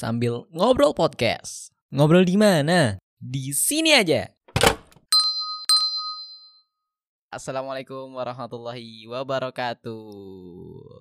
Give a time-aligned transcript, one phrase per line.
[0.00, 1.76] sambil ngobrol podcast.
[1.92, 2.96] Ngobrol di mana?
[3.20, 4.32] Di sini aja.
[7.28, 10.08] Assalamualaikum warahmatullahi wabarakatuh.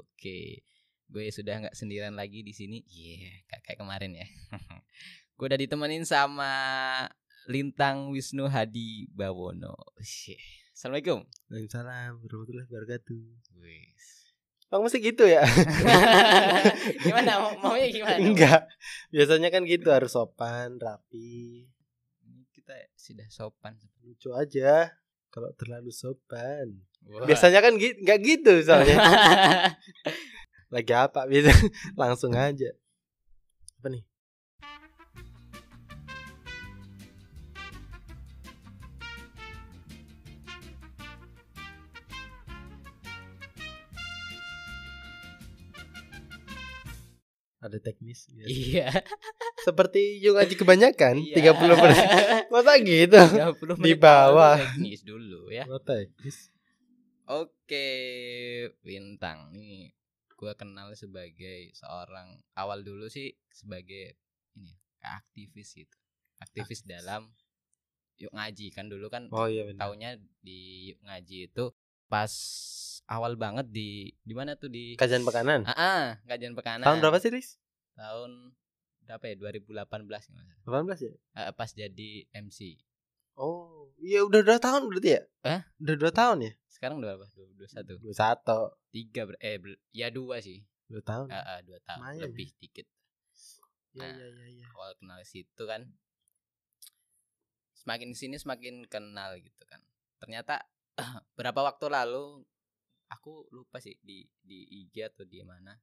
[0.03, 0.67] Oke,
[1.07, 2.83] gue sudah nggak sendirian lagi di sini.
[2.91, 4.27] Iya, yeah, kayak kemarin ya.
[5.39, 6.51] gue udah ditemenin sama
[7.47, 9.79] Lintang Wisnu Hadi Bawono.
[10.75, 11.23] Assalamualaikum.
[11.47, 13.23] Waalaikumsalam warahmatullahi wabarakatuh.
[13.63, 14.18] Wis.
[14.69, 15.41] Bang mesti gitu ya?
[17.05, 17.41] gimana?
[17.41, 18.21] Mau maunya gimana?
[18.21, 18.69] Enggak.
[19.09, 21.65] Biasanya kan gitu harus sopan, rapi.
[22.21, 23.73] Ini kita sudah sopan.
[24.05, 24.93] Lucu aja
[25.33, 26.85] kalau terlalu sopan.
[27.09, 27.25] Wah.
[27.25, 28.97] Biasanya kan gitu, enggak gitu soalnya.
[30.73, 31.49] Lagi apa biasa
[32.01, 32.69] langsung aja.
[33.81, 34.05] Apa nih?
[47.69, 48.49] Ada teknis biasa.
[48.49, 48.89] Iya.
[49.69, 51.53] Seperti yang ngaji kebanyakan Iya.
[51.53, 52.05] 30 persen.
[52.53, 53.21] Masa gitu?
[53.21, 54.57] 30 Di bawah.
[54.57, 55.69] teknis dulu ya.
[55.69, 56.49] Oh, teknis.
[57.29, 57.87] Oke,
[58.81, 59.53] Bintang.
[59.53, 59.93] Ini
[60.33, 64.17] gua kenal sebagai seorang awal dulu sih sebagai
[64.57, 65.97] ini aktivis gitu.
[66.39, 67.29] Aktivis dalam
[68.15, 71.71] yuk ngaji kan dulu kan Oh iya taunya di yuk ngaji itu
[72.11, 72.31] pas
[73.09, 75.65] awal banget di di mana tuh di Kajian pekanan.
[75.65, 76.85] Ah, ah, kajian pekanan.
[76.85, 77.57] Tahun berapa sih, Riz?
[77.97, 78.53] Tahun
[79.03, 79.35] berapa ya?
[79.41, 80.85] 2018 kalau nggak salah.
[80.85, 81.13] 18 ya?
[81.17, 82.77] Eh, pas jadi MC.
[83.39, 85.21] Oh, iya udah dua tahun berarti ya?
[85.47, 85.61] Hah?
[85.81, 86.51] Udah dua tahun ya?
[86.69, 87.27] Sekarang udah berapa?
[87.33, 87.97] 21.
[87.97, 90.61] Dua satu, Tiga ber- eh ber- ya dua sih.
[90.85, 91.33] dua tahun.
[91.33, 92.85] Ah, ah, dua tahun Lumayan lebih dikit.
[93.97, 94.13] Iya nah.
[94.21, 94.45] iya iya.
[94.61, 94.65] iya.
[94.77, 95.81] Awal kenal situ kan.
[97.73, 99.81] Semakin sini semakin kenal gitu kan.
[100.21, 100.61] Ternyata
[101.39, 102.43] berapa waktu lalu
[103.09, 105.75] aku lupa sih di di IG atau di mana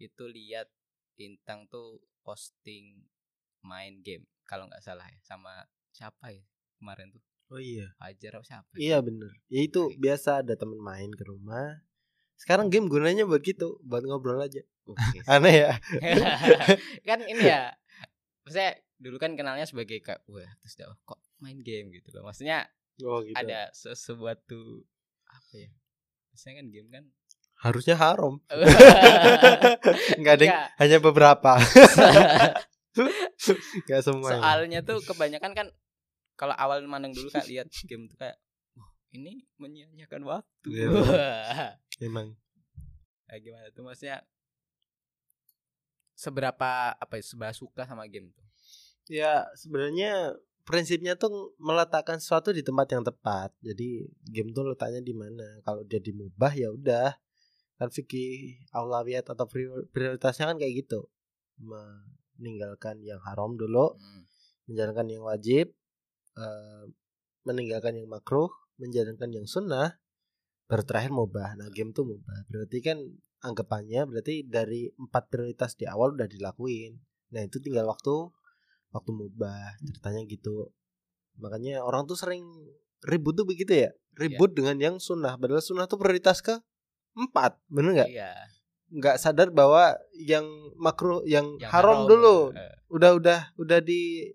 [0.00, 0.68] itu lihat
[1.16, 3.00] Bintang tuh posting
[3.64, 6.44] main game kalau nggak salah ya sama siapa ya
[6.76, 7.94] kemarin tuh Oh iya.
[7.94, 9.30] Fajar apa siapa Iya bener.
[9.46, 11.78] Ya itu biasa ada teman main ke rumah.
[12.34, 14.66] Sekarang game gunanya buat gitu, buat ngobrol aja.
[14.82, 15.22] Oke.
[15.30, 15.78] Aneh ya?
[17.08, 17.70] kan ini ya
[18.50, 22.64] saya dulu kan kenalnya sebagai kayak wah terus dah, kok main game gitu loh maksudnya
[23.04, 23.36] Oh gitu.
[23.36, 24.86] ada sesuatu
[25.28, 25.70] apa ya
[26.36, 27.04] maksudnya kan game kan
[27.56, 28.36] Harusnya haram.
[30.20, 30.68] Enggak ada, yang- Enggak.
[30.76, 31.52] hanya beberapa.
[33.80, 34.28] Enggak semua.
[34.30, 35.66] soalnya tuh kebanyakan kan
[36.36, 38.36] kalau awal mandang dulu kan lihat game tuh kayak
[38.76, 40.86] wah ini menyia-nyiakan waktu Iya.
[40.92, 41.72] Wah.
[42.04, 42.36] Emang.
[43.24, 44.20] Kayak gimana tuh maksudnya
[46.12, 48.44] seberapa apa ya seberapa suka sama game tuh
[49.06, 50.34] Ya sebenarnya
[50.66, 53.54] prinsipnya tuh meletakkan sesuatu di tempat yang tepat.
[53.62, 55.62] Jadi game tuh letaknya di mana.
[55.62, 57.14] Kalau dia dimubah ya udah.
[57.78, 61.06] Kan fikih aulawiyat atau prior- prioritasnya kan kayak gitu.
[61.62, 64.26] Meninggalkan yang haram dulu, Hmm.
[64.66, 65.70] menjalankan yang wajib,
[66.34, 66.84] eh,
[67.46, 68.50] meninggalkan yang makruh,
[68.82, 70.02] menjalankan yang sunnah,
[70.66, 71.54] baru terakhir mubah.
[71.54, 72.42] Nah game tuh mubah.
[72.50, 72.98] Berarti kan
[73.46, 76.98] anggapannya berarti dari empat prioritas di awal udah dilakuin.
[77.30, 78.34] Nah itu tinggal waktu
[78.94, 80.70] waktu mubah ceritanya gitu.
[81.36, 82.44] Makanya orang tuh sering
[83.04, 83.90] ribut tuh begitu ya.
[84.16, 85.36] Ribut dengan yang sunnah.
[85.36, 86.56] Padahal sunnah tuh prioritas ke
[87.16, 88.10] empat, bener nggak?
[88.12, 88.32] iya
[88.86, 90.46] Nggak sadar bahwa yang
[90.78, 94.30] makruh, yang, yang haram, dulu eh, udah udah udah di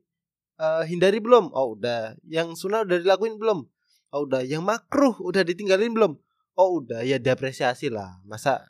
[0.59, 1.49] eh, hindari belum?
[1.55, 2.19] Oh udah.
[2.27, 3.63] Yang sunnah udah dilakuin belum?
[4.11, 4.43] Oh udah.
[4.43, 6.19] Yang makruh udah ditinggalin belum?
[6.59, 7.01] Oh udah.
[7.01, 8.19] Ya diapresiasi lah.
[8.27, 8.67] Masa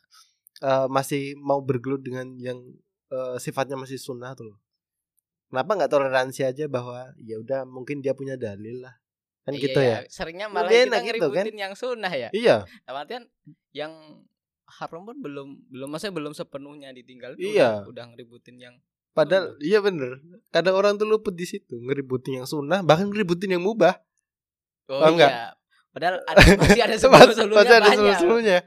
[0.62, 2.62] eh, masih mau bergelut dengan yang
[3.10, 4.61] eh, sifatnya masih sunnah tuh?
[5.52, 8.96] Kenapa nggak toleransi aja bahwa ya udah mungkin dia punya dalil lah.
[9.42, 9.98] Kan iya, gitu iya.
[10.00, 10.00] ya.
[10.08, 12.62] seringnya malah kita enak gitu, ngeributin yang sunnah ya Iya.
[12.86, 13.26] Artian
[13.74, 13.90] yang
[14.70, 17.84] haram pun belum belum maksudnya belum sepenuhnya ditinggal Iya.
[17.84, 18.76] udah, udah ngeributin yang
[19.12, 20.24] Padahal iya bener.
[20.56, 24.00] Kadang orang tuh luput di situ ngeributin yang sunnah, bahkan ngeributin yang mubah.
[24.88, 25.52] oh Paham iya
[25.92, 28.60] padahal ada masih ada sebelum sebelumnya ada.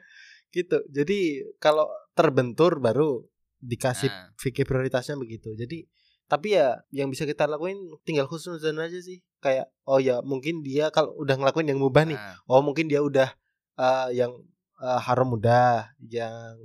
[0.52, 0.76] Gitu.
[0.92, 1.18] Jadi
[1.56, 3.24] kalau terbentur baru
[3.64, 4.28] dikasih Nah.
[4.36, 5.56] fikih prioritasnya begitu.
[5.56, 5.88] Jadi
[6.26, 9.20] tapi ya yang bisa kita lakuin tinggal khusnuzan aja sih.
[9.44, 12.16] Kayak oh ya mungkin dia kalau udah ngelakuin yang mubah nih.
[12.18, 13.28] Nah, Oh mungkin dia udah
[13.76, 14.32] eh, yang
[14.80, 16.56] eh, haram udah, yang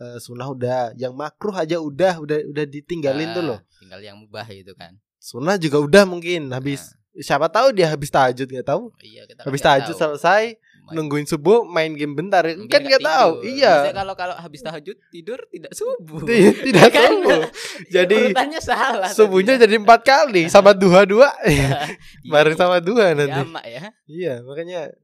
[0.00, 3.60] eh, sunnah udah, yang makruh aja udah, udah udah ditinggalin tuh ah, loh.
[3.80, 6.94] tinggal yang mubah gitu kan Sunnah juga udah mungkin habis.
[7.16, 8.92] Siapa tahu dia habis tahajud nggak tahu.
[8.92, 10.02] Oh, iya kita kan Habis tahajud tahu.
[10.04, 10.42] selesai
[10.86, 12.46] Main- nungguin subuh main game bentar.
[12.46, 13.30] Biar kan nggak tahu.
[13.42, 13.90] iya.
[13.90, 16.22] Kalau kalau habis tahajud tidur tidak subuh.
[16.22, 17.10] Ti- tidak Kan?
[17.10, 17.42] subuh.
[17.88, 19.10] Jadi urutannya salah.
[19.10, 19.64] subuhnya tadinya.
[19.66, 20.42] jadi empat kali.
[20.46, 21.28] Sama dua dua.
[21.46, 21.90] Iya,
[22.24, 23.34] bareng sama dua nanti.
[23.34, 23.82] jamak ya.
[24.06, 24.94] Iya makanya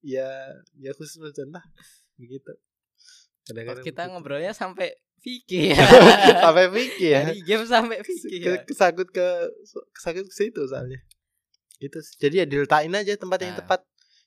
[0.00, 0.28] ya
[0.76, 1.16] ya khusus
[1.48, 1.64] lah.
[2.14, 2.52] Begitu.
[3.42, 4.12] Kadang-kadang kita begitu.
[4.12, 5.86] ngobrolnya sampai Fikih ya.
[6.36, 7.22] sampai fikih ya?
[7.24, 8.46] Dari game sampai fikih ya.
[8.58, 9.26] ke, kesangkut ke
[9.94, 10.98] kesangkut ke situ soalnya.
[11.78, 13.62] Itu jadi ya diletakin aja tempat yang Nah.
[13.62, 13.80] tepat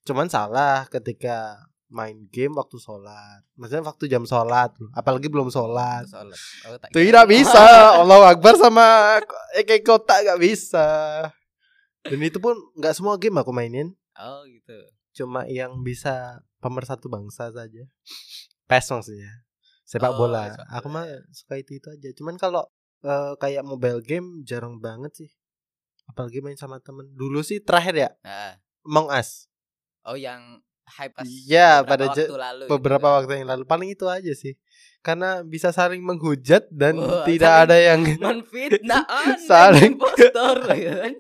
[0.05, 1.57] cuman salah ketika
[1.89, 3.41] main game waktu sholat.
[3.55, 4.73] Maksudnya waktu jam sholat.
[4.91, 6.05] Apalagi belum sholat.
[6.09, 6.39] Sholat.
[6.67, 7.61] Oh, tak tidak bisa.
[8.01, 9.17] Allah Akbar sama
[9.53, 10.87] kayak kotak gak bisa.
[12.05, 13.93] Dan itu pun nggak semua game aku mainin.
[14.15, 14.75] Oh gitu.
[15.15, 17.83] cuma yang bisa pemersatu bangsa saja.
[18.67, 19.31] PES maksudnya.
[19.87, 20.51] Sepak Oh, bola.
[20.51, 21.19] sepak aku mah ya.
[21.31, 22.09] suka itu itu aja.
[22.19, 22.67] Cuman kalau
[23.01, 25.29] eh, kayak mobile game jarang banget sih.
[26.05, 27.07] Apalagi main sama temen.
[27.15, 28.09] Dulu sih terakhir ya.
[28.27, 29.47] Nah, Among Us
[30.05, 33.15] oh yang hype pas beberapa pada waktu lalu gitu beberapa kan.
[33.21, 34.53] waktu yang lalu paling itu aja sih
[35.05, 39.05] karena bisa saling menghujat dan Wah, tidak saling- ada yang menfitnah
[39.39, 41.13] Saling- impostor kan.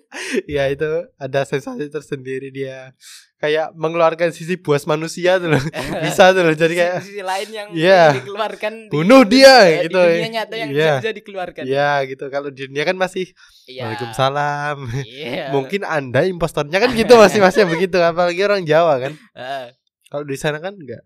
[0.43, 2.97] ya itu ada sensasi tersendiri dia
[3.35, 5.61] kayak mengeluarkan sisi buas manusia tuh loh
[6.01, 8.17] bisa tuh loh jadi kayak sisi lain yang Iya.
[8.17, 10.01] dikeluarkan di Bunuh dunia- dia, eh, gitu.
[10.01, 10.93] di dunia nyata yang Iya.
[10.97, 13.29] bisa dikeluarkan ya gitu kalau di dunia kan masih
[13.65, 13.85] Iya.
[13.85, 15.45] Waalaikumsalam Iya.
[15.53, 19.69] mungkin anda impostornya kan gitu masih masih begitu apalagi orang Jawa kan Ah.
[20.09, 21.05] kalau di sana kan enggak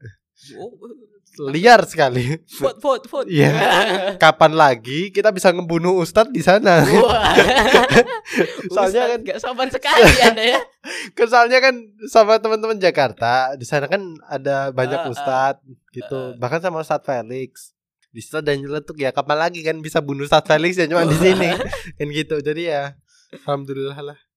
[0.56, 0.72] Oh,
[1.38, 2.42] liar sekali.
[2.58, 3.28] Vote vote vote.
[3.30, 3.52] Iya.
[4.24, 6.82] kapan lagi kita bisa ngebunuh ustadz di sana.
[8.74, 10.60] Soalnya kan- nggak sopan sekali anda ya.
[11.18, 11.76] Kesalnya kan
[12.10, 15.12] sama teman-teman Jakarta di sana kan ada banyak ah.
[15.12, 16.34] ustadz gitu.
[16.34, 16.38] Ah.
[16.40, 17.74] bahkan sama Ustadz Felix.
[18.10, 21.18] Di situ dan nyeletuk ya kapan lagi kan bisa bunuh Ustadz Felix ya cuma di
[21.18, 21.50] sini?
[21.98, 22.42] Kan gitu.
[22.42, 22.98] Jadi ya
[23.30, 24.29] alhamdulillah lah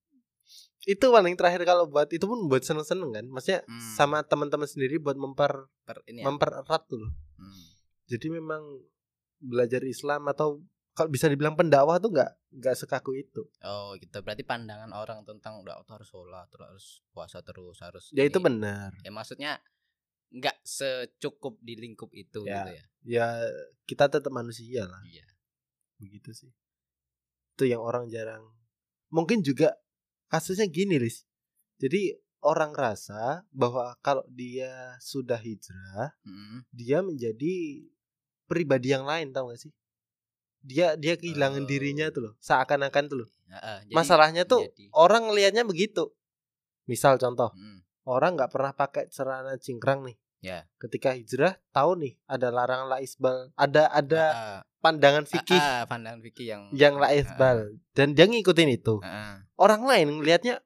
[0.85, 3.79] itu paling terakhir kalau buat itu pun buat seneng-seneng kan maksudnya Hmm.
[3.93, 6.27] sama teman-teman sendiri buat memper Per- ini ya.
[6.27, 6.99] mempererat tuh
[7.33, 7.65] Hmm.
[8.05, 8.83] jadi memang
[9.39, 10.63] belajar Islam atau
[10.93, 15.59] kalau bisa dibilang pendakwah tuh nggak nggak sekaku itu Oh gitu berarti pandangan orang tentang
[15.59, 18.45] udah harus sholat terus harus puasa terus harus ya itu ini.
[18.45, 19.63] benar ya maksudnya
[20.31, 22.61] nggak secukup di lingkup itu Ya.
[22.61, 23.27] gitu ya ya
[23.85, 25.25] kita tetap manusia lah iya
[25.97, 26.51] begitu sih
[27.53, 28.43] itu yang orang jarang
[29.09, 29.77] mungkin juga
[30.33, 31.29] kasusnya gini Lis
[31.77, 36.65] jadi orang rasa bahwa kalau dia sudah hijrah Mm.
[36.73, 37.85] dia menjadi
[38.47, 39.73] pribadi yang lain tau gak sih
[40.59, 41.69] dia dia kehilangan Oh.
[41.69, 46.11] dirinya tuh loh seakan-akan tuh loh Heeh, jadi- masalahnya tuh jadi- orang ngelihatnya begitu
[46.85, 47.85] misal contoh Mm.
[48.05, 50.67] orang nggak pernah pakai celana cingkrang nih Ya.
[50.77, 55.83] ketika hijrah tahu nih ada larangan la isbal ada ada Ah, pandangan fikih ah, ah,
[55.87, 58.99] pandangan fikih yang yang la isbal dan dia ngikutin itu.
[59.01, 60.59] Ah, orang lain ngelihatnya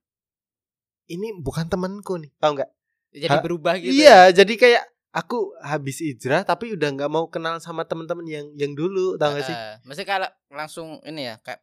[1.07, 2.33] ini bukan temanku nih.
[2.41, 2.71] Tahu nggak?
[3.17, 4.85] Jadi Ha- berubah gitu iya jadi kayak
[5.17, 9.15] aku habis hijrah tapi udah nggak mau kenal sama teman-teman yang yang dulu.
[9.17, 9.57] Tahu nggak sih?
[9.57, 11.63] Ah, maksudnya kalau langsung ini ya kayak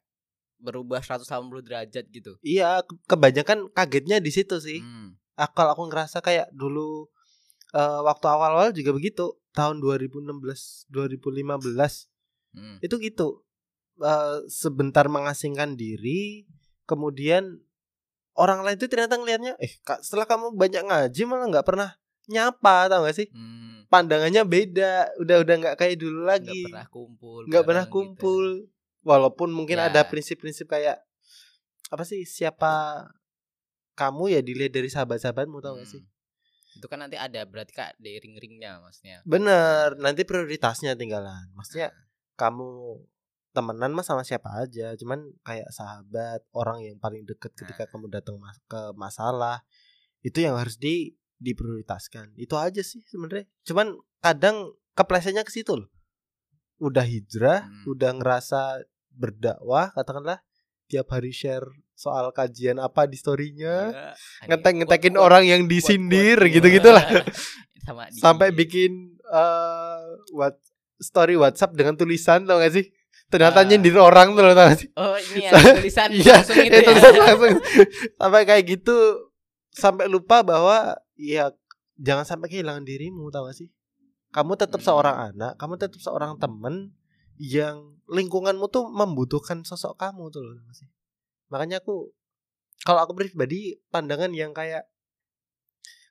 [0.64, 2.40] berubah 180 derajat gitu?
[2.40, 4.80] Iya ke- kebanyakan kagetnya di situ sih.
[4.80, 5.20] Hmm.
[5.36, 7.10] Ah, kalau aku ngerasa kayak dulu
[7.74, 9.34] eh, waktu awal-awal juga begitu.
[9.54, 12.10] Tahun 2016 2015
[12.54, 12.78] Hmm.
[12.80, 13.44] itu gitu
[13.94, 16.50] Eh, sebentar mengasingkan diri
[16.84, 17.62] kemudian
[18.34, 21.94] orang lain itu ternyata ngelihatnya eh kak setelah kamu banyak ngaji malah nggak pernah
[22.26, 23.86] nyapa tau gak sih Hmm.
[23.94, 27.94] pandangannya beda udah udah nggak kayak dulu nggak lagi pernah kumpul nggak pernah gitu.
[27.94, 28.46] kumpul
[29.06, 29.94] walaupun mungkin Ya.
[29.94, 30.98] ada prinsip-prinsip kayak
[31.94, 33.06] apa sih siapa
[33.94, 36.78] kamu ya dilihat dari sahabat-sahabatmu tau gak sih Hmm.
[36.82, 42.02] itu kan nanti ada berarti kak di ring-ringnya maksudnya bener nanti prioritasnya tinggalan maksudnya Nah,
[42.34, 43.00] kamu
[43.54, 48.42] temenan mah sama siapa aja cuman kayak sahabat orang yang paling deket ketika kamu datang
[48.42, 49.62] mas- ke masalah
[50.26, 55.90] itu yang harus di diprioritaskan itu aja sih sebenarnya cuman kadang keplesetnya ke situ loh
[56.82, 57.94] udah hijrah Hmm.
[57.94, 58.82] udah ngerasa
[59.14, 60.42] berdakwah katakanlah
[60.90, 64.12] tiap hari share soal kajian apa di storynya iya.
[64.50, 66.58] ngetek ngetekin orang yang disindir gitu.
[66.66, 67.06] gitu gitulah
[67.86, 70.02] sama sampai bikin eh
[70.34, 70.58] what
[71.04, 72.88] story WhatsApp dengan tulisan tau gak sih?
[73.28, 73.66] Ternyata Ah.
[73.66, 74.90] nyindir orang tuh loh tau gak sih?
[74.96, 77.54] oh ini ya tulisan Iya, langsung itu itu ya tulisan langsung
[78.16, 78.98] sampai kayak gitu
[79.70, 80.78] sampai lupa bahwa
[81.14, 81.52] ya
[81.96, 83.68] jangan sampai kehilangan dirimu tau gak sih?
[84.32, 84.88] Kamu tetap Hmm.
[84.88, 86.96] seorang anak, kamu tetap seorang temen
[87.36, 90.90] yang lingkunganmu tuh membutuhkan sosok kamu tuh loh tau gak sih?
[91.50, 92.10] Makanya aku
[92.82, 94.90] kalau aku pribadi pandangan yang kayak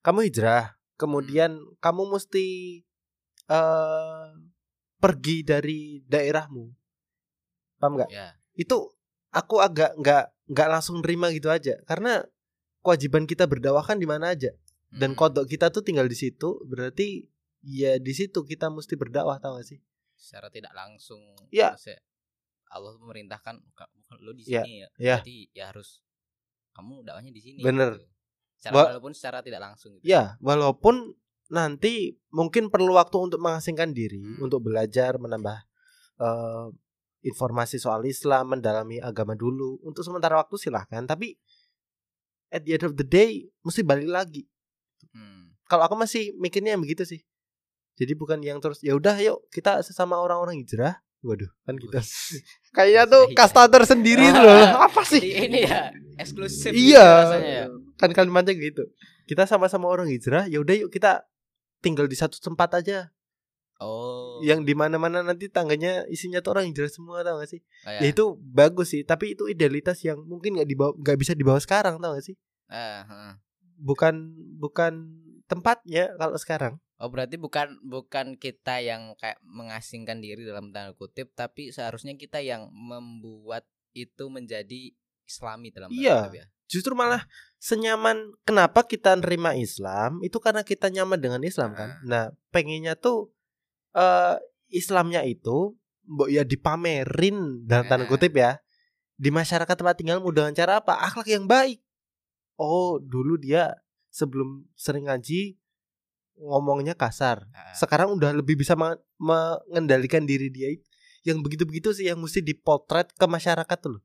[0.01, 2.47] kamu hijrah, kemudian kamu mesti
[3.49, 4.27] eh
[5.03, 6.65] pergi dari daerahmu.
[7.77, 8.09] Paham nggak?
[8.09, 8.95] ya Itu
[9.29, 12.23] aku agak nggak nggak langsung nerima gitu aja karena
[12.81, 14.53] kewajiban kita berdakwah kan di mana aja
[14.93, 15.19] dan Hmm.
[15.19, 17.25] kodok kita tuh tinggal di situ berarti
[17.61, 19.81] ya di situ kita mesti berdakwah tau gak sih?
[20.13, 21.19] secara tidak langsung
[21.49, 21.99] maksudnya
[22.69, 25.17] Allah memerintahkan "Ka- bukan lo di Iya, sini ya iya.
[25.19, 26.05] berarti ya harus
[26.73, 27.97] kamu dakwahnya di sini Bener.
[27.97, 28.07] gitu.
[28.57, 30.05] Secara, Wa- walaupun secara tidak langsung gitu.
[30.05, 31.17] Ya, walaupun
[31.53, 34.49] nanti mungkin perlu waktu untuk mengasingkan diri, Hmm.
[34.49, 35.59] untuk belajar, menambah
[36.19, 36.67] eh,
[37.23, 39.79] informasi soal Islam, mendalami agama dulu.
[39.83, 41.35] Untuk sementara waktu silahkan, tapi
[42.49, 44.43] at the end of the day mesti balik lagi.
[45.11, 45.53] Hmm.
[45.67, 47.21] Kalau aku masih mikirnya yang begitu sih.
[47.95, 51.01] Jadi bukan yang terus ya udah yuk kita sesama orang-orang hijrah.
[51.23, 52.03] Waduh, kan kita
[52.77, 54.59] kayaknya tuh kasta tersendiri tuh loh.
[54.91, 55.23] Apa sih?
[55.23, 55.81] Ini ya
[56.19, 57.07] eksklusif gitu Iya.
[57.29, 57.67] rasanya ya.
[57.99, 58.83] Kan kalimatnya gitu.
[59.25, 61.23] Kita sama-sama orang hijrah, ya udah yuk kita
[61.83, 63.11] tinggal di satu tempat aja.
[63.83, 64.39] Oh.
[64.47, 67.61] Yang di mana-mana nanti tangganya isinya tuh orang hijrah semua tau gak sih?
[67.83, 71.59] Oh, Ya itu bagus sih, tapi itu idealitas yang mungkin nggak dibawa nggak bisa dibawa
[71.59, 72.39] sekarang tau gak sih?
[72.71, 73.35] Ah, ah.
[73.83, 75.19] Bukan bukan
[75.51, 76.79] tempatnya kalau sekarang.
[77.03, 82.39] Oh berarti bukan bukan kita yang kayak mengasingkan diri dalam tanda kutip, tapi seharusnya kita
[82.39, 84.95] yang membuat itu menjadi
[85.27, 86.17] Islami dalam tanda Iya.
[86.23, 86.47] kutip ya.
[86.73, 87.29] Justru malah
[87.61, 92.01] senyaman kenapa kita nerima Islam itu karena kita nyaman dengan Islam kan.
[92.03, 93.29] Nah, pengennya tuh
[93.93, 94.41] eh
[94.73, 95.77] Islamnya itu
[96.09, 98.11] mbok ya dipamerin dalam tanda Eh.
[98.11, 98.57] kutip ya
[99.15, 100.97] di masyarakat tempat tinggalmu dengan cara apa?
[100.99, 101.79] Akhlak yang baik.
[102.57, 103.77] Oh, dulu dia
[104.09, 105.61] sebelum sering ngaji
[106.41, 107.45] ngomongnya kasar.
[107.53, 108.75] Ah, Sekarang udah lebih bisa
[109.21, 110.73] mengendalikan diri dia.
[111.23, 114.03] Yang begitu-begitu sih yang mesti dipotret ke masyarakat tuh.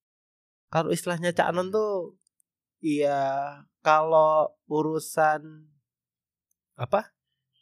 [0.69, 2.13] Kalau istilahnya Cak Anon tuh
[2.79, 3.21] Iya,
[3.81, 5.41] kalau urusan
[6.77, 7.11] apa?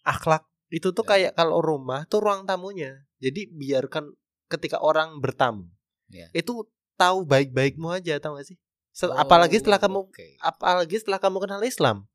[0.04, 1.10] Akhlak itu tuh Ya.
[1.16, 3.08] kayak kalau rumah tuh ruang tamunya.
[3.18, 4.12] Jadi biarkan
[4.52, 5.66] ketika orang bertamu.
[6.12, 6.28] Ya.
[6.36, 8.58] Itu tahu baik-baikmu aja, tahu gak sih?
[9.04, 10.28] Oh, apalagi setelah kamu oke.
[10.40, 12.08] apalagi setelah kamu kenal Islam.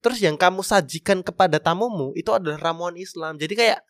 [0.00, 3.36] Terus yang kamu sajikan kepada tamumu itu adalah ramuan Islam.
[3.36, 3.80] Jadi kayak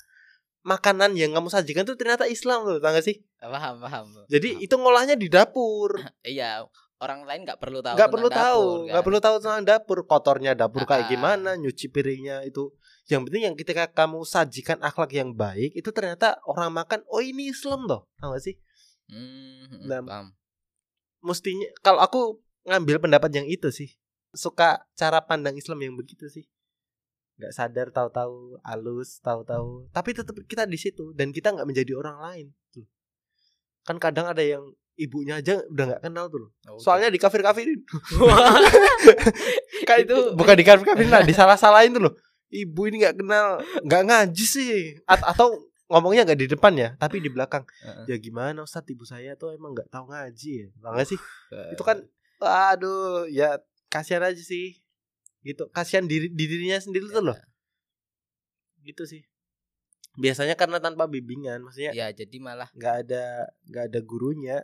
[0.67, 3.23] makanan yang kamu sajikan tuh ternyata Islam loh, tahu gak sih?
[3.39, 4.05] paham paham.
[4.27, 4.65] Jadi paham.
[4.67, 5.95] itu ngolahnya di dapur.
[6.27, 6.65] iya
[6.99, 7.95] orang lain nggak perlu tahu.
[7.95, 9.07] nggak perlu tahu nggak kan?
[9.07, 11.09] perlu tahu tentang dapur kotornya dapur kayak Ah.
[11.09, 12.75] gimana nyuci piringnya itu
[13.07, 17.49] yang penting yang ketika kamu sajikan akhlak yang baik itu ternyata orang makan oh ini
[17.49, 18.57] Islam loh tahu gak sih
[19.09, 20.27] Hmm, Nah, paham.
[21.21, 22.21] mestinya kalau aku
[22.63, 23.97] ngambil pendapat yang itu sih
[24.31, 26.45] suka cara pandang Islam yang begitu sih
[27.35, 32.19] nggak sadar tahu-tahu halus tahu-tahu tapi tetap kita di situ dan kita nggak menjadi orang
[32.21, 32.85] lain tuh
[33.83, 36.51] kan kadang ada yang ibunya aja udah nggak kenal tuh loh.
[36.67, 37.87] Oh, soalnya di kafir kafirin
[39.89, 42.15] kayak itu bukan di kafir kafirin lah disalah-salahin tuh loh.
[42.51, 44.99] Ibu ini nggak kenal nggak ngaji sih.
[45.07, 45.55] A- atau
[45.89, 47.63] ngomongnya nggak di depan ya tapi di belakang.
[47.81, 48.05] Heeh.
[48.11, 50.69] ya gimana Ustadz ibu saya tuh emang nggak tahu ngaji ya.
[50.83, 51.19] Nggak sih?
[51.55, 52.03] Eh, itu kan
[52.43, 54.77] aduh ya kasihan aja sih.
[55.47, 57.39] Gitu kasihan diri di dirinya sendiri tuh loh.
[58.83, 59.23] Gitu sih.
[60.19, 64.57] Biasanya karena tanpa bimbingan maksudnya ya jadi malah nggak ada nggak ada gurunya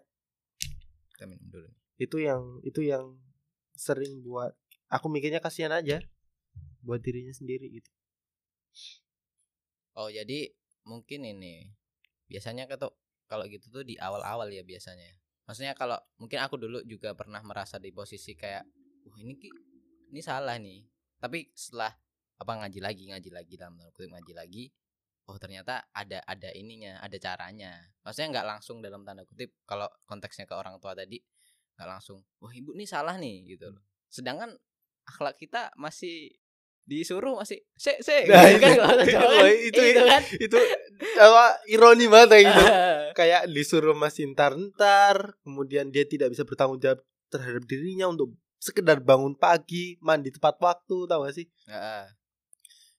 [1.15, 1.71] kita minum dulu.
[1.97, 3.15] itu yang itu yang
[3.79, 4.55] sering buat
[4.91, 6.03] aku mikirnya kasihan aja
[6.83, 7.91] buat dirinya sendiri gitu
[9.95, 10.51] Oh jadi
[10.83, 11.71] mungkin ini
[12.27, 12.99] biasanya ketuk
[13.31, 15.07] kalau gitu tuh di awal-awal ya biasanya.
[15.47, 18.65] Maksudnya kalau mungkin aku dulu juga pernah merasa di posisi kayak,
[19.07, 19.39] wah ini
[20.11, 20.83] ini salah nih.
[21.23, 21.95] Tapi setelah
[22.35, 24.65] apa ngaji lagi ngaji lagi dalam kutip ngaji lagi,
[25.27, 27.73] oh ternyata ada ada ininya, ada caranya.
[28.05, 31.21] Maksudnya nggak langsung dalam tanda kutip kalau konteksnya ke orang tua tadi
[31.75, 33.83] nggak langsung, wah ibu ini salah nih gitu loh.
[34.07, 34.55] Sedangkan
[35.05, 36.33] akhlak kita masih
[36.85, 40.59] disuruh masih se se Nah, gitu kan itu- kalau itu- kan, itu- itu kan itu
[41.17, 42.63] apa ironi banget kayak gitu
[43.19, 47.01] kayak disuruh masih ntar-ntar kemudian dia tidak bisa bertanggung jawab
[47.33, 52.05] terhadap dirinya untuk sekedar bangun pagi mandi tepat waktu tahu gak sih Heeh.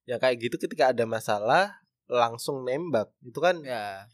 [0.10, 4.06] ya kayak gitu ketika ada masalah langsung nembak itu kan ya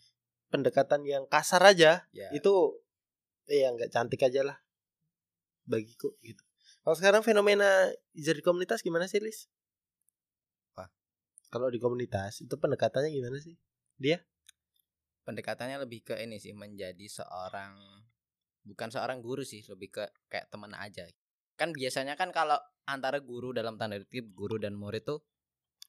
[0.51, 2.53] pendekatan yang kasar aja ya itu
[3.48, 4.57] ya nggak cantik aja lah
[5.67, 6.43] bagiku gitu
[6.81, 9.45] kalau sekarang fenomena jadi komunitas gimana sih Lis?
[10.74, 10.89] Apa?
[11.53, 13.53] Kalau di komunitas itu pendekatannya gimana sih?
[15.21, 17.77] pendekatannya lebih ke ini sih menjadi seorang
[18.65, 21.05] bukan seorang guru sih lebih ke kayak teman aja
[21.57, 22.57] kan biasanya kan kalau
[22.89, 25.21] antara guru dalam tanda kutip guru dan murid tuh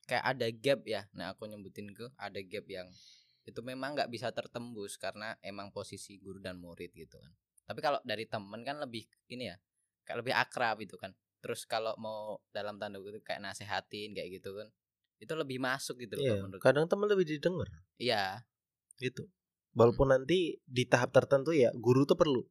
[0.06, 1.06] kayak ada gap ya.
[1.14, 2.88] Nah aku nyebutin ke ada gap yang
[3.42, 7.32] itu memang nggak bisa tertembus karena emang posisi guru dan murid gitu kan.
[7.66, 9.56] Tapi kalau dari temen kan lebih ini ya
[10.06, 11.14] kayak lebih akrab itu kan.
[11.42, 14.70] Terus kalau mau dalam tanda kutip kayak nasehatin kayak gitu kan
[15.22, 17.70] itu lebih masuk gitu loh Iya, menurut kadang teman lebih didengar.
[17.94, 18.42] Iya.
[18.98, 19.30] Gitu.
[19.78, 22.42] Walaupun nanti di tahap tertentu ya guru tuh perlu.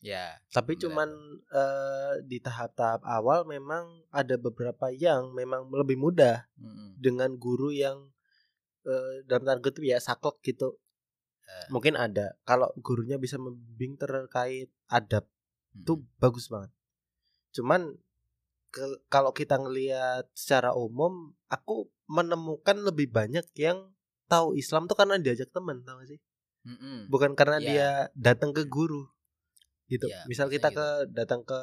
[0.00, 1.08] Ya Tapi cuman
[1.52, 6.96] eh, di tahap-tahap awal memang ada beberapa yang memang lebih mudah Mm-mm.
[6.96, 8.10] dengan guru yang
[8.88, 10.80] eh, dalam tanda kutip ya saklek gitu.
[11.44, 11.66] Eh.
[11.68, 12.34] Mungkin ada.
[12.42, 15.28] Kalau gurunya bisa membimbing terkait adab
[15.76, 16.16] itu Mm-mm.
[16.18, 16.72] bagus banget.
[17.52, 18.00] Cuman
[18.70, 23.92] ke- kalau kita ngelihat secara umum, aku menemukan lebih banyak yang
[24.26, 26.20] tahu Islam tuh karena diajak teman, tahu gak sih?
[26.60, 27.08] Mm-mm.
[27.08, 27.66] bukan karena Iya.
[27.66, 29.08] dia datang ke guru
[29.90, 30.78] gitu Iya, misal kita gitu.
[30.78, 31.58] ke datang ke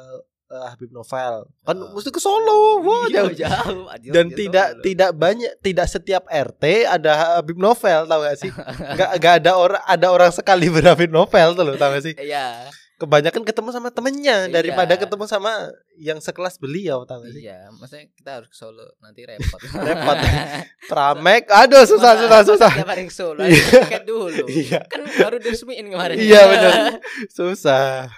[0.46, 1.92] eh, Habib Novel kan Oh.
[1.92, 3.32] mesti ke Solo wah Iya, jauh.
[3.34, 3.84] jauh.
[4.06, 4.82] Dan jauh tidak Solo.
[4.82, 8.52] tidak banyak tidak setiap RT ada Habib Novel tau gak sih
[8.94, 12.68] nggak nggak ada orang ada orang sekali berhabib Novel tuh loh tau gak sih Iya.
[12.98, 14.52] Kebanyakan ketemu sama temennya Iya.
[14.52, 19.22] daripada ketemu sama yang sekelas beliau gak sih Iya, maksudnya kita harus ke Solo nanti
[19.22, 19.62] repot.
[19.88, 20.18] Repot.
[20.90, 23.86] Pramek aduh susah Masa- susah susah hari ke Solo, Iya.
[23.86, 24.44] tiket dulu.
[24.48, 26.16] iya Kan baru diresmiin kemarin.
[26.16, 26.72] Iya, bener.
[27.38, 28.10] susah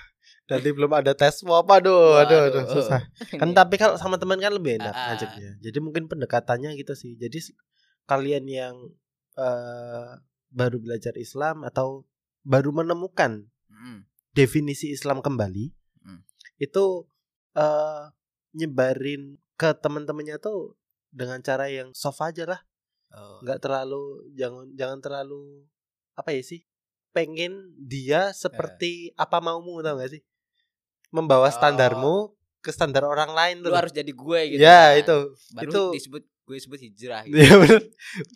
[0.46, 2.75] nanti belum ada tes swab aduh aduh aduh Waduh.
[2.75, 5.06] susah kan tapi kalau sama teman kan lebih enak Ah, ah.
[5.14, 7.38] ngajaknya jadi mungkin pendekatannya gitu sih jadi
[8.04, 8.75] kalian yang
[9.37, 10.10] eh,
[10.50, 12.02] baru belajar Islam atau
[12.42, 14.10] baru menemukan Mm.
[14.32, 15.70] Definisi Islam kembali
[16.00, 16.25] Hmm.
[16.56, 17.04] itu
[17.52, 18.02] eh
[18.52, 20.75] nyebarin ke teman-temannya tuh
[21.10, 22.60] dengan cara yang soft aja lah
[23.10, 23.42] Oh.
[23.42, 25.66] nggak terlalu jangan jangan terlalu
[26.14, 26.62] apa ya sih
[27.10, 30.22] pengen dia seperti apa maumu tau gak sih
[31.10, 31.52] membawa Oh.
[31.52, 32.16] standarmu
[32.60, 34.60] ke standar orang lain tuh Lu harus jadi gue gitu.
[34.60, 35.00] ya kan.
[35.00, 35.16] itu
[35.50, 37.34] Baru itu disebut gue sebut hijrah gitu.
[37.37, 37.54] Iya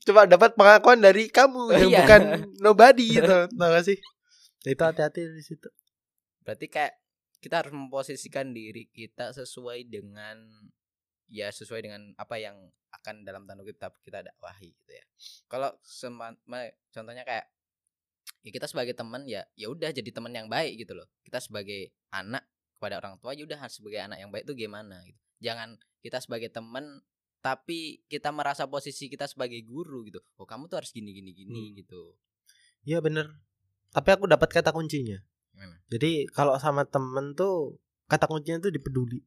[0.03, 1.99] Coba dapat pengakuan dari kamu yang Iya.
[2.03, 2.21] bukan
[2.67, 3.99] nobody gitu, tau gak sih?
[4.61, 5.69] Nah, itu hati-hati di situ.
[6.45, 6.95] Berarti kayak
[7.41, 10.39] kita harus memposisikan diri kita sesuai dengan
[11.29, 12.57] ya sesuai dengan apa yang
[12.95, 15.05] akan dalam tanda kutip kita dakwahi gitu ya.
[15.51, 15.73] Kalau
[16.93, 17.49] contohnya kayak
[18.45, 21.09] ya kita sebagai teman ya ya udah jadi teman yang baik gitu loh.
[21.25, 22.45] Kita sebagai anak
[22.77, 25.21] kepada orang tua ya udah harus sebagai anak yang baik itu gimana gitu.
[25.41, 27.01] Jangan kita sebagai teman
[27.45, 30.21] tapi kita merasa posisi kita sebagai guru gitu.
[30.41, 31.77] Oh, kamu tuh harus gini gini gini Hmm.
[31.77, 32.17] gitu.
[32.85, 33.29] Iya bener
[33.95, 35.23] Tapi aku dapat kata kuncinya.
[35.55, 35.79] Gimana?
[35.89, 37.79] Jadi kalau sama temen tuh
[38.11, 39.23] kata kuncinya tuh dipeduli.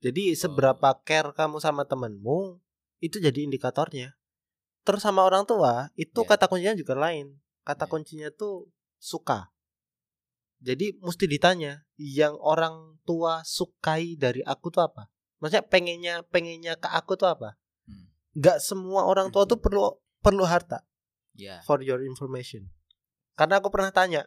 [0.00, 2.56] Jadi seberapa care kamu sama temenmu
[3.04, 4.16] itu jadi indikatornya.
[4.80, 6.28] Terus sama orang tua itu Iya.
[6.32, 7.36] kata kuncinya juga lain.
[7.68, 7.90] Kata Iya.
[7.92, 9.52] kuncinya tuh suka.
[10.60, 15.08] Jadi mesti ditanya yang orang tua sukai dari aku tuh apa?
[15.40, 17.56] Maksudnya pengennya pengennya ke aku tuh apa?
[17.88, 18.08] Hmm.
[18.36, 20.84] Gak semua orang tua tuh perlu perlu harta
[21.32, 21.60] Ya.
[21.64, 22.68] for your information.
[23.34, 24.26] Karena aku pernah tanya.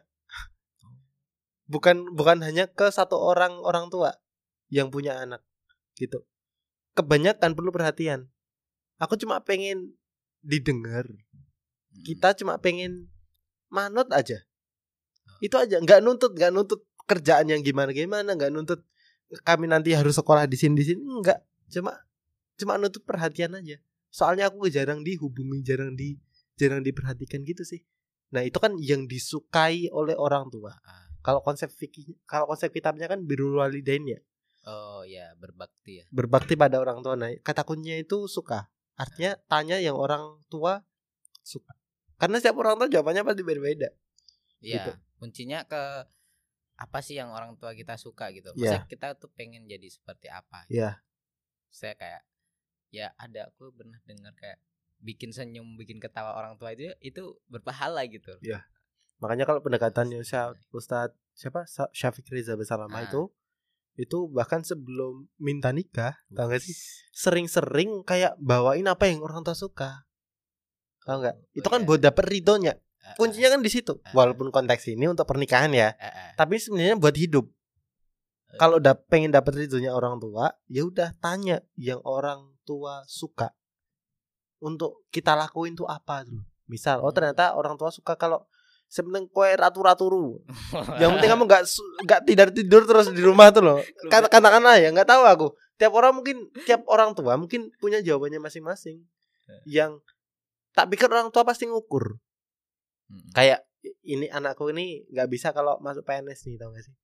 [1.64, 4.20] Bukan bukan hanya ke satu orang orang tua
[4.68, 5.40] yang punya anak
[5.96, 6.26] gitu.
[6.94, 8.28] Kebanyakan perlu perhatian.
[9.00, 9.96] Aku cuma pengen
[10.44, 11.08] didengar.
[11.08, 12.02] Hmm.
[12.04, 13.10] Kita cuma pengen
[13.72, 14.44] manut aja.
[15.42, 18.80] Itu aja, nggak nuntut, nggak nuntut kerjaan yang gimana gimana, nggak nuntut
[19.42, 21.42] kami nanti harus sekolah di sini di sini, enggak.
[21.72, 21.96] Cuma
[22.54, 23.80] cuma nuntut perhatian aja.
[24.14, 26.22] Soalnya aku jarang dihubungi, jarang di
[26.54, 27.82] jarang diperhatikan gitu sih.
[28.34, 30.74] Nah, itu kan yang disukai oleh orang tua.
[30.82, 31.06] Ah.
[31.22, 34.20] Kalau konsep fikih kalau konsep kitabnya kan birrul walidain ya,
[34.64, 36.04] Oh ya berbakti ya.
[36.08, 37.14] berbakti pada orang tua.
[37.14, 38.68] Nah, kata kuncinya itu suka.
[38.98, 40.84] Artinya tanya yang orang tua
[41.44, 41.72] suka.
[42.16, 43.88] Karena setiap orang tua jawabannya pasti berbeda.
[44.64, 44.74] Iya.
[44.80, 44.90] Gitu.
[45.20, 46.08] Kuncinya ke
[46.74, 48.50] apa sih yang orang tua kita suka gitu.
[48.56, 50.64] Maksudnya kita tuh pengen jadi seperti apa.
[50.72, 51.04] Iya.
[51.68, 52.22] Saya kayak
[52.88, 54.58] ya ada aku pernah dengar kayak
[55.04, 58.32] bikin senyum, bikin ketawa orang tua itu itu berpahala gitu.
[58.40, 58.64] Iya.
[59.20, 60.18] Makanya kalau pendekatannya
[60.72, 63.06] Ustadz siapa Syafiq Reza Bersalamah Ah.
[63.06, 63.22] itu
[63.94, 66.74] itu bahkan sebelum minta nikah, tau gak sih?
[67.14, 70.02] Sering-sering kayak bawain apa yang orang tua suka.
[71.06, 71.36] Tau nggak?
[71.38, 71.86] Oh, Itu kan iya.
[71.86, 72.74] buat dapet ridhonya.
[73.04, 73.94] Ah, Kuncinya kan di situ.
[74.02, 74.10] Ah.
[74.16, 76.30] Walaupun konteks ini untuk pernikahan ya, ah, ah, ah.
[76.34, 77.46] tapi sebenarnya buat hidup.
[77.46, 78.58] Eh.
[78.58, 83.54] Kalau udah pengen dapet ridhonya orang tua, ya udah tanya yang orang tua suka.
[84.62, 86.40] Untuk kita lakuin tuh apa tuh?
[86.70, 87.16] Misal, oh Hmm.
[87.16, 88.44] ternyata orang tua suka kalau
[88.88, 90.40] sebenarnya kue ratu-raturu.
[91.02, 91.62] Yang penting kamu nggak
[92.06, 93.78] nggak tidur tidur terus di rumah tuh loh.
[94.08, 95.46] Kata katakanlah ya nggak tahu aku.
[95.76, 99.02] Tiap orang mungkin tiap orang tua mungkin punya jawabannya masing-masing.
[99.50, 99.82] Eh.
[99.82, 100.00] Yang
[100.72, 102.16] tak pikir orang tua pasti ngukur.
[103.36, 103.66] Kayak
[104.06, 106.94] ini anakku ini nggak bisa kalau masuk PNS nih tau gak sih?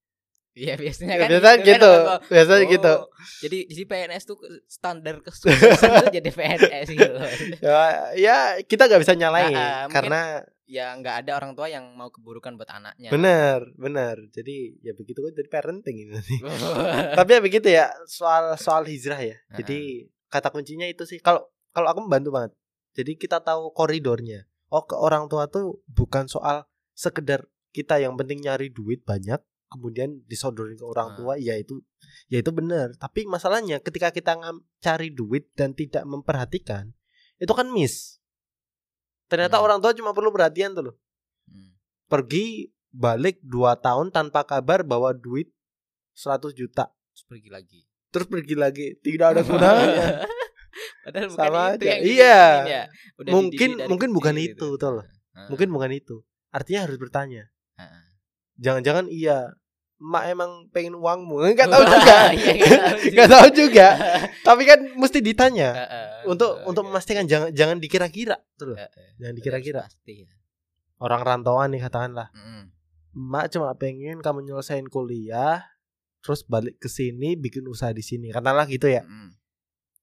[0.51, 2.93] Iya biasanya Ya, kan biasanya kan gitu, kalau- biasanya Oh, gitu.
[3.41, 4.37] Jadi di si PNS tuh
[4.67, 7.15] standar kesuksesan tuh jadi PNS gitu.
[7.63, 7.79] Ya,
[8.13, 10.21] ya kita nggak bisa nyalain Ah, ah, mungkin- karena
[10.67, 13.11] Ya nggak ada orang tua yang mau keburukan buat anaknya.
[13.11, 14.23] benar, benar.
[14.31, 16.15] Jadi ya begitu kan dari parenting ini.
[17.19, 19.35] Tapi ya begitu ya soal soal hijrah ya.
[19.53, 22.53] Jadi kata kuncinya itu sih kalau kalau aku membantu banget.
[22.95, 24.47] Jadi kita tahu koridornya.
[24.69, 30.27] Oh ke orang tua tuh bukan soal sekedar kita yang penting nyari duit banyak kemudian
[30.27, 31.17] disodorin ke orang Ah.
[31.17, 31.79] tua ya itu
[32.27, 32.91] ya itu benar.
[32.95, 34.35] Tapi masalahnya ketika kita
[34.77, 36.91] cari duit dan tidak memperhatikan
[37.37, 38.19] itu kan miss.
[39.27, 39.65] Ternyata Hmm.
[39.65, 40.97] orang tua cuma perlu perhatian tuh loh.
[41.47, 41.79] Hmm.
[42.05, 45.47] Pergi balik 2 tahun tanpa kabar bawa duit
[46.13, 47.81] 100 juta Terus pergi lagi.
[48.11, 50.27] terus pergi lagi tidak ada gunanya
[51.01, 51.87] Padahal bukan Sama itu aja.
[51.87, 52.41] yang Iya.
[52.67, 52.83] ya.
[53.17, 54.75] Udah mungkin mungkin bukan itu gitu.
[54.77, 55.07] tuh loh
[55.47, 56.27] Mungkin bukan itu.
[56.51, 57.47] Artinya harus bertanya.
[58.61, 59.57] Jangan-jangan iya,
[59.97, 61.41] emak emang pengen uangmu.
[61.57, 62.17] Enggak tahu juga.
[62.37, 63.09] Iya, nggak tahu juga.
[63.11, 63.87] Enggak tahu juga.
[64.45, 65.69] Tapi kan mesti ditanya
[66.29, 66.89] untuk untuk iya.
[66.93, 68.79] memastikan jangan jangan dikira-kira tuh loh.
[69.17, 69.89] Jangan dikira-kira.
[69.89, 70.33] pasti ya.
[71.01, 72.29] Orang rantauan nih katakanlah.
[73.11, 75.65] Emak cuma pengen kamu nyelesain kuliah
[76.21, 78.29] terus balik ke sini bikin usaha di sini.
[78.29, 79.03] Katakanlah gitu ya.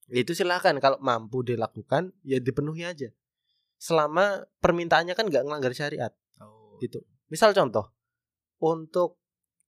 [0.09, 3.11] Itu silahkan kalau mampu dilakukan ya dipenuhi aja
[3.77, 6.09] selama permintaannya kan nggak ngelanggar syariat
[6.41, 6.77] Oh.
[6.81, 7.93] gitu misal contoh
[8.59, 9.17] untuk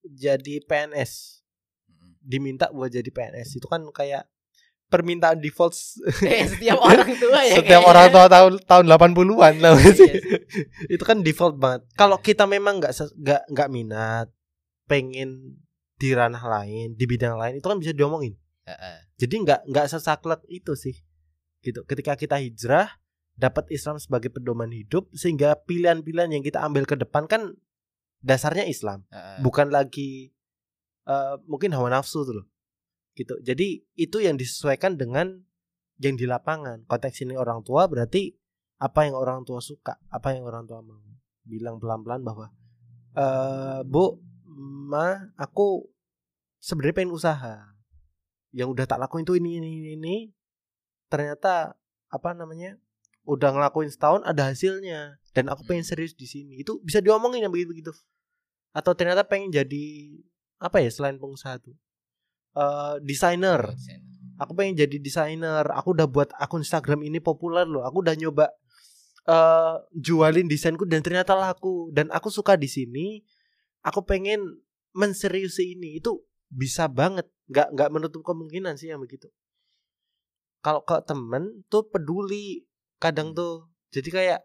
[0.02, 1.44] jadi PNS
[2.20, 4.28] diminta buat jadi PNS itu kan kayak
[4.88, 5.78] permintaan default
[6.26, 7.56] Eh, setiap orang tua ya.
[7.58, 7.90] setiap kayaknya.
[7.90, 10.10] orang tua tahun tahun 80-an lah Iya sih.
[10.10, 10.12] sih.
[10.90, 14.28] itu kan default banget kalau kita memang nggak nggak nggak minat
[14.86, 15.62] pengen
[15.96, 18.34] di ranah lain di bidang lain itu kan bisa diomongin.
[19.16, 20.96] Jadi nggak nggak sesaklek itu sih.
[21.60, 21.84] Gitu.
[21.84, 22.88] Ketika kita hijrah
[23.36, 27.54] dapat Islam sebagai pedoman hidup sehingga pilihan-pilihan yang kita ambil ke depan kan
[28.20, 29.40] dasarnya Islam, Heeh.
[29.44, 30.32] bukan lagi
[31.08, 32.48] eh, mungkin hawa nafsu tuh loh.
[33.16, 33.36] Gitu.
[33.44, 35.44] Jadi itu yang disesuaikan dengan
[36.00, 36.88] yang di lapangan.
[36.88, 38.32] Konteks ini orang tua berarti
[38.80, 41.00] apa yang orang tua suka, apa yang orang tua mau.
[41.44, 42.48] Bilang pelan-pelan bahwa
[43.18, 44.22] eh Bu,
[44.60, 45.88] Ma, aku
[46.60, 47.56] sebenarnya pengen usaha
[48.52, 50.16] yang udah tak lakuin tuh ini ini ini, ini
[51.10, 51.78] ternyata
[52.10, 52.78] apa namanya
[53.30, 55.22] udah ngelakuin setahun ada hasilnya.
[55.38, 55.92] Dan aku pengen Hmm.
[55.94, 56.58] serius di sini.
[56.58, 57.94] Itu bisa diomongin yang begitu begitu
[58.70, 59.86] atau ternyata pengen jadi
[60.62, 61.74] apa ya selain pengusaha tuh?
[62.54, 63.74] Eh desainer.
[64.40, 65.66] Aku pengen jadi desainer.
[65.74, 67.84] Aku udah buat akun Instagram ini populer loh.
[67.84, 68.54] Aku udah nyoba
[69.30, 71.90] eh jualin desainku dan ternyata laku.
[71.92, 73.20] Dan aku suka di sini.
[73.82, 74.44] Aku pengen
[74.94, 75.98] menseriusi ini.
[75.98, 77.26] Itu bisa banget.
[77.50, 79.32] Nggak nggak menutup kemungkinan sih yang begitu.
[80.60, 82.68] Kalau ke temen tuh peduli
[83.00, 83.38] kadang Hmm.
[83.38, 83.54] tuh
[83.90, 84.40] jadi kayak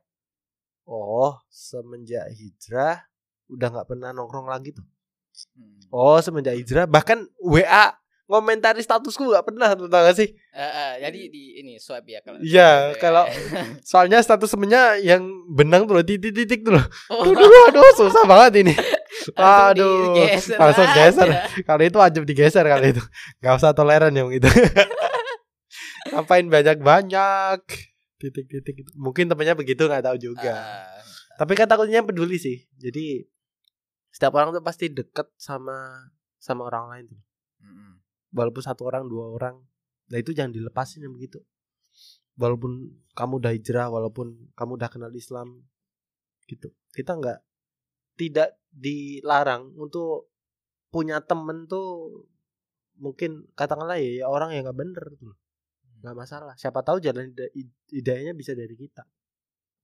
[0.85, 3.05] oh semenjak hijrah
[3.47, 4.87] udah nggak pernah nongkrong lagi tuh
[5.53, 5.83] Hmm.
[5.91, 7.91] oh semenjak hijrah bahkan WA
[8.25, 12.39] ngomentari statusku nggak pernah tuh tau gak sih Heeh, jadi di ini swipe ya kalau.
[12.39, 12.55] Iya,
[12.89, 12.97] ya.
[12.97, 13.27] kalau-
[13.85, 18.23] soalnya status temennya yang benang tuh loh, titik-titik tuh loh Oh, aduh, aduh, aduh susah
[18.25, 18.75] banget ini
[19.37, 21.29] aduh, digeser langsung geser.
[21.63, 23.03] kali itu wajib digeser kali itu
[23.43, 24.47] nggak usah toleran yang gitu
[26.11, 27.61] ngapain banyak-banyak
[28.19, 30.55] titik-titik mungkin temennya begitu nggak tahu juga.
[30.55, 31.03] Ah,
[31.35, 32.63] tapi kan takutnya peduli sih.
[32.79, 33.27] Jadi
[34.15, 37.23] setiap orang tuh pasti deket sama sama orang lain tuh.
[38.35, 39.57] Walaupun satu orang dua orang.
[40.11, 41.43] Nah itu jangan dilepasin yang begitu.
[42.39, 45.67] Walaupun kamu udah hijrah walaupun kamu udah kenal Islam
[46.47, 46.71] gitu.
[46.95, 47.39] Kita nggak
[48.15, 50.31] tidak dilarang untuk
[50.91, 52.23] punya temen tuh
[52.95, 55.35] mungkin katakanlah ya, ya orang yang nggak bener tuh
[56.05, 56.55] nggak masalah.
[56.61, 57.53] Siapa tahu jalan hida-
[57.89, 59.09] hidayahnya bisa dari kita.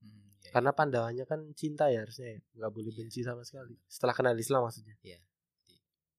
[0.04, 2.40] Hmm, iya, karena pandangannya kan cinta ya harusnya ya.
[2.60, 2.98] Nggak boleh Iya.
[3.00, 3.74] benci sama sekali.
[3.88, 4.94] Setelah kenal Islam maksudnya.
[5.00, 5.18] Iya.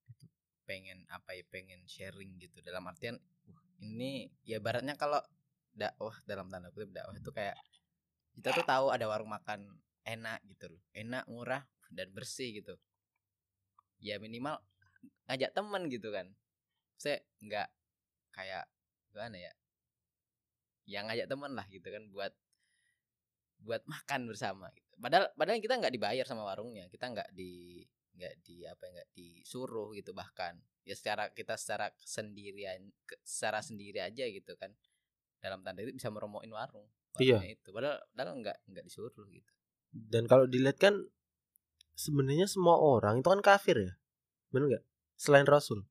[0.09, 0.25] Gitu.
[0.65, 2.63] pengen apa ya pengen sharing gitu.
[2.63, 5.19] Dalam artian wah, ini ya baratnya kalau
[5.75, 7.59] dakwah dalam tanda kutip dakwah itu kayak
[8.33, 9.67] kita tuh tahu ada warung makan
[10.07, 10.81] enak gitu loh.
[10.95, 11.61] Enak murah
[11.91, 12.79] dan bersih gitu.
[13.99, 14.63] Ya minimal
[15.27, 16.31] ngajak temen gitu kan.
[16.95, 17.67] Saya nggak
[18.31, 18.63] kayak
[19.11, 19.51] gimana ya
[20.89, 22.33] yang ngajak temen lah gitu kan buat
[23.61, 24.89] buat makan bersama gitu.
[24.97, 27.85] padahal padahal kita nggak dibayar sama warungnya kita nggak di
[28.17, 30.59] nggak di apa ya, nggak disuruh gitu bahkan.
[30.83, 32.91] Ya secara kita secara sendirian
[33.23, 34.73] secara sendiri aja gitu kan.
[35.41, 36.85] Dalam tanda itu bisa meromokin warung
[37.19, 37.41] Iya.
[37.43, 37.69] itu.
[37.73, 39.51] Padahal padahal nggak nggak disuruh gitu.
[39.91, 40.95] Dan kalau dilihat kan
[41.97, 43.93] sebenarnya semua orang itu kan kafir ya.
[44.51, 44.83] Bener nggak?
[45.17, 45.83] Selain Rasul.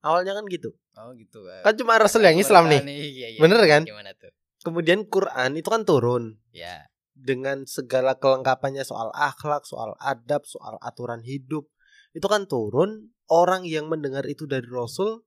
[0.00, 1.64] Awalnya kan gitu oh gitu Pak.
[1.64, 3.68] kan cuma Rasul yang Islam nih Iya, iya, Bener iya.
[3.70, 3.82] kan?
[3.84, 10.44] gimana tuh kemudian Quran itu kan turun ya dengan segala kelengkapannya soal akhlak soal adab
[10.44, 11.68] soal aturan hidup
[12.12, 15.22] itu kan turun orang yang mendengar itu dari Rasul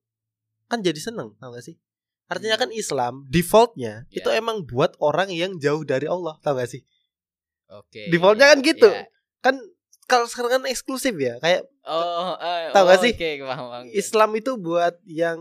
[0.66, 1.78] kan jadi seneng tau gak sih
[2.26, 2.78] artinya kan Hmm.
[2.78, 4.22] Islam defaultnya Ya.
[4.22, 6.82] itu emang buat orang yang jauh dari Allah tau gak sih
[7.68, 8.90] oke Defaultnya iya, kan gitu.
[8.90, 9.06] iya.
[9.40, 9.56] kan
[10.06, 12.36] kalau sekarang kan eksklusif ya kayak oh
[12.74, 13.14] Tahu oh, gak sih?
[13.16, 13.84] oke paham, paham.
[13.92, 15.40] Islam itu buat yang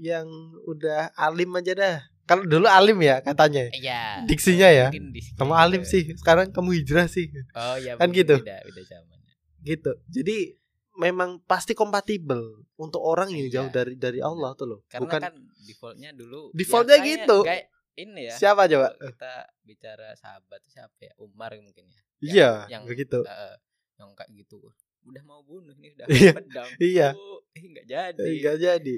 [0.00, 0.26] yang
[0.64, 1.96] udah alim aja dah.
[2.24, 3.68] Kalau dulu alim ya katanya.
[3.74, 4.22] Iya.
[4.24, 4.88] Diksinya ya.
[5.36, 7.28] Kamu alim sih, sekarang kamu hijrah sih.
[7.52, 7.98] Oh iya.
[7.98, 8.38] Kan gitu.
[8.40, 9.18] Beda, beda zaman.
[9.60, 9.92] Gitu.
[10.08, 10.56] Jadi
[10.96, 13.54] memang pasti kompatibel untuk orang yang Iya.
[13.60, 14.80] jauh dari dari Allah tuh loh.
[14.86, 15.34] Karena Bukan kan
[15.66, 16.54] defaultnya dulu.
[16.54, 17.38] Defaultnya kayak- gitu.
[17.44, 17.66] Kayak
[17.98, 18.34] ini ya.
[18.38, 18.88] siapa coba?
[18.96, 19.34] Kita
[19.66, 21.12] bicara sahabat siapa ya?
[21.18, 22.00] Umar mungkin ya.
[22.20, 23.20] Iya, yang begitu.
[23.22, 23.56] eh,
[23.96, 24.60] yang kayak gitu.
[25.02, 26.68] Udah mau bunuh nih udah Iya, pedang.
[26.78, 27.08] iya.
[27.12, 28.22] Oh, eh, nggak jadi.
[28.22, 28.96] Enggak jadi.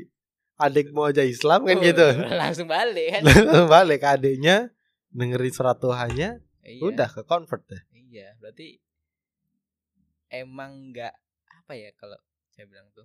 [0.54, 2.06] Adik mau aja Islam kan Oh, gitu.
[2.42, 3.22] Langsung balik kan.
[3.24, 4.70] Langsung balik adiknya
[5.08, 6.78] dengerin surat Tuhannya Iya.
[6.85, 7.82] Udah ke convert deh.
[7.92, 8.78] Iya, berarti
[10.28, 11.14] emang nggak
[11.58, 12.14] apa ya kalau
[12.48, 13.04] saya bilang tuh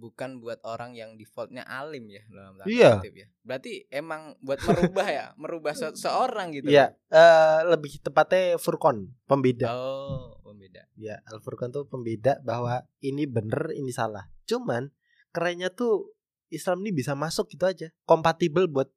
[0.00, 2.90] bukan buat orang yang defaultnya alim ya dalam tanda Iya.
[2.98, 3.26] kutip ya.
[3.44, 6.72] Berarti emang buat merubah ya, merubah se- seorang gitu.
[6.72, 9.68] Iya, eh, lebih tepatnya furqan, pembeda.
[9.68, 10.88] Oh, pembeda.
[10.96, 14.32] Ya, al furqan tuh pembeda bahwa ini bener, ini salah.
[14.48, 14.88] Cuman
[15.30, 16.16] kerennya tuh
[16.48, 18.88] Islam ini bisa masuk gitu aja, kompatibel buat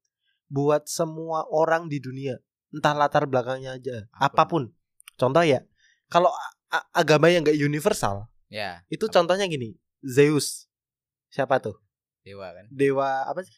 [0.48, 2.39] buat semua orang di dunia,
[2.72, 4.72] entah latar belakangnya aja, apa pun.
[5.20, 5.62] Contoh ya,
[6.10, 6.32] kalau
[6.96, 9.18] agama yang nggak universal, Ya, itu Apa?
[9.18, 9.74] contohnya gini,
[10.06, 10.70] Zeus,
[11.34, 11.74] siapa tuh?
[12.22, 12.65] dewa kan.
[12.69, 13.58] Dewa apa sih?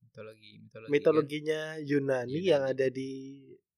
[0.00, 0.82] Mitologi, mitologi.
[0.82, 0.90] kan?
[0.90, 2.48] Mitologinya Yunani Yunani.
[2.48, 3.10] yang ada di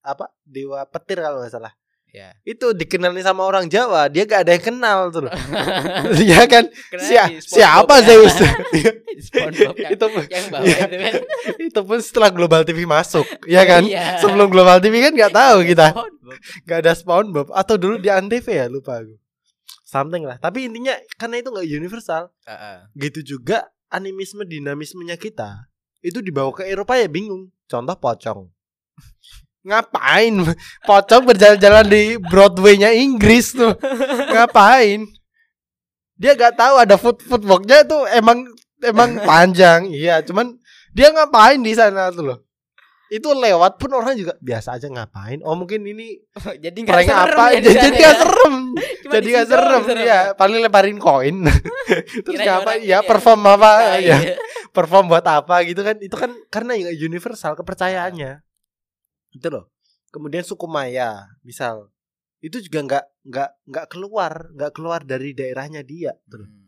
[0.01, 0.31] apa?
[0.41, 1.75] Dewa petir kalau nggak salah.
[2.11, 2.35] Ya.
[2.43, 5.35] itu dikenalin sama orang Jawa dia gak ada yang kenal tuh loh
[6.27, 8.19] ya kan SpongeBob siapa ya.
[8.19, 8.35] Zeus
[9.79, 10.85] yang, itu yang bawah Iya.
[10.91, 11.15] itu kan.
[11.71, 14.19] itu pun setelah Global TV masuk ya kan Iya.
[14.19, 15.95] sebelum Global TV kan nggak tahu kita
[16.67, 19.15] nggak ada SpongeBob atau dulu di Antv ya lupa aku
[19.91, 20.39] something lah.
[20.39, 22.87] Tapi intinya karena itu nggak universal Heeh.
[22.95, 25.67] gitu juga animisme dinamismenya kita
[26.07, 27.51] itu dibawa ke Eropa ya bingung.
[27.67, 28.47] Contoh pocong.
[29.69, 30.35] Ngapain?
[30.87, 33.75] Pocong berjalan-jalan di Broadway-nya Inggris tuh.
[34.31, 35.11] Ngapain?
[36.15, 38.47] Dia nggak tahu ada foot footworknya tuh emang
[38.81, 39.91] emang panjang.
[39.91, 40.57] Iya cuman
[40.95, 42.39] dia ngapain di sana tuh loh
[43.11, 45.43] itu lewat pun orang juga biasa aja ngapain?
[45.43, 46.23] Oh mungkin ini
[46.65, 47.45] jadi nggak serem apa?
[47.51, 48.13] ya di jadi ya.
[48.15, 48.55] serem.
[49.03, 50.21] Cuma jadi di nggak situ doang serem ya?
[50.39, 51.37] Paling lebarin koin.
[52.25, 53.71] Terus Kirain apa ya ini perform apa?
[53.75, 54.35] Nah, ya iya.
[54.71, 55.99] perform buat apa gitu kan?
[55.99, 58.47] Itu kan karena nggak universal kepercayaannya.
[59.35, 59.75] Itu loh.
[60.15, 61.91] Kemudian suku Maya misal.
[62.39, 66.49] Itu juga nggak nggak nggak keluar nggak keluar dari daerahnya dia tuh loh.
[66.49, 66.59] Hmm.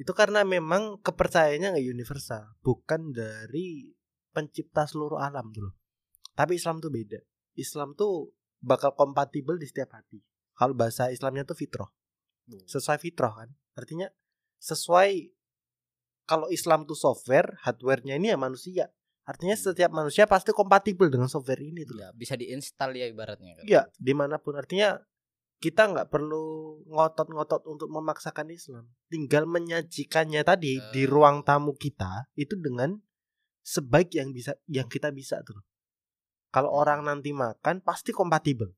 [0.00, 2.56] itu karena memang kepercayaannya nggak universal.
[2.64, 3.92] Bukan dari
[4.30, 5.74] pencipta seluruh alam tuh loh.
[6.32, 7.18] Tapi Islam tuh beda.
[7.54, 10.20] Islam tuh bakal kompatibel di setiap hati.
[10.52, 11.88] Kalau bahasa Islamnya tuh fitrah
[12.66, 13.48] sesuai fitrah kan.
[13.74, 14.10] Artinya
[14.58, 15.30] sesuai
[16.26, 18.86] kalau Islam tuh software hardwarenya ini ya manusia.
[19.22, 19.64] Artinya Hmm.
[19.70, 23.64] setiap manusia pasti kompatibel dengan software ini tuh Ya, bisa diinstal ya ibaratnya kan.
[23.64, 24.58] ya di mana pun.
[24.58, 24.98] Artinya
[25.60, 26.42] kita nggak perlu
[26.88, 28.88] ngotot-ngotot untuk memaksakan Islam.
[29.06, 31.06] Tinggal menyajikannya tadi di Eh.
[31.06, 32.98] ruang tamu kita itu dengan
[33.60, 35.60] sebaik yang bisa yang kita bisa tuh.
[36.50, 36.80] Kalau Hmm.
[36.80, 38.72] orang nanti makan pasti kompatibel.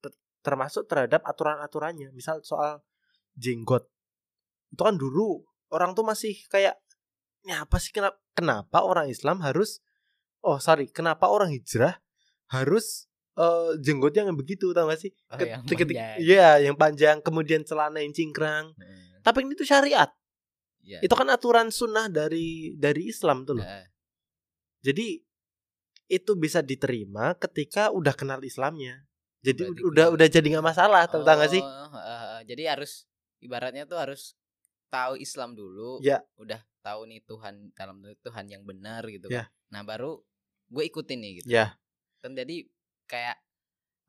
[0.00, 2.10] Ter- termasuk terhadap aturan-aturannya.
[2.10, 2.82] Misal soal
[3.34, 3.86] jenggot.
[4.68, 6.74] Itu kan dulu orang tuh masih kayak
[7.42, 7.90] ini apa sih?
[7.90, 9.78] Kenapa kenapa orang Islam harus
[10.40, 12.00] oh sorry kenapa orang hijrah
[12.48, 14.70] harus eh, jenggotnya yang begitu?
[14.70, 15.10] Tau gak sih?
[15.28, 16.16] Oh, Ket- yang ketik- panjang.
[16.18, 18.74] iya yang panjang kemudian celana yang cingkrang.
[18.74, 19.02] Heeh.
[19.22, 20.12] tapi ini tuh syariat
[20.84, 20.98] Iya.
[21.00, 23.84] itu kan aturan sunnah dari dari Islam tuh loh Heeh.
[24.84, 25.06] jadi
[26.12, 29.08] itu bisa diterima ketika udah kenal Islamnya
[29.44, 32.40] jadi Berarti udah udah jadi nggak masalah tau gak sih Oh, heeh, heeh.
[32.48, 33.08] jadi harus
[33.40, 34.36] ibaratnya tuh harus
[34.88, 35.98] tahu Islam dulu.
[36.00, 36.22] Ya.
[36.38, 39.50] Udah tahu nih Tuhan dalam Tuhan yang benar gitu Ya.
[39.50, 39.52] kan.
[39.74, 40.22] Nah, baru
[40.70, 41.50] gue ikutin nih gitu.
[41.50, 41.74] ya
[42.22, 42.64] Kan jadi
[43.10, 43.36] kayak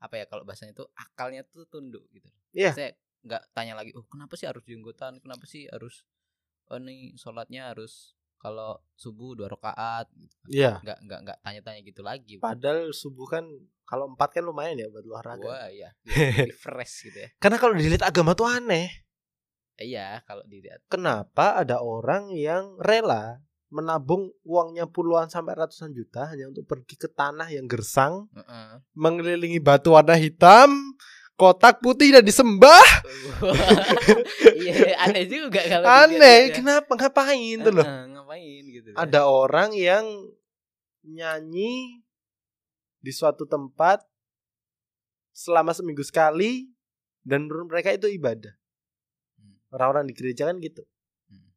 [0.00, 2.28] apa ya kalau bahasanya tuh akalnya tuh tunduk gitu.
[2.56, 2.72] Iya.
[2.72, 2.90] Saya
[3.26, 5.18] nggak tanya lagi, "Oh, kenapa sih harus jenggotan?
[5.18, 6.06] Kenapa sih harus
[6.68, 10.34] oh nih sholatnya harus kalau subuh dua rakaat gitu.
[10.44, 10.50] kan.
[10.52, 10.72] Iya.
[10.84, 12.34] Nggak nggak nggak tanya-tanya gitu lagi.
[12.38, 13.44] padahal subuh kan
[13.86, 15.90] kalau empat kan lumayan ya buat olahraga Wah, iya.
[16.06, 17.28] Lebih fresh gitu ya.
[17.38, 18.90] karena kalau dilihat agama tuh aneh
[19.76, 26.48] Iya, kalau dilihat kenapa ada orang yang rela menabung uangnya puluhan sampai ratusan juta hanya
[26.48, 28.80] untuk pergi ke tanah yang gersang, Heeh.
[28.96, 30.96] mengelilingi batu warna hitam,
[31.36, 32.84] kotak putih dan disembah.
[34.56, 36.54] Iya, aneh juga kalau Aneh, dilihat ya.
[36.56, 37.84] kenapa ngapain tuh loh?
[37.84, 38.88] Ngapain gitu.
[38.90, 38.96] ya.
[38.96, 40.04] Ada orang yang
[41.04, 42.00] nyanyi
[42.98, 44.02] di suatu tempat
[45.30, 46.66] selama seminggu sekali
[47.22, 48.56] dan menurut mereka itu ibadah.
[49.36, 49.60] Hmm.
[49.70, 50.82] Orang-orang di gereja kan gitu.
[51.28, 51.52] Hmm.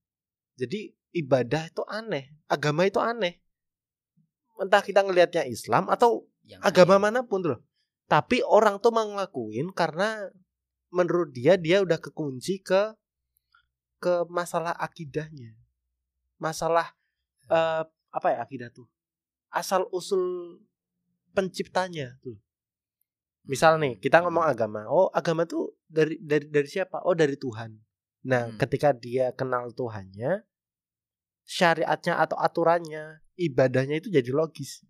[0.60, 3.40] Jadi ibadah itu aneh, agama itu aneh.
[4.60, 7.04] Entah kita ngelihatnya Islam atau Yang agama lain.
[7.08, 7.56] mana pun tuh.
[7.56, 7.60] loh.
[8.10, 10.34] Tapi orang tuh mengakuin karena
[10.90, 12.98] menurut dia dia udah kekunci ke
[14.02, 15.54] ke masalah akidahnya.
[16.42, 16.98] Masalah
[17.48, 18.90] eh, apa ya akidah tuh?
[19.54, 20.58] Asal usul
[21.38, 22.42] penciptanya tuh.
[23.46, 24.86] Misal nih, kita ngomong agama.
[24.90, 27.02] Oh, agama tuh dari dari dari siapa?
[27.02, 27.82] Oh, dari Tuhan.
[28.30, 28.58] Nah, Hmm.
[28.62, 30.44] ketika dia kenal Tuhannya,
[31.50, 34.86] syariatnya atau aturannya, ibadahnya itu jadi logis.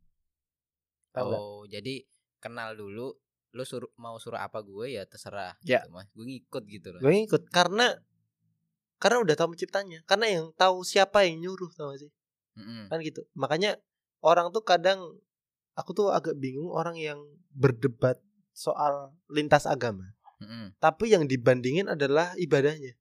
[1.16, 1.30] Tahu?
[1.30, 2.04] Oh, jadi
[2.40, 3.16] kenal dulu
[3.50, 5.82] lu suruh mau suruh apa gue ya terserah Ya.
[5.84, 6.08] gitu, Mas.
[6.14, 7.02] Gue ngikut gitu loh.
[7.02, 7.98] Gue ngikut karena
[9.00, 12.12] karena udah tahu penciptanya, karena yang tahu siapa yang nyuruh tahu gak sih?
[12.60, 12.92] Mm-mm.
[12.92, 13.24] Kan gitu.
[13.34, 13.80] Makanya
[14.20, 15.00] orang tuh kadang
[15.80, 17.20] aku tuh agak bingung orang yang
[17.56, 18.20] berdebat
[18.52, 20.12] soal lintas agama
[20.44, 20.76] Mm-mm.
[20.84, 23.00] tapi yang dibandingin adalah ibadahnya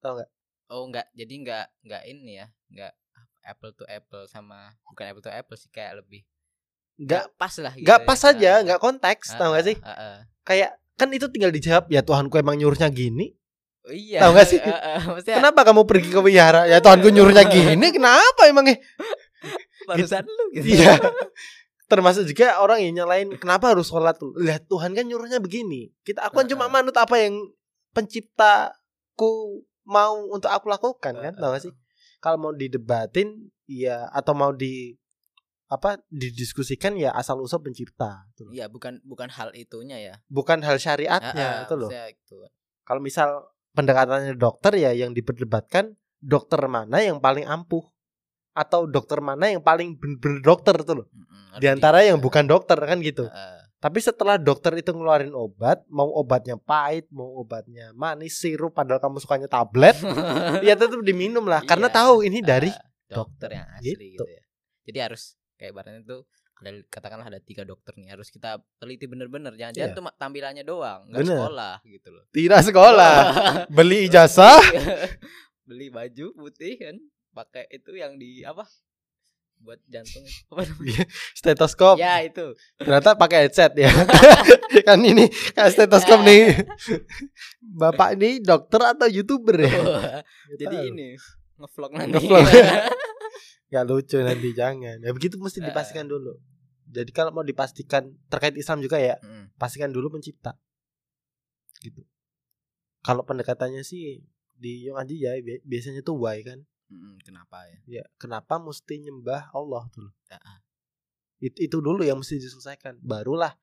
[0.00, 0.30] tahu nggak
[0.68, 2.92] Oh enggak, jadi enggak enggak ini ya, enggak
[3.40, 6.28] apple to apple sama bukan apple to apple sih kayak lebih
[6.98, 8.06] nggak pas lah gitu nggak ya.
[8.06, 9.76] pas aja Ah, nggak konteks tahu nggak ah, sih?
[9.80, 10.16] ah, ah.
[10.42, 13.30] kayak kan itu tinggal dijawab ya Tuhanku emang nyuruhnya gini.
[13.86, 14.26] Oh, iya.
[14.26, 14.58] Tahu nggak sih?
[14.58, 16.66] Ah, ah, maksudnya kenapa kamu pergi ke wihara?
[16.66, 18.82] Ya Tuhanku nyuruhnya gini kenapa emangnya?
[19.88, 20.74] Barusan lu gitu.
[20.74, 20.98] iya.
[21.88, 24.18] Termasuk juga orang yang nyalain kenapa harus sholat?
[24.18, 25.94] Tuh lihat Tuhan kan nyuruhnya begini.
[26.02, 26.74] Kita aku kan cuma Heeh.
[26.82, 27.38] manut apa yang
[27.94, 31.32] penciptaku mau untuk aku lakukan kan?
[31.38, 31.72] Tau gak sih?
[32.18, 34.98] kalau mau didebatin ya atau mau di
[35.68, 38.52] apa didiskusikan ya asal usul pencipta gitu loh.
[38.56, 40.14] Iya, bukan bukan hal itunya ya.
[40.26, 42.36] bukan hal syariatnya ah, itu loh itu.
[42.82, 47.84] kalau misal pendekatannya dokter ya yang diperdebatkan dokter mana yang paling ampuh
[48.52, 51.06] atau dokter mana yang paling bener-bener dokter itu loh
[51.52, 53.60] harus di antara yang bukan dokter kan gitu ah.
[53.78, 59.22] Tapi setelah dokter itu ngeluarin obat, mau obatnya pahit, mau obatnya manis, sirup, padahal kamu
[59.22, 59.94] sukanya tablet,
[60.66, 61.62] ya tetap diminum lah.
[61.62, 61.94] Karena Iya.
[61.94, 64.18] tahu ini dari Ah, dokter yang asli Gitu.
[64.18, 64.24] gitu.
[64.26, 64.42] ya.
[64.82, 66.22] Jadi harus kayak ibaratnya tuh
[66.58, 69.96] ada katakanlah ada tiga dokter nih harus kita teliti bener-bener jangan jangan Iya.
[69.96, 71.34] cuma tampilannya doang nggak Bener.
[71.36, 73.14] sekolah gitu loh tidak sekolah,
[73.76, 74.58] beli ijazah,
[75.68, 76.94] beli baju putih kan
[77.30, 78.66] pakai itu yang di apa
[79.58, 80.42] buat jantung itu.
[80.50, 81.94] apa namanya stetoskop.
[81.96, 83.90] ya itu Ternyata pakai headset ya.
[84.82, 86.58] kan ini kan stetoskop nih.
[87.60, 90.22] Bapak ini dokter atau youtuber ya?
[90.54, 91.08] Jadi ini
[91.54, 92.46] ngevlog nanti Ngevlog.
[93.68, 94.98] Gak lucu nanti jangan.
[94.98, 95.68] Ya begitu mesti Eh.
[95.68, 96.36] dipastikan dulu.
[96.88, 100.56] Jadi kalau mau dipastikan terkait Islam juga ya, Mm, pastikan dulu pencipta
[101.78, 102.02] gitu
[103.00, 104.18] kalau pendekatannya sih
[104.52, 108.98] di Yong Aji ya bi- biasanya tuh why kan mm, kenapa ya ya kenapa mesti
[108.98, 110.58] nyembah Allah tuh Ya, ah.
[111.38, 113.54] itu, itu dulu yang mesti diselesaikan barulah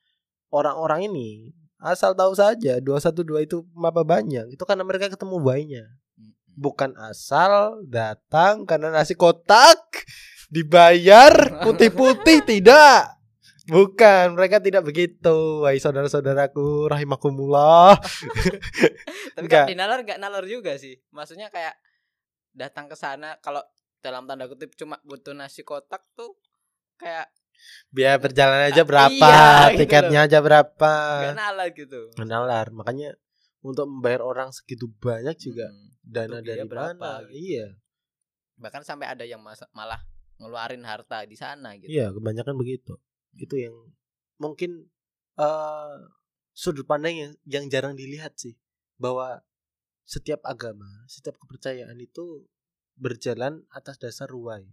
[0.49, 5.83] orang-orang ini asal tahu saja 212 itu apa banyak itu karena mereka ketemu why-nya
[6.15, 6.33] Mm, mm.
[6.55, 9.84] bukan asal datang karena nasi kotak
[10.55, 13.11] dibayar putih-putih tidak.
[13.65, 15.65] Bukan mereka tidak begitu.
[15.65, 17.97] Wahai saudara-saudaraku rahimakumullah.
[19.35, 20.95] Tapi kan di nalar nggak nalar juga sih.
[21.09, 21.73] Maksudnya kayak
[22.53, 23.59] datang ke sana kalau
[23.99, 26.37] dalam tanda kutip cuma butuh nasi kotak tuh
[26.95, 27.25] kayak
[27.89, 30.93] biaya perjalanan aja berapa Iya, gitu tiketnya aja berapa.
[31.25, 32.01] Nggak nalar gitu.
[32.21, 33.17] Nalar makanya
[33.65, 35.89] untuk membayar orang segitu banyak juga Mm.
[36.05, 37.25] dana dari berapa mana?
[37.25, 37.33] gitu.
[37.33, 37.67] iya.
[38.61, 39.97] Bahkan sampai ada yang malah
[40.39, 42.99] ngeluarin harta di sana gitu iya kebanyakan begitu
[43.35, 43.75] itu yang
[44.39, 44.87] mungkin
[45.39, 45.95] eh
[46.55, 48.55] sudut pandang yang yang jarang dilihat sih
[48.95, 49.43] bahwa
[50.07, 52.47] setiap agama setiap kepercayaan itu
[52.95, 54.63] berjalan atas dasar ruai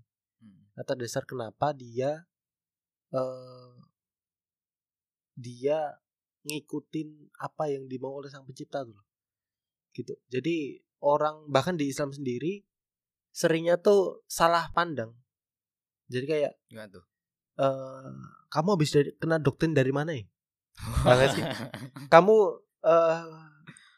[0.42, 0.75] Mm.
[0.75, 2.27] atas dasar kenapa dia
[3.14, 3.72] eh
[5.38, 6.03] dia
[6.42, 9.07] ngikutin apa yang dimau oleh sang pencipta tuh loh.
[9.94, 12.66] gitu jadi orang bahkan di Islam sendiri
[13.31, 15.14] seringnya tuh salah pandang
[16.12, 17.05] jadi kayak gimana tuh?
[17.57, 18.12] Eh
[18.53, 20.25] kamu habis dari kena doktrin dari mana ya?
[21.05, 21.44] Tahu nggak sih?
[22.12, 22.37] Kamu
[22.85, 23.25] eh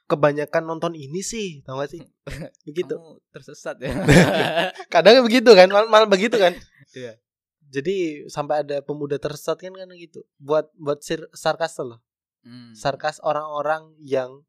[0.07, 1.65] kebanyakan nonton ini sih.
[1.67, 2.03] Tahu gak sih?
[2.69, 2.95] Begitu.
[2.95, 3.91] Kamu tersesat ya?
[4.95, 6.55] Kadang begitu kan mal, malah begitu kan?
[6.95, 7.19] Iya.
[7.75, 10.23] jadi sampai ada pemuda tersesat kan kan gitu.
[10.39, 11.99] Buat buat sir, sarkas loh.
[12.45, 12.77] Mm.
[12.77, 14.45] sarkas orang-orang yang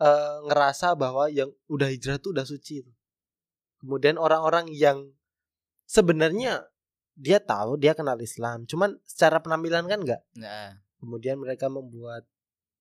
[0.00, 2.80] eh, ngerasa bahwa yang udah hijrah tuh udah suci
[3.84, 5.12] kemudian orang-orang yang
[5.84, 6.64] sebenarnya
[7.14, 12.26] dia tahu dia kenal Islam cuman secara penampilan kan enggak Nah, kemudian mereka membuat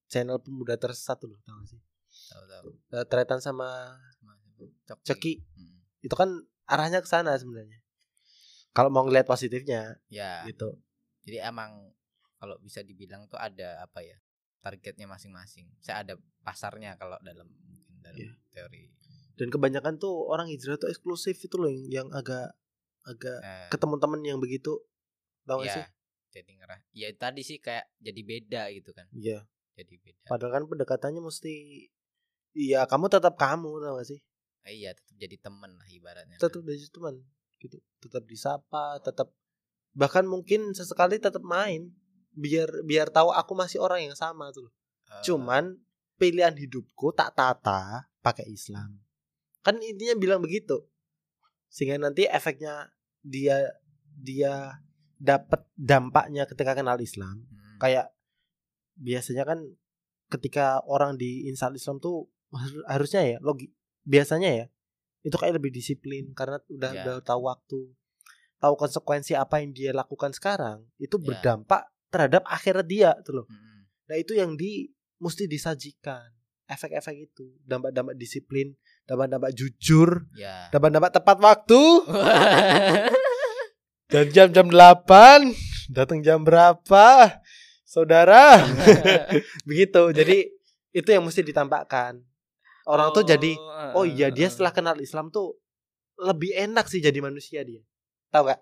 [0.06, 1.82] channel pemuda tersesat loh tahu sih?
[2.30, 2.68] Tahu tahu.
[2.92, 3.98] Eh, tretan sama
[4.86, 5.02] Coki.
[5.04, 5.78] Ceki Mm.
[6.02, 6.30] itu kan
[6.66, 7.80] arahnya ke sana sebenarnya.
[8.72, 10.42] Kalau mau ngelihat positifnya ya.
[10.44, 10.78] gitu.
[11.24, 11.94] Jadi emang
[12.36, 14.18] kalau bisa dibilang tuh ada apa ya
[14.60, 15.68] targetnya masing-masing.
[15.80, 18.32] Saya ada pasarnya kalau dalam mungkin dalam Iya.
[18.52, 18.92] teori.
[19.34, 22.54] Dan kebanyakan tuh orang hijrah tuh eksklusif itu loh yang, yang agak
[23.04, 24.80] agak Eh, ketemu temen yang begitu
[25.44, 25.86] tau gak ya, sih?
[26.34, 29.06] jadi ngerah ya tadi sih kayak jadi beda gitu kan.
[29.14, 29.46] Iya.
[29.74, 30.30] Jadi beda.
[30.30, 31.54] Padahal kan pendekatannya mesti
[32.54, 34.20] iya kamu tetap kamu tau gak sih?
[34.64, 37.16] Eh, iya tetap jadi temen lah ibaratnya tetap dari teman
[37.60, 37.78] gitu.
[38.00, 39.36] Tetap disapa tetap
[39.94, 41.94] bahkan mungkin sesekali tetap main
[42.34, 44.72] biar biar tahu aku masih orang yang sama tuh.
[45.12, 45.78] Eh, cuman
[46.18, 49.04] pilihan hidupku tak tata pakai Islam.
[49.62, 50.88] Kan intinya bilang begitu
[51.74, 52.93] sehingga nanti efeknya
[53.24, 53.72] dia
[54.14, 54.78] dia
[55.18, 58.12] dapat dampaknya ketika kenal Islam hmm, kayak
[58.94, 59.60] biasanya kan
[60.30, 63.72] ketika orang di install Islam tuh har- harusnya ya logi
[64.04, 64.66] biasanya ya
[65.24, 67.02] itu kayak lebih disiplin karena udah Ya.
[67.02, 67.80] udah tahu waktu
[68.60, 71.26] tahu konsekuensi apa yang dia lakukan sekarang itu Ya.
[71.26, 73.46] berdampak terhadap akhirat dia tuh loh.
[73.50, 73.80] Mm-mm.
[74.06, 76.30] Nah itu yang di mesti disajikan
[76.64, 78.76] efek-efek itu dampak-dampak disiplin,
[79.06, 80.72] dampak-dampak jujur, ya.
[80.72, 81.82] Dampak-dampak tepat waktu.
[84.14, 87.42] Dan jam-jam 8 datang jam berapa?
[87.86, 88.62] Saudara.
[89.70, 90.14] Begitu.
[90.14, 90.38] Jadi
[90.94, 92.22] itu yang mesti ditampakkan.
[92.84, 93.56] Orang tuh jadi
[93.96, 95.56] oh iya dia setelah kenal Islam tuh
[96.20, 97.80] lebih enak sih jadi manusia dia.
[98.28, 98.60] Tahu gak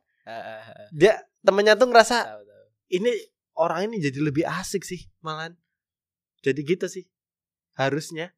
[0.94, 2.66] dia temennya tuh ngerasa tahu tahu.
[3.02, 3.12] Ini
[3.58, 5.58] orang ini jadi lebih asik sih malahan.
[6.46, 7.10] Jadi gitu sih.
[7.74, 8.30] Harusnya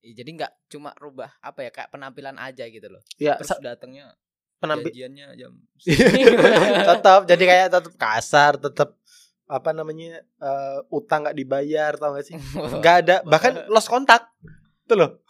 [0.00, 3.04] Ih, jadi nggak cuma rubah apa ya kayak penampilan aja gitu loh.
[3.20, 4.16] Ya terus datangnya
[4.60, 5.56] penampi janjiannya jam
[6.92, 9.00] tetap jadi kayak tetap kasar tetap
[9.50, 12.38] apa namanya eh, utang nggak dibayar tau gak sih?
[12.80, 14.30] Nggak ada bahkan lost kontak.
[14.86, 15.26] Itu loh.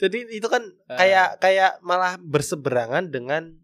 [0.00, 3.54] Jadi itu kan kayak kayak malah berseberangan dengan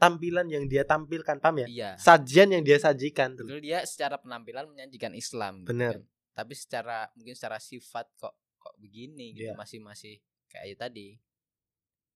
[0.00, 1.68] tampilan yang dia tampilkan paham ya?
[1.68, 1.90] Iya.
[1.98, 5.98] Sajian yang dia sajikan tuh dia secara penampilan menyajikan Islam gitu Bener.
[5.98, 6.02] kan.
[6.30, 8.32] Tapi secara mungkin secara sifat kok
[8.80, 9.54] begini gitu Iya.
[9.54, 10.16] masih masih
[10.46, 11.20] kayak tadi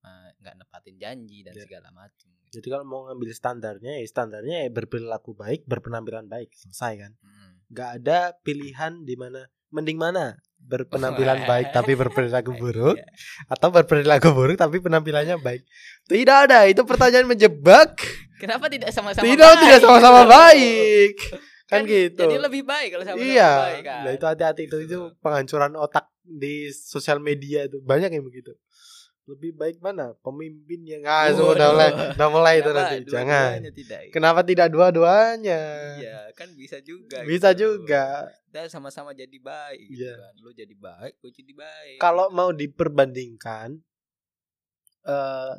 [0.00, 1.62] eh, nggak nepatin janji dan Iya.
[1.62, 2.28] segala macam.
[2.28, 2.52] gitu.
[2.54, 7.52] jadi kalau mau ngambil standarnya ya standarnya ya berperilaku baik berpenampilan baik selesai kan Mm.
[7.68, 13.08] nggak ada pilihan di mana mending mana berpenampilan baik tapi berperilaku buruk Iya.
[13.48, 15.64] atau berperilaku buruk tapi penampilannya baik
[16.04, 17.96] tidak ada itu pertanyaan menjebak
[18.34, 19.62] Kenapa tidak sama-sama tidak baik?
[19.62, 21.14] tidak sama-sama baik
[21.70, 24.02] kan, gitu Jadi lebih baik kalau sama-sama iya baik kan.
[24.04, 28.56] nah itu hati-hati itu itu penghancuran otak di sosial media itu banyak yang begitu
[29.24, 31.56] lebih baik mana pemimpin yang ah Waduh.
[31.56, 34.00] udah mulai udah mulai itu nanti dua-duanya jangan tidak.
[34.08, 35.60] kenapa tidak dua-duanya
[35.96, 37.24] Iya, kan bisa juga.
[37.24, 37.80] bisa gitu.
[37.80, 40.14] juga Kita sama-sama jadi baik gitu Iya.
[40.14, 40.32] kan.
[40.38, 41.96] Lu jadi baik, gue jadi baik.
[41.98, 43.80] kalau mau diperbandingkan
[45.04, 45.52] eh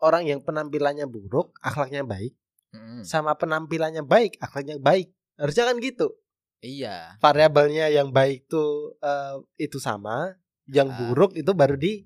[0.00, 2.32] orang yang penampilannya buruk akhlaknya baik
[2.70, 3.02] Mm.
[3.02, 6.14] sama penampilannya baik akhlaknya baik harusnya kan gitu
[6.60, 7.16] Iya.
[7.18, 10.36] variabelnya yang baik tuh eh, itu sama
[10.68, 10.96] yang Ah.
[11.08, 12.04] buruk itu baru di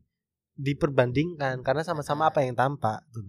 [0.55, 2.31] diperbandingkan karena sama-sama Ah.
[2.31, 3.27] apa yang tampak tuh.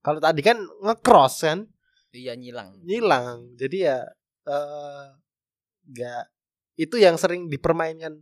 [0.00, 1.68] kalau tadi kan ngecross kan
[2.10, 2.80] Iya nyilang.
[2.82, 3.98] hilang jadi ya
[4.44, 5.06] eh
[5.86, 6.24] nggak
[6.76, 8.18] itu yang sering dipermainkan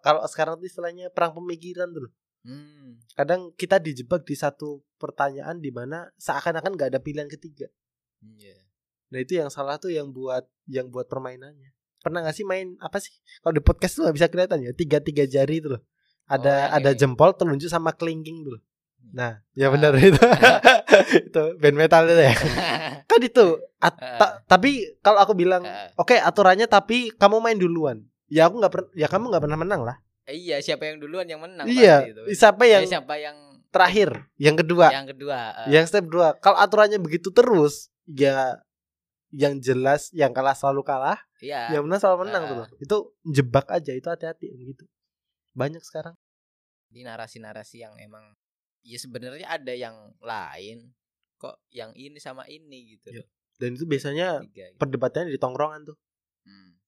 [0.00, 2.08] kalau sekarang tuh istilahnya perang pemikiran tuh.
[2.40, 3.02] Hmm.
[3.12, 7.66] kadang kita dijebak di satu pertanyaan di mana seakan-akan nggak ada pilihan ketiga
[8.22, 8.54] Iya.
[9.06, 11.74] nah itu yang salah tuh yang buat yang buat permainannya
[12.06, 14.98] pernah nggak sih main apa sih kalau di podcast tuh nggak bisa kelihatan ya tiga
[14.98, 15.82] tiga jari itu loh
[16.24, 16.96] ada Oh, ada iya.
[16.96, 18.62] jempol telunjuk sama kelingking tuh loh.
[19.08, 20.18] nah ya benar itu
[21.22, 22.34] itu band metal itu ya
[23.10, 23.46] kan itu
[23.76, 24.18] At- Ah.
[24.18, 25.90] ta- tapi kalau aku bilang Ah.
[25.94, 29.82] oke aturannya tapi kamu main duluan ya aku nggak pernah ya kamu nggak pernah menang
[29.82, 29.96] lah
[30.26, 32.22] iya, siapa yang duluan yang menang iya pasti itu.
[32.34, 33.36] siapa yang Eh, siapa yang
[33.68, 35.38] terakhir yang kedua yang kedua?
[35.62, 38.58] eh, yang step dua kalau aturannya begitu terus ya
[39.36, 41.68] yang jelas yang kalah selalu kalah iya.
[41.70, 42.48] yang menang selalu menang Ah.
[42.48, 42.68] tuh loh.
[42.78, 42.96] itu
[43.30, 44.88] jebak aja itu hati-hati begitu
[45.52, 46.16] banyak sekarang
[46.86, 48.32] Di narasi-narasi yang emang
[48.80, 50.96] ya sebenarnya ada yang lain
[51.36, 53.12] kok yang ini sama ini gitu.
[53.12, 53.28] Loh.
[53.56, 54.76] dan itu biasanya Tiga, gitu.
[54.76, 55.96] perdebatannya di tongkrongan tuh
[56.42, 56.78] Hmm.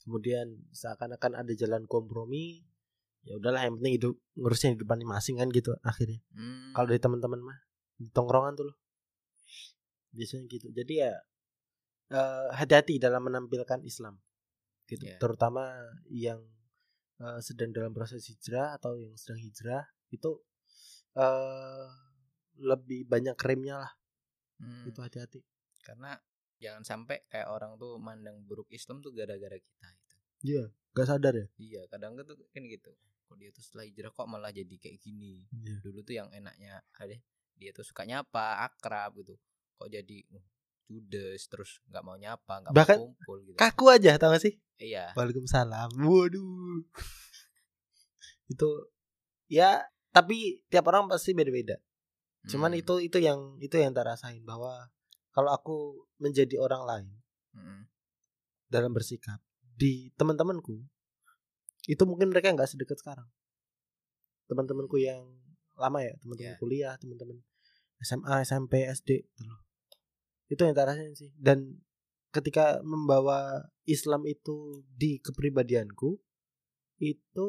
[0.00, 2.62] kemudian seakan-akan ada jalan kompromi
[3.20, 6.72] ya udahlah yang penting hidup ngurusnya hidup masing-masing kan gitu akhirnya Hmm.
[6.72, 7.58] kalau dari teman-teman mah
[7.96, 8.76] di tongkrongan tuh loh
[10.10, 11.12] biasanya gitu jadi ya
[12.08, 14.16] eh, hati-hati dalam menampilkan Islam
[14.84, 15.16] gitu Iya.
[15.20, 15.68] terutama
[16.08, 16.40] yang
[17.18, 20.40] eh, sedang dalam proses hijrah atau yang sedang hijrah itu
[21.14, 21.88] eh
[22.58, 23.92] lebih banyak krimnya lah
[24.58, 24.90] Hmm.
[24.90, 25.38] itu hati-hati
[25.78, 26.18] Karena
[26.58, 30.14] jangan sampai kayak orang tuh mandang buruk Islam tuh gara-gara kita gitu.
[30.42, 32.90] iya gak sadar ya Iya, kadang tuh kan gitu.
[33.30, 35.46] Kok dia tuh setelah hijrah kok malah jadi kayak gini.
[35.54, 37.14] iya Dulu tuh yang enaknya ada
[37.54, 39.38] dia tuh suka nyapa, akrab gitu.
[39.78, 40.42] Kok jadi uh,
[40.88, 43.56] judes terus nggak mau nyapa, nggak Bahkan mau kumpul gitu.
[43.56, 45.12] kaku aja tau gak sih Iya.
[45.12, 46.80] Waalaikumsalam waduh
[48.48, 48.68] itu
[49.46, 51.76] ya tapi tiap orang pasti beda-beda
[52.46, 52.80] cuman Hmm.
[52.80, 54.88] itu itu yang itu yang tak rasain bahwa
[55.30, 55.76] kalau aku
[56.16, 57.08] menjadi orang lain
[57.52, 57.80] Mm-mm.
[58.66, 60.80] dalam bersikap di teman-temanku
[61.84, 63.28] itu mungkin mereka nggak sedekat sekarang
[64.46, 65.20] teman-temanku yang
[65.76, 66.58] lama ya teman-teman Iya.
[66.58, 67.36] kuliah teman-teman
[67.98, 69.60] SMA SMP SD gitu loh.
[70.48, 71.78] Itu yang tak rasain sih dan
[72.28, 76.16] ketika membawa Islam itu di kepribadianku
[76.98, 77.48] itu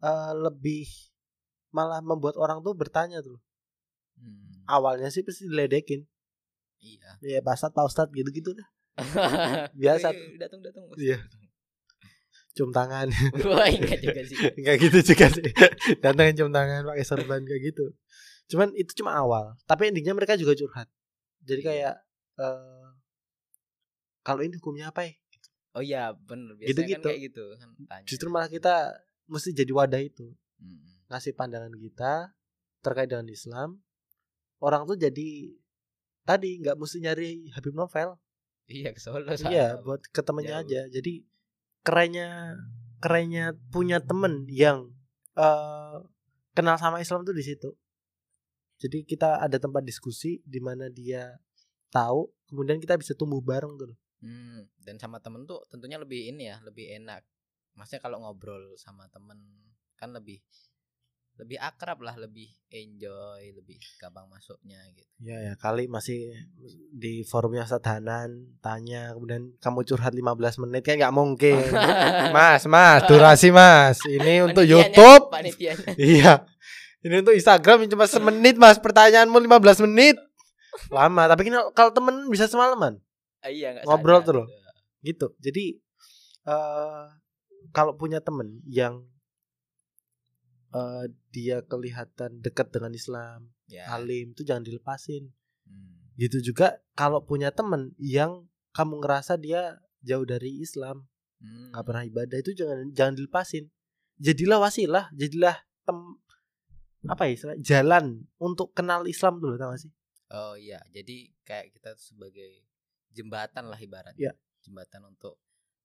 [0.00, 0.86] eh, lebih
[1.70, 3.38] malah membuat orang tuh bertanya tuh
[4.12, 4.62] Hmm.
[4.68, 6.04] awalnya sih pasti diledekin
[6.78, 7.10] Iya.
[7.22, 8.68] ya pak ustadz gitu gitu dah
[9.80, 10.12] Biasa.
[10.12, 10.84] Wih, Datang datang.
[11.00, 11.18] Iya.
[12.52, 13.08] cium tangan
[13.48, 14.36] Wah, ingat juga sih.
[14.60, 15.48] Enggak gitu juga sih.
[16.04, 17.96] Datangin cium tangan pakai sorban kayak gitu.
[18.52, 19.56] Cuman itu cuma awal.
[19.64, 20.84] Tapi endingnya mereka juga curhat.
[21.42, 21.94] Jadi kayak
[22.36, 22.86] eh
[24.22, 25.12] kalau ini hukumnya apa ya
[25.72, 27.00] Oh iya bener biasanya Gitu-gitu.
[27.00, 28.04] kan kayak gitu kan tanya.
[28.04, 28.74] justru malah kita
[29.24, 30.28] mesti jadi wadah itu
[30.60, 31.08] Mm-mm.
[31.08, 32.36] ngasih pandangan kita
[32.78, 33.80] terkait dengan Islam
[34.58, 35.28] orang tuh jadi
[36.22, 38.14] tadi nggak mesti nyari Habib Novel
[38.64, 40.64] Iya ke Solo iya buat ke temennya Jauh.
[40.68, 41.12] aja jadi
[41.82, 42.54] kerennya
[43.00, 44.92] kerennya punya temen yang
[45.34, 45.98] eh
[46.52, 47.74] kenal sama Islam tuh di situ
[48.82, 51.30] jadi kita ada tempat diskusi di mana dia
[51.94, 53.94] tahu kemudian kita bisa tumbuh bareng tuh.
[54.22, 57.22] Hmm, dan sama temen tuh tentunya lebih ini ya, lebih enak.
[57.78, 59.38] Maksudnya kalau ngobrol sama temen
[59.94, 60.42] kan lebih
[61.40, 65.08] lebih akrab lah, lebih enjoy, lebih gampang masuknya gitu.
[65.24, 66.28] ya ya kali masih
[66.92, 71.56] di forumnya Sadanan tanya kemudian kamu curhat 15 menit kan nggak mungkin
[72.36, 75.32] mas mas durasi mas ini untuk YouTube.
[75.96, 76.44] Iya.
[77.02, 80.16] Ini untuk Instagram cuma semenit mas Pertanyaanmu 15 menit
[80.88, 81.42] Lama Tapi
[81.72, 83.02] kalau temen bisa semalaman
[83.38, 84.46] Ah, iya nggak Ngobrol sadar tuh loh.
[85.00, 85.26] gitu.
[85.38, 85.64] Jadi
[86.44, 87.04] eh
[87.70, 89.02] Kalau punya temen yang
[90.70, 93.88] eh Dia kelihatan dekat dengan Islam Ya.
[93.90, 95.30] Alim itu jangan dilepasin
[95.62, 96.10] Hmm.
[96.14, 101.06] Gitu juga Kalau punya temen yang Kamu ngerasa dia jauh dari Islam
[101.38, 101.70] Hmm.
[101.70, 103.66] nggak pernah ibadah itu jangan jangan dilepasin
[104.16, 105.98] jadilah wasilah jadilah tem
[107.04, 108.04] apa ya istilah jalan
[108.36, 109.92] untuk kenal Islam dulu tau gak sih
[110.28, 112.64] Oh iya, jadi kayak kita sebagai
[113.12, 114.16] jembatan lah ibaratnya.
[114.16, 114.32] Iya.
[114.64, 115.36] Jembatan untuk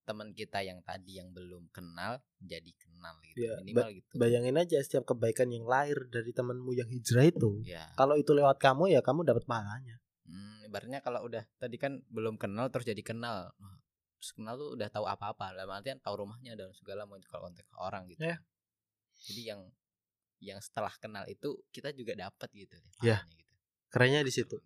[0.08, 3.44] teman kita yang tadi yang belum kenal jadi kenal gitu.
[3.44, 4.14] Iya, Minimal gitu.
[4.16, 7.92] bayangin aja setiap kebaikan yang lahir dari temanmu yang hijrah itu Ya.
[8.00, 12.40] kalau itu lewat kamu ya kamu dapat pahalanya Hmm, ibaratnya kalau udah tadi kan belum
[12.40, 13.52] kenal terus jadi kenal.
[13.52, 13.76] Wah,
[14.16, 15.56] Terus kenal tuh udah tahu apa-apa.
[15.56, 18.24] Dalam artian tahu rumahnya dan segala macam kalau konteks orang gitu.
[18.24, 18.40] Ya.
[19.28, 19.62] Jadi yang
[20.40, 22.76] yang setelah kenal itu kita juga dapat gitu.
[23.00, 23.22] Ya.
[23.24, 23.46] gitu.
[23.88, 24.60] kerennya di situ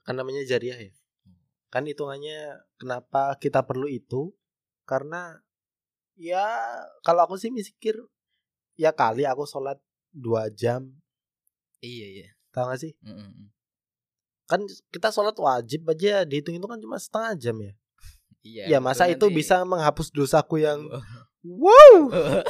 [0.00, 1.38] kan namanya jariah ya Hmm.
[1.68, 2.38] kan hitungannya
[2.74, 4.34] kenapa kita perlu itu
[4.82, 5.38] karena
[6.14, 6.42] ya
[7.00, 7.94] kalau aku sih mikir
[8.74, 9.78] ya kali aku sholat
[10.10, 10.90] dua jam
[11.78, 12.28] Iya iya.
[12.48, 13.46] tau gak sih Mm, mm,
[14.44, 17.72] kan kita sholat wajib aja dihitung itu kan cuma setengah jam ya
[18.42, 18.64] Iya.
[18.66, 20.82] ya masa itu nanti- bisa menghapus dosaku yang
[21.42, 21.96] wow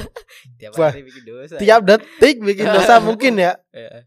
[0.59, 1.57] tiap Wah, hari bikin dosa.
[1.57, 4.05] tiap detik bikin dosa mungkin ya Ya.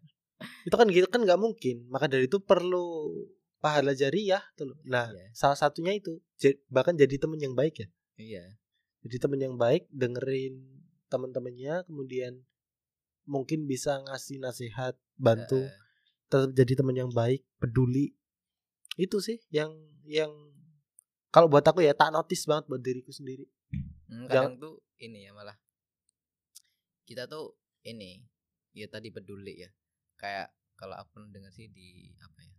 [0.63, 3.09] itu kan gitu kan nggak mungkin maka dari itu perlu
[3.57, 4.77] pahala jariah tuh loh.
[4.83, 5.25] nah Iya.
[5.33, 6.21] salah satunya itu
[6.67, 8.43] bahkan jadi temen yang baik ya Iya.
[9.01, 10.59] jadi temen yang baik dengerin
[11.07, 12.45] teman-temannya kemudian
[13.23, 15.65] mungkin bisa ngasih nasihat bantu
[16.25, 18.13] tetap jadi teman yang baik peduli
[18.95, 19.73] itu sih yang
[20.05, 20.29] yang
[21.29, 23.49] kalau buat aku ya tak notice banget buat diriku sendiri
[24.16, 25.57] hmm, Jangan- kadang tuh ini ya malah
[27.05, 27.53] kita tuh
[27.86, 28.24] ini
[28.74, 29.70] ya tadi peduli ya.
[30.18, 32.55] Kayak kalau aku dengar sih di apa ya?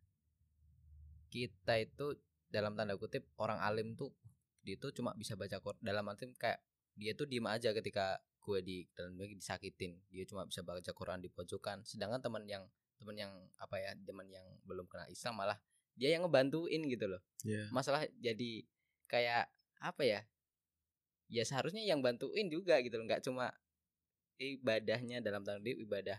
[1.33, 2.15] Kita itu
[2.47, 4.15] dalam tanda kutip orang alim tuh
[4.63, 6.63] dia tuh cuma bisa baca Quran dalam arti kayak
[6.95, 11.29] dia tuh diem aja ketika gue di dalam disakitin dia cuma bisa baca Quran di
[11.31, 12.63] pojokan sedangkan teman yang
[12.99, 15.59] teman yang apa ya teman yang belum kenal Islam malah
[15.99, 18.63] dia yang ngebantuin gitu loh ya masalah jadi
[19.11, 19.51] kayak
[19.83, 20.21] apa ya
[21.27, 23.51] ya seharusnya yang bantuin juga gitu loh nggak cuma
[24.37, 26.19] ibadahnya dalam tanda ibadah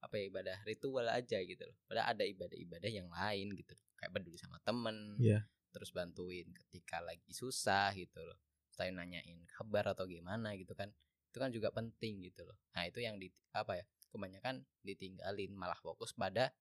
[0.00, 3.84] apa ya ibadah ritual aja gitu loh padahal ada ibadah-ibadah yang lain gitu loh.
[3.98, 5.42] kayak peduli sama temen Iya.
[5.74, 8.38] terus bantuin ketika lagi susah gitu loh
[8.70, 10.92] saya nanyain kabar atau gimana gitu kan
[11.32, 15.76] itu kan juga penting gitu loh nah itu yang di apa ya kebanyakan ditinggalin malah
[15.80, 16.52] fokus pada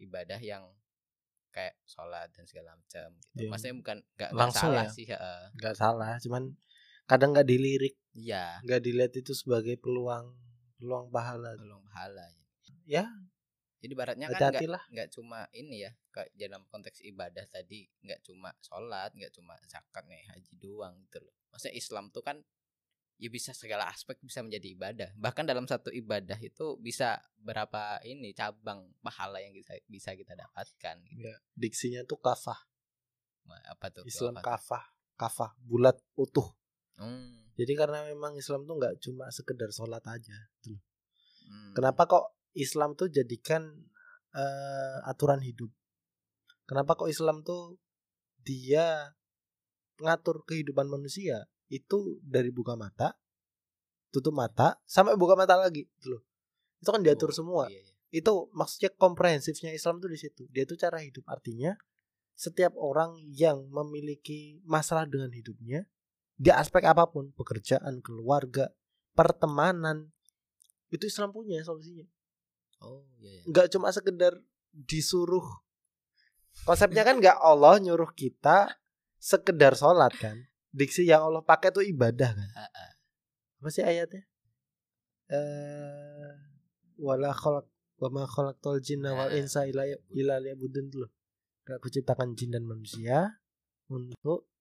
[0.00, 0.66] ibadah yang
[1.54, 3.50] kayak sholat dan segala macam gitu Iya.
[3.54, 4.90] maksudnya bukan nggak salah ya?
[4.90, 5.06] sih
[5.54, 6.50] nggak salah cuman
[7.04, 7.94] kadang nggak dilirik.
[8.14, 8.60] Iya.
[8.64, 10.32] Nggak dilihat itu sebagai peluang
[10.78, 11.56] peluang pahala.
[11.56, 12.24] Belum pahala
[12.84, 13.04] ya.
[13.84, 14.56] Jadi baratnya kan
[14.88, 20.08] nggak cuma ini ya kayak dalam konteks ibadah tadi nggak cuma sholat nggak cuma zakat
[20.08, 21.36] nih haji doang gitu loh.
[21.52, 22.40] Maksudnya Islam tuh kan
[23.20, 25.10] ya bisa segala aspek bisa menjadi ibadah.
[25.20, 31.04] Bahkan dalam satu ibadah itu bisa berapa ini cabang pahala yang bisa bisa kita dapatkan
[31.04, 31.28] gitu.
[31.28, 32.64] ya, diksinya tuh kafah.
[33.68, 34.08] Apa tuh?
[34.08, 34.84] Islam apa kafah
[35.20, 36.56] kafah bulat utuh
[36.94, 40.82] Hmm, jadi karena memang Islam tuh nggak cuma sekedar sholat aja gitu loh.
[41.50, 41.72] hmm.
[41.74, 43.66] Kenapa kok Islam tuh jadikan
[44.34, 45.70] eh, aturan hidup?
[46.64, 47.76] Kenapa kok Islam tuh
[48.40, 49.14] dia
[50.00, 53.16] ngatur kehidupan manusia itu dari buka mata,
[54.10, 56.22] tutup mata, sampai buka mata lagi, gitu loh.
[56.78, 57.64] Itu kan diatur Oh, semua.
[57.70, 57.94] iya, iya.
[58.14, 60.46] Itu maksudnya komprehensifnya Islam tuh di situ.
[60.54, 61.74] Dia tuh cara hidup artinya
[62.34, 65.86] setiap orang yang memiliki masalah dengan hidupnya
[66.34, 68.70] di aspek apa pun, pekerjaan, keluarga,
[69.14, 70.10] pertemanan,
[70.90, 72.06] itu Islam punya solusinya.
[72.82, 73.42] Oh iya, iya.
[73.50, 74.34] nggak cuma sekedar
[74.70, 75.46] disuruh.
[76.66, 78.70] Konsepnya kan nggak Allah nyuruh kita
[79.18, 80.36] sekedar sholat kan.
[80.74, 82.50] Diksi yang Allah pakai tuh ibadah kan.
[83.58, 84.22] Apa sih ayatnya?
[85.30, 86.30] Eh
[87.00, 87.66] wala khalaq
[87.98, 90.84] wa ma khalaqtul jinna wal Nah, insa illa liya'budun.
[90.90, 91.10] Tuh loh.
[91.64, 93.40] Gak kuciptakan jin dan manusia
[93.88, 94.52] untuk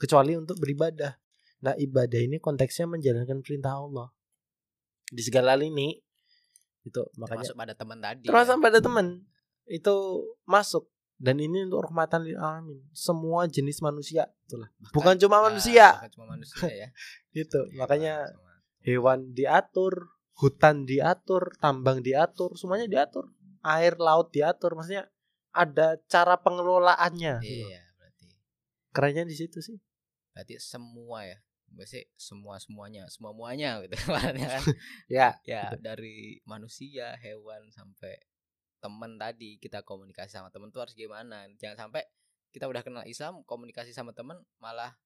[0.00, 1.12] kecuali untuk beribadah.
[1.60, 4.08] Nah ibadah ini konteksnya menjalankan perintah Allah.
[5.12, 6.00] Di segala lini
[6.80, 8.62] itu makanya termasuk pada teman tadi termasuk ya.
[8.64, 9.06] pada teman.
[9.68, 9.94] Itu
[10.48, 10.88] masuk.
[11.20, 12.80] Dan ini untuk rahmatan lil alamin.
[12.96, 14.72] Semua jenis manusia itulah.
[14.80, 15.86] Bahkan- bukan cuma Ah, manusia.
[16.00, 16.88] bukan cuma manusia ya.
[17.36, 17.60] Gitu.
[17.76, 18.52] Makanya Sama.
[18.80, 23.28] hewan diatur hutan diatur tambang diatur semuanya diatur.
[23.60, 24.72] Air laut diatur.
[24.72, 25.12] Maksudnya
[25.52, 27.44] ada cara pengelolaannya.
[27.44, 27.68] Gitu.
[27.68, 28.26] iya berarti.
[28.96, 29.76] Kerennya di situ sih
[30.34, 31.38] berarti semua ya?
[31.70, 34.34] Berarti semua semuanya semua muanya gitu kan?
[35.10, 38.18] Ya ya dari manusia hewan sampai
[38.80, 41.46] teman tadi kita komunikasi sama teman tuh harus gimana?
[41.60, 42.02] Jangan sampai
[42.50, 44.96] kita udah kenal Islam komunikasi sama teman malah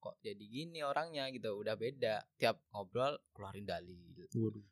[0.00, 2.24] kok jadi gini orangnya gitu udah beda.
[2.40, 4.00] Tiap ngobrol keluarin dalil.
[4.34, 4.64] Waduh.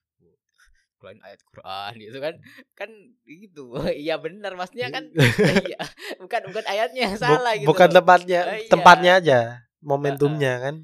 [0.99, 2.34] keluarin ayat Quran gitu kan?
[2.74, 2.90] Kan
[3.22, 3.78] gitu.
[3.86, 5.07] Iya benar maksudnya kan?
[5.14, 5.78] Iya.
[6.18, 8.66] Bukan bukan ayatnya salah gitu bukan tempatnya iya.
[8.66, 10.76] tempatnya aja momentumnya kan?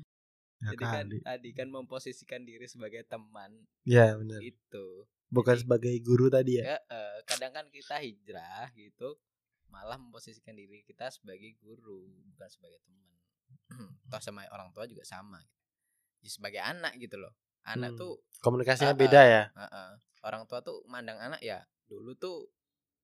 [0.58, 1.16] Ya, jadi kan kali.
[1.20, 3.66] tadi kan memposisikan diri sebagai teman.
[3.84, 6.64] Ya benar itu bukan Jadi- sebagai guru tadi ya?
[6.64, 9.18] Ya eh, kadang kan kita hijrah gitu
[9.68, 13.12] malah memposisikan diri kita sebagai guru bukan sebagai teman.
[14.10, 15.42] Toh sama orang tua juga sama.
[16.22, 17.34] Ya, sebagai anak gitu loh.
[17.64, 18.00] Anak Hmm.
[18.00, 19.42] tuh komunikasinya Ah, beda ya?
[19.50, 19.90] eh, eh,
[20.22, 22.48] orang tua tuh mandang anak ya dulu tuh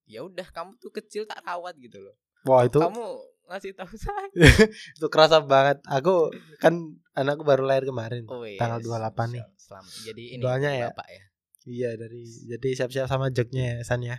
[0.04, 2.16] ya udah kamu tuh kecil tak rawat gitu loh.
[2.44, 3.04] Wah itu kamu
[3.50, 4.30] ngasih tahu saya
[4.96, 6.30] itu kerasa banget aku
[6.62, 6.78] kan
[7.18, 9.44] anakku baru lahir kemarin oh, iya, Tanggal 28 nih.
[9.58, 10.88] selamat jadi ini Doanya ya.
[10.94, 11.22] bapak ya
[11.68, 14.16] Iya dari jadi siap-siap sama joknya ya San ya.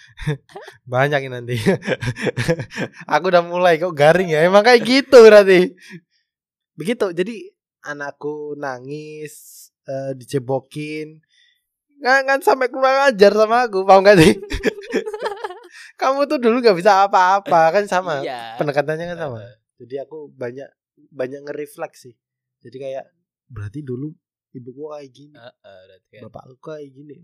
[0.88, 1.52] Banyak ini nanti.
[3.12, 4.40] Aku udah mulai kok garing ya.
[4.40, 5.76] Emang kayak gitu berarti.
[6.72, 7.12] Begitu.
[7.12, 7.52] Jadi
[7.84, 11.20] anakku nangis eh, dicebokin.
[12.00, 13.84] Nggak nggak sampai kurang ajar sama aku.
[13.84, 14.32] Paham gak sih?
[15.96, 18.20] Kamu tuh dulu gak bisa apa-apa kan sama.
[18.20, 19.40] iya Pendekatannya kan sama.
[19.76, 20.68] Jadi aku banyak
[21.10, 22.14] banyak ngerefleks sih.
[22.60, 23.04] Jadi kayak
[23.46, 24.12] berarti dulu
[24.52, 25.52] ibuku kayak gini eh,
[25.86, 26.22] berarti kan.
[26.26, 27.16] bapak aku kayak gini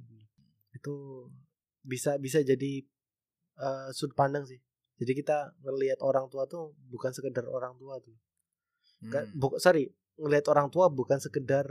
[0.70, 0.94] itu
[1.80, 2.84] bisa bisa jadi
[3.56, 4.60] eh, sudut pandang sih
[4.94, 8.12] jadi kita ngelihat orang tua tuh bukan sekedar orang tua tuh
[9.02, 9.26] Hmm.
[9.34, 11.66] bu- sorry ngelihat orang tua bukan sekedar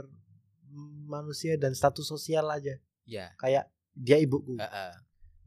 [1.06, 4.92] manusia dan status sosial aja ya kayak dia ibuku eh, eh,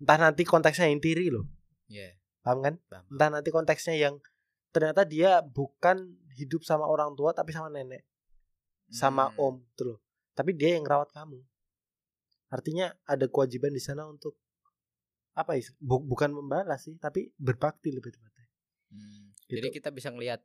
[0.06, 1.50] entah nanti konteksnya yang tiri loh
[1.90, 2.14] ya
[2.46, 3.04] paham kan paham.
[3.10, 4.22] entah nanti konteksnya yang
[4.70, 8.06] ternyata dia bukan hidup sama orang tua tapi sama nenek
[8.92, 9.42] sama Hmm.
[9.42, 10.00] om tuh loh.
[10.38, 11.42] Tapi dia yang rawat kamu.
[12.54, 14.38] Artinya ada kewajiban di sana untuk
[15.34, 15.66] apa ya?
[15.82, 18.46] bu- bukan membalas sih, tapi berbakti lebih tepatnya.
[18.94, 19.58] Hmm, Gitu.
[19.62, 20.42] Jadi kita bisa ngelihat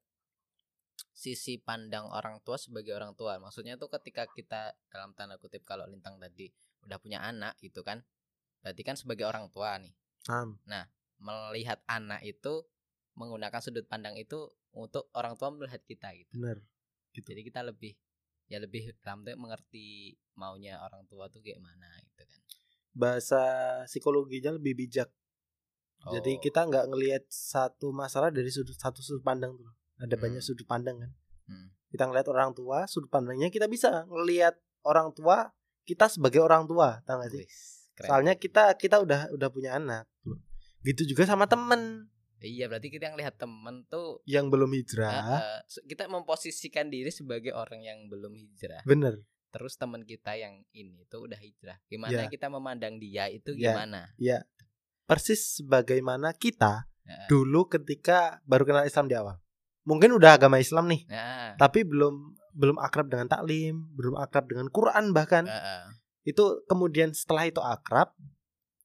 [1.12, 3.36] sisi pandang orang tua sebagai orang tua.
[3.36, 6.48] Maksudnya tuh ketika kita dalam tanda kutip kalau Lintang tadi
[6.84, 8.00] udah punya anak gitu kan.
[8.60, 9.92] Berarti kan sebagai orang tua nih
[10.24, 10.60] Paham?
[11.20, 12.64] melihat anak itu
[13.16, 16.32] menggunakan sudut pandang itu untuk orang tua melihat kita gitu.
[16.40, 16.64] Bener.
[17.12, 17.92] Jadi kita lebih
[18.50, 22.40] ya lebih dalam tuh mengerti maunya orang tua tuh kayak mana gitu kan.
[22.90, 23.42] Bahasa
[23.86, 25.10] psikologinya lebih bijak.
[26.00, 29.68] Jadi Oh, kita nggak ngelihat satu masalah dari sudut satu sudut pandang tuh.
[30.00, 30.22] Ada Hmm.
[30.24, 31.12] banyak sudut pandang kan.
[31.46, 34.56] hmm, Kita ngelihat orang tua, sudut pandangnya kita bisa ngelihat
[34.86, 35.52] orang tua
[35.84, 37.46] kita sebagai orang tua, tahu gak sih?
[38.00, 38.08] Keren.
[38.08, 40.08] Soalnya kita kita udah udah punya anak.
[40.80, 42.08] Gitu juga sama temen
[42.40, 45.60] iya berarti kita yang lihat temen tuh yang belum hijrah.
[45.68, 48.80] se- kita memposisikan diri sebagai orang yang belum hijrah.
[48.82, 49.20] Bener.
[49.52, 51.76] Terus teman kita yang ini tuh udah hijrah.
[51.84, 52.32] Gimana Ya.
[52.32, 53.76] kita memandang dia itu Ya.
[53.76, 54.08] gimana?
[55.04, 59.42] persis sebagaimana kita Nah, dulu ketika baru kenal Islam di awal.
[59.82, 64.70] Mungkin udah agama Islam nih, nah, tapi belum belum akrab dengan taklim, belum akrab dengan
[64.70, 65.50] Quran bahkan.
[65.50, 65.82] eh.
[66.22, 68.12] Itu kemudian setelah itu akrab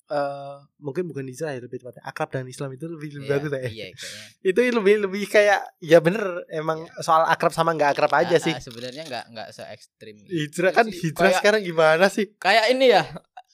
[0.05, 3.49] eh mungkin bukan hijrah ya lebih tepatnya akrab dengan Islam itu lebih lebih Iya, bagus
[3.49, 3.57] ya.
[3.57, 4.21] Iya, kayaknya.
[4.43, 8.53] Itu lebih lebih kayak ya bener emang soal akrab sama nggak akrab aja Ah, sih.
[8.53, 10.21] ah, sebenarnya nggak nggak se ekstrim.
[10.23, 11.09] Hijrah kan sih.
[11.09, 12.29] hijrah Kayak- sekarang gimana sih?
[12.37, 13.01] Kayak ini ya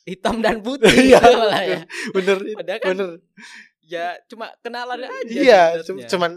[0.04, 1.80] hitam dan putih Iya, gitu ya.
[2.12, 3.10] Bener Padahal kan bener.
[3.82, 5.32] Ya cuma kenalan aja.
[5.32, 6.10] Iya, sebenarnya.
[6.10, 6.32] cuman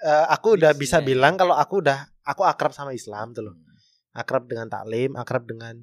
[0.00, 1.08] eh, aku udah bisa Mixnya.
[1.08, 3.54] bilang kalau aku udah aku akrab sama Islam tuh loh.
[3.54, 3.66] Hmm.
[4.14, 5.82] akrab dengan taklim, akrab dengan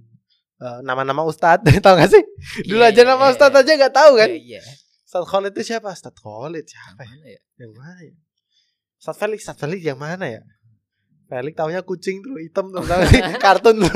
[0.57, 2.23] eh, nama-nama ustadz, tahu gak sih?
[2.65, 3.61] Dulu Iya, aja nama iya, ustadz iya.
[3.63, 4.29] aja nggak tahu kan?
[4.29, 4.61] Iya, iya.
[5.05, 5.89] Ustadz Khalid itu siapa?
[5.91, 7.07] Ustadz Khalid Yang siapa ya?
[7.07, 7.41] mana ya?
[7.57, 8.13] Yang mana ya?
[8.95, 10.41] Ustadz Felix, Ustadz Felix yang mana ya?
[11.25, 12.81] Felix taunya kucing tuh hitam tuh,
[13.43, 13.93] kartun tuh.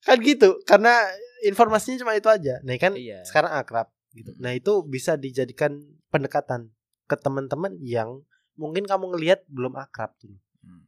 [0.00, 0.94] kan gitu, karena
[1.42, 2.58] informasinya cuma itu aja.
[2.64, 3.20] Nah kan Iya.
[3.22, 4.32] sekarang akrab gitu.
[4.32, 4.40] Mm.
[4.40, 5.76] Nah itu bisa dijadikan
[6.08, 6.72] pendekatan
[7.04, 8.22] ke teman-teman yang
[8.54, 10.30] mungkin kamu ngelihat belum akrab tuh
[10.60, 10.84] Hmm.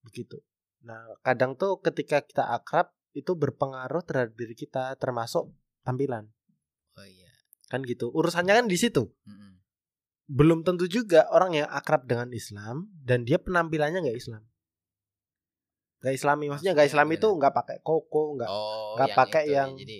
[0.00, 0.40] begitu
[0.84, 5.48] nah kadang tuh ketika kita akrab itu berpengaruh terhadap diri kita termasuk
[5.80, 6.28] tampilan.
[6.98, 7.30] Oh iya.
[7.70, 8.10] Kan gitu.
[8.10, 9.08] Urusannya kan di situ.
[9.24, 9.52] Mm-mm.
[10.24, 14.40] belum tentu juga orang yang akrab dengan Islam dan dia penampilannya nggak Islam.
[16.00, 19.42] Nggak Islami maksudnya nggak Maksudnya Islam itu nggak pakai koko nggak oh nggak yang pakai
[19.44, 19.98] itu ya, yang- jadi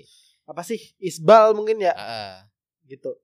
[0.49, 1.93] apa sih isbal mungkin ya?
[1.93, 2.49] Ah,
[2.89, 3.21] gitu.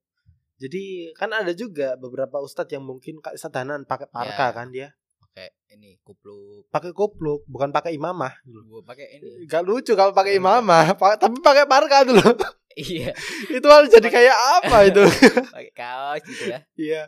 [0.61, 4.53] Jadi kan ada juga beberapa ustadz yang mungkin kayak sadanan pakai parka Ya.
[4.53, 4.89] kan dia
[5.31, 8.35] pakai ini kupluk pakai kupluk bukan pakai imamah
[8.67, 12.19] gua pakai ini Gak lucu kalau pakai imamah, pa- tapi pakai parka dulu.
[12.73, 13.15] iya
[13.47, 15.03] itu harus jadi kayak apa itu?
[15.47, 17.03] pakai kaos gitu ya Iya,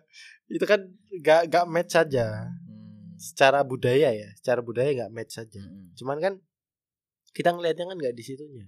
[0.49, 0.81] itu kan
[1.18, 2.47] gak gak match saja.
[2.47, 3.14] Hmm.
[3.14, 5.59] Secara budaya ya, secara budaya gak match saja.
[5.59, 5.95] Mm-mm.
[5.95, 6.35] Cuman kan
[7.33, 8.66] kita ngelihatnya kan gak di situnya.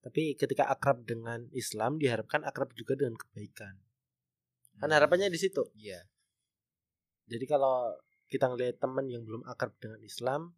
[0.00, 3.74] Tapi ketika akrab dengan Islam diharapkan akrab juga dengan kebaikan.
[4.76, 4.94] Kan Hmm.
[4.94, 5.60] harapannya di situ.
[5.74, 6.00] iya
[7.26, 7.90] Jadi kalau
[8.26, 10.54] kita ngelihat teman yang belum akrab dengan Islam,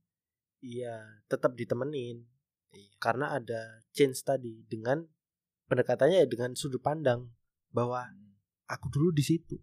[0.64, 2.26] iya tetap ditemenin
[2.74, 5.06] iya karena ada change tadi dengan
[5.68, 7.28] pendekatannya ya dengan sudut pandang
[7.72, 8.34] bahwa Hmm.
[8.68, 9.56] aku dulu di situ.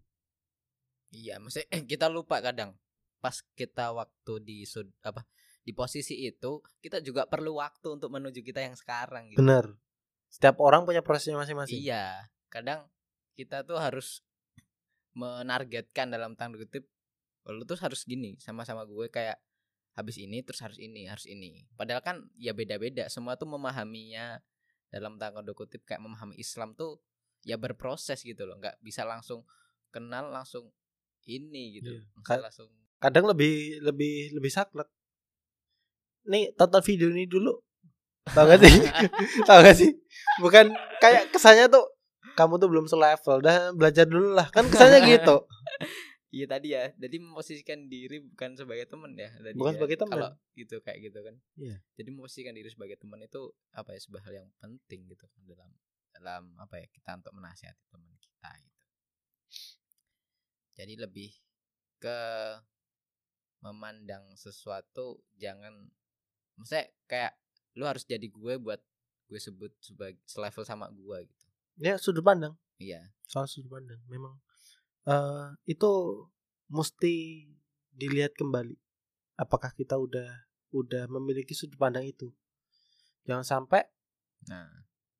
[1.14, 2.78] Iya, maksudnya kita lupa kadang
[3.22, 5.26] pas kita waktu di sud apa
[5.66, 9.42] di posisi itu kita juga perlu waktu untuk menuju kita yang sekarang gitu.
[9.42, 9.74] Bener.
[10.30, 11.82] Setiap orang punya prosesnya masing-masing.
[11.82, 12.86] Iya, kadang
[13.34, 14.22] kita tuh harus
[15.16, 16.86] menargetkan dalam tanda kutip
[17.48, 19.38] lu tuh harus gini sama-sama gue kayak
[19.94, 24.42] habis ini terus harus ini harus ini padahal kan ya beda-beda semua tuh memahaminya
[24.90, 26.98] dalam tanda kutip kayak memahami Islam tuh
[27.42, 29.46] ya berproses gitu loh nggak bisa langsung
[29.90, 30.74] kenal langsung
[31.24, 32.02] ini gitu Iya.
[32.02, 34.88] Langsung- Ka- langsung Kadang lebih lebih lebih saklek.
[36.26, 37.54] Nih tonton video ini dulu.
[38.26, 38.72] Tahu gak sih?
[39.48, 39.92] Tahu gak sih?
[40.40, 41.86] Bukan kayak kesannya tuh
[42.34, 45.44] kamu tuh belum selevel dah belajar dulu lah kan kesannya gitu
[46.36, 49.32] Iya tadi ya, jadi memposisikan diri bukan sebagai teman ya.
[49.40, 49.78] Tadi Bukan ya.
[49.80, 50.12] sebagai teman.
[50.20, 51.36] Kalau gitu kayak gitu kan.
[51.56, 51.78] Iya.
[51.96, 53.40] Jadi memposisikan diri sebagai teman itu
[53.72, 55.72] apa ya sebuah hal yang penting gitu kan dalam
[56.12, 58.84] dalam apa ya kita untuk menasihati teman kita gitu.
[60.76, 61.32] Jadi lebih
[61.98, 62.20] ke
[63.64, 65.72] memandang sesuatu jangan
[66.54, 67.34] maksudnya kayak
[67.74, 68.84] lu harus jadi gue buat
[69.26, 71.46] gue sebut sebagai selevel sama gue gitu.
[71.78, 73.10] ya sudut pandang Iya.
[73.26, 74.38] soal sudut pandang memang
[75.06, 75.92] eh itu
[76.70, 77.46] mesti
[77.94, 78.76] dilihat kembali.
[79.40, 80.30] Apakah kita udah
[80.76, 82.34] udah memiliki sudut pandang itu.
[83.26, 83.84] Jangan sampai
[84.46, 84.70] Nah,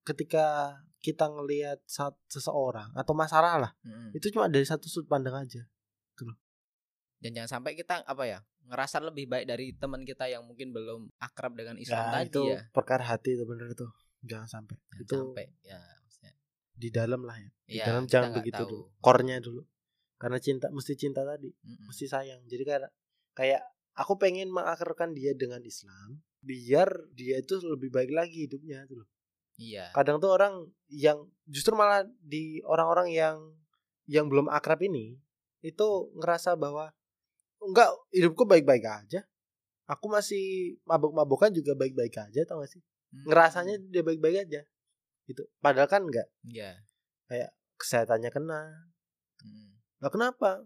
[0.06, 1.82] ketika kita ngelihat
[2.30, 4.14] seseorang atau masalah lah mm-mm.
[4.14, 5.66] itu cuma dari satu sudut pandang aja
[7.26, 11.10] dan jangan sampai kita apa ya ngerasa lebih baik dari teman kita yang mungkin belum
[11.18, 12.62] akrab dengan Islam ya tadi itu ya.
[12.70, 13.90] perkara hati itu bener tuh
[14.26, 14.78] jangan sampai.
[14.78, 16.34] Jangan itu sampai ya maksudnya
[16.76, 17.50] di dalam lah ya.
[17.66, 18.70] Di ya, dalam jangan begitu tahu.
[18.70, 18.86] dulu.
[19.02, 19.62] Core-nya dulu
[20.16, 21.92] karena cinta mesti cinta tadi Mm-mm.
[21.92, 22.42] mesti sayang.
[22.48, 22.92] Jadi kayak
[23.36, 23.62] kayak
[23.96, 29.10] aku pengen mengakarkan dia dengan Islam biar dia itu lebih baik lagi hidupnya tuh loh.
[29.56, 29.90] Iya.
[29.96, 33.38] Kadang tuh orang yang justru malah di orang-orang yang
[34.06, 35.18] yang belum akrab ini
[35.66, 35.88] itu
[36.22, 36.94] ngerasa bahwa
[37.64, 39.26] enggak hidupku baik-baik aja.
[39.86, 42.82] Aku masih mabuk-mabukan juga baik-baik aja tau gak sih?
[43.16, 43.32] Hmm.
[43.32, 44.62] ngerasanya dia baik-baik aja
[45.26, 45.44] gitu.
[45.64, 46.28] Padahal kan enggak
[47.32, 47.50] iya.
[47.76, 48.62] Kesehatannya kena.
[49.44, 49.75] Mm.
[50.00, 50.64] Lah kenapa?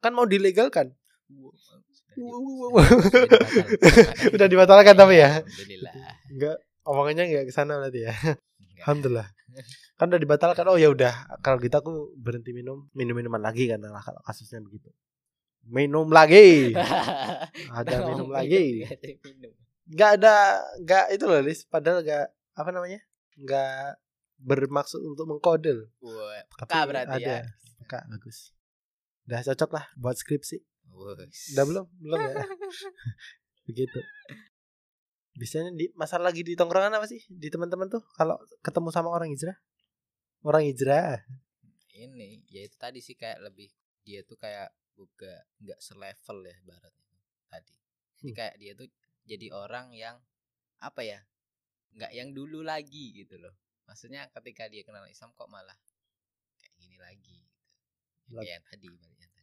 [0.00, 0.92] Kan mau dilegalkan.
[4.34, 4.94] Udah dibatalkan.
[4.96, 5.40] tapi ya?
[5.42, 5.92] Alhamdulillah.
[6.32, 6.56] Enggak
[6.86, 8.14] omongannya enggak ke sana berarti ya?
[8.14, 8.84] Enggak.
[8.84, 9.28] alhamdulillah.
[9.96, 10.64] Kan udah dibatalkan.
[10.68, 11.40] Oh ya udah.
[11.40, 14.92] Kalau gitu aku berhenti minum minum minuman lagi kan lah kalau kasusnya begitu.
[15.66, 16.76] Minum lagi.
[17.76, 18.86] Ada minum lagi
[19.24, 19.52] minum.
[19.86, 22.26] Nggak ada nggak itu loh Lis padahal nggak
[22.58, 22.98] apa namanya?
[23.38, 24.02] Nggak
[24.40, 27.42] bermaksud untuk mengkode Wah, tapi peka berarti ada ya
[27.80, 28.52] peka bagus
[29.26, 30.62] udah cocok lah buat skripsi.
[31.52, 31.86] Udah belum?
[31.98, 32.34] Belum ya?
[33.68, 33.98] Begitu.
[35.36, 37.20] Biasanya di masalah lagi di tongkrongan apa sih?
[37.28, 39.58] Di teman-teman tuh kalau ketemu sama orang hijrah?
[40.40, 41.20] Orang hijrah.
[41.92, 43.68] Ini ya itu tadi sih kayak lebih
[44.06, 47.18] dia tuh kayak buka nggak selevel ya baratnya
[47.52, 47.74] tadi.
[48.16, 48.36] Jadi Hmm.
[48.36, 48.88] kayak dia tuh
[49.28, 50.16] jadi orang yang
[50.80, 51.20] apa ya
[51.92, 53.52] nggak yang dulu lagi gitu loh.
[53.84, 55.76] Maksudnya ketika dia kenal Islam kok malah
[56.56, 57.60] kayak gini lagi gitu.
[58.32, 58.86] Balik yang tadi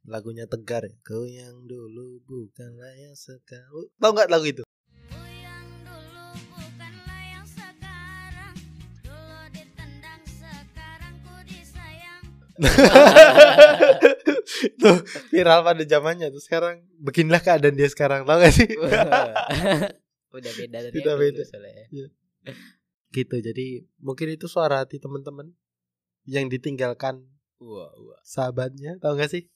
[0.04, 0.94] lagunya tegar ya.
[1.02, 3.88] Kau yang dulu bukanlah yang sekarang.
[3.96, 4.64] Tau nggak lagu itu?
[4.64, 8.56] Ku yang dulu bukanlah yang sekarang.
[9.00, 12.24] Dulu ditendang sekarang ku disayang.
[14.80, 14.98] Tuh
[15.30, 16.40] viral pada zamannya tuh.
[16.40, 18.24] Sekarang beginilah keadaan dia sekarang.
[18.24, 18.68] Tau gak sih?
[20.34, 21.42] Udah beda dari Udah beda.
[21.42, 21.86] dulu soalnya.
[23.14, 25.54] gitu jadi mungkin itu suara hati teman-teman
[26.26, 27.22] yang ditinggalkan
[27.62, 28.18] Wah, wah.
[28.26, 28.98] sahabatnya.
[28.98, 29.53] Tau gak sih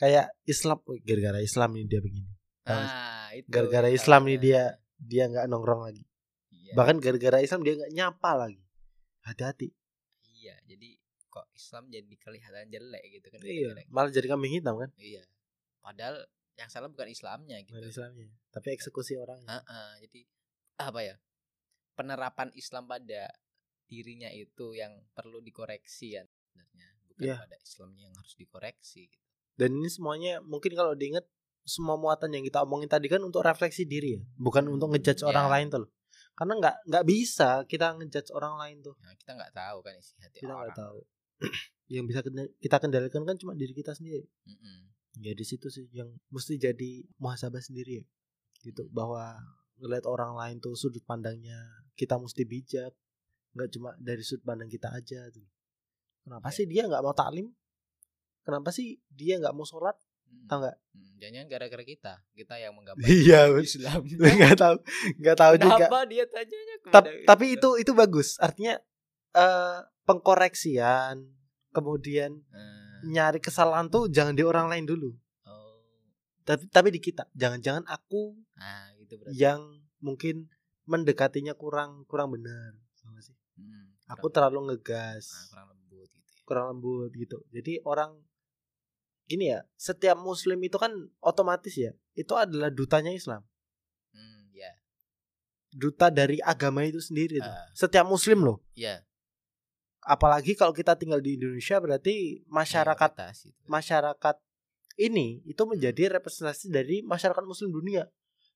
[0.00, 2.30] kayak Islam gara-gara Islam ini dia begini?
[2.62, 3.46] Ah, itu.
[3.46, 4.36] gara-gara Islam ya.
[4.36, 4.62] dia
[4.96, 6.04] dia nggak nongkrong lagi
[6.50, 6.72] Iya.
[6.72, 8.62] bahkan gara-gara Islam dia nggak nyapa lagi
[9.20, 9.68] hati-hati
[10.30, 10.96] Iya, jadi
[11.26, 15.24] kok Islam jadi kelihatan jelek gitu kan iya gara-gara- malah jadi kambing hitam kan Iya.
[15.80, 16.24] Padahal
[16.54, 17.72] yang salah bukan Islamnya gitu.
[17.72, 20.20] bukan Islamnya tapi eksekusi orang Heeh, jadi
[20.80, 21.16] apa ya?
[21.92, 23.28] Penerapan Islam pada
[23.84, 27.36] dirinya itu yang perlu dikoreksi ya sebenarnya, bukan Iya.
[27.38, 29.29] pada Islamnya yang harus dikoreksi gitu.
[29.60, 31.28] Dan ini semuanya mungkin kalau diingat
[31.62, 35.44] semua muatan yang kita omongin tadi kan untuk refleksi diri ya bukan untuk ngejudge orang
[35.44, 35.52] Iya.
[35.52, 35.90] lain tuh loh.
[36.32, 40.16] karena nggak nggak bisa kita ngejudge orang lain tuh Nah, kita nggak tahu kan isi
[40.16, 40.58] hati kita orang.
[40.64, 40.98] nggak tahu
[41.92, 42.20] yang bisa
[42.56, 44.78] kita kendalikan kan cuma diri kita sendiri Mm-mm.
[45.20, 48.04] ya di situ sih yang mesti jadi muhasabah sendiri ya
[48.62, 49.36] gitu bahwa
[49.76, 51.60] ngeliat orang lain tuh sudut pandangnya
[51.92, 52.92] kita mesti bijak
[53.50, 55.44] nggak cuma dari sudut pandang kita aja tuh
[56.22, 56.56] kenapa Iya.
[56.56, 57.52] sih dia nggak mau taklim
[58.40, 59.94] kenapa sih dia nggak mau sholat?
[60.26, 60.46] Mm-mm.
[60.46, 60.76] tau nggak?
[60.92, 64.00] Mm, Jangan gara-gara kita, kita yang menggambar iya Islam.
[64.38, 64.76] nggak tahu
[65.18, 65.76] nggak tahu juga.
[65.80, 68.38] Kenapa dia tanyanya Tap- kepada tapi itu itu bagus.
[68.38, 68.78] Artinya
[69.30, 71.16] eh pengkoreksian
[71.70, 75.14] kemudian Eh, nyari kesalahan tuh jangan di orang lain dulu.
[75.44, 75.82] Oh.
[76.42, 77.26] tapi tapi di kita.
[77.32, 79.34] Jangan-jangan aku Nah, gitu berarti.
[79.34, 79.60] yang
[79.98, 80.48] mungkin
[80.84, 82.74] mendekatinya kurang kurang benar.
[82.92, 83.34] Sama sih?
[83.54, 85.26] Mm, aku terlalu ngegas.
[85.48, 86.42] Kurang lembut gitu ya.
[86.44, 87.38] kurang lembut gitu.
[87.50, 88.14] Jadi orang
[89.30, 93.46] gini ya setiap muslim itu kan otomatis ya itu adalah dutanya Islam
[94.10, 94.74] Hmm, ya.
[95.70, 97.46] duta dari agama itu sendiri tuh.
[97.46, 97.70] Ah.
[97.72, 99.06] setiap muslim loh Ya,
[100.02, 103.60] apalagi kalau kita tinggal di Indonesia berarti masyarakat mayoritas gitu.
[103.64, 104.36] masyarakat
[104.98, 108.04] ini itu menjadi representasi dari masyarakat muslim dunia.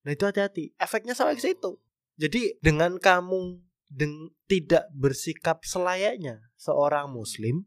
[0.03, 0.77] Nah itu hati-hati.
[0.77, 1.81] Efeknya sampai ke situ.
[2.15, 7.65] Jadi dengan kamu deng- tidak bersikap selayaknya seorang muslim,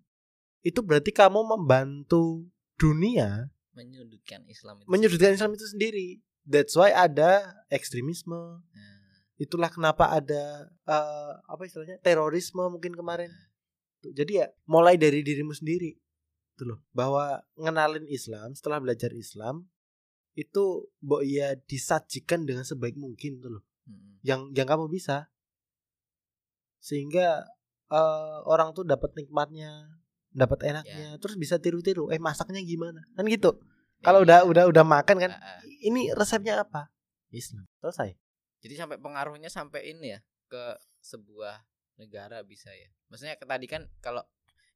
[0.62, 2.46] itu berarti kamu membantu
[2.78, 4.88] dunia menyudutkan Islam itu.
[4.90, 6.08] menyudutkan Islam itu sendiri.
[6.48, 8.64] That's why ada ekstremisme.
[8.64, 8.98] Nah,
[9.38, 13.30] Itulah kenapa ada eh, apa istilahnya terorisme mungkin kemarin.
[14.02, 15.94] Tuh, Jadi ya mulai dari dirimu sendiri.
[16.58, 19.70] Tuh loh, bahwa ngenalin Islam setelah belajar Islam
[20.34, 23.64] itu mbok ya disajikan dengan sebaik mungkin tuh loh.
[23.86, 24.26] mm-mm.
[24.26, 25.30] Yang yang kamu bisa.
[26.82, 27.46] Sehingga
[27.94, 29.97] eh, orang tuh dapat nikmatnya,
[30.38, 32.14] dapat enaknya, terus bisa tiru-tiru.
[32.14, 33.02] Eh masaknya gimana?
[33.18, 33.58] Kan gitu.
[34.06, 34.50] Kalau udah Iya.
[34.50, 35.58] udah udah makan kan, ah.
[35.82, 36.94] ini resepnya apa?
[37.34, 37.66] Islam.
[37.82, 38.14] Selesai.
[38.62, 41.66] Jadi sampai pengaruhnya sampai ini ya ke sebuah
[41.98, 42.94] negara bisa ya.
[43.10, 44.22] Maksudnya tadi kan kalau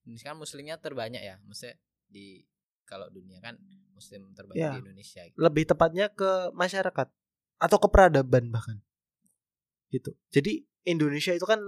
[0.04, 1.38] Indonesia kan muslimnya terbanyak ya.
[1.46, 1.78] Maksudnya
[2.10, 2.42] di
[2.84, 3.56] kalau dunia kan
[3.96, 4.74] muslim terbanyak Ya.
[4.76, 5.38] di Indonesia gitu.
[5.40, 7.08] lebih tepatnya ke masyarakat
[7.62, 8.82] atau ke peradaban bahkan
[9.94, 11.62] gitu jadi Indonesia itu kan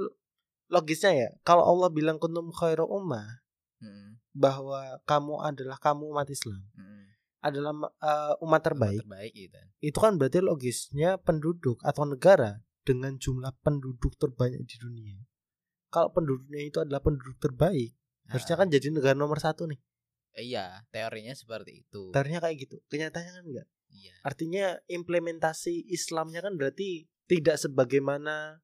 [0.67, 3.42] logisnya ya kalau Allah bilang kuntum khairu ummah
[3.83, 7.03] Mm-mm, bahwa kamu adalah kamu umat Islam mm-mm.
[7.43, 9.59] adalah eh, umat terbaik Tempat terbaik gitu.
[9.83, 15.19] itu kan berarti logisnya penduduk atau negara dengan jumlah penduduk terbanyak di dunia
[15.91, 17.91] kalau penduduknya itu adalah penduduk terbaik
[18.27, 19.77] harusnya Ah, kan jadi negara nomor satu nih
[20.33, 22.09] iya, teorinya seperti itu.
[22.09, 24.15] teorinya kayak gitu kenyataannya kan enggak Iya.
[24.25, 28.57] Artinya implementasi Islamnya kan berarti tidak sebagaimana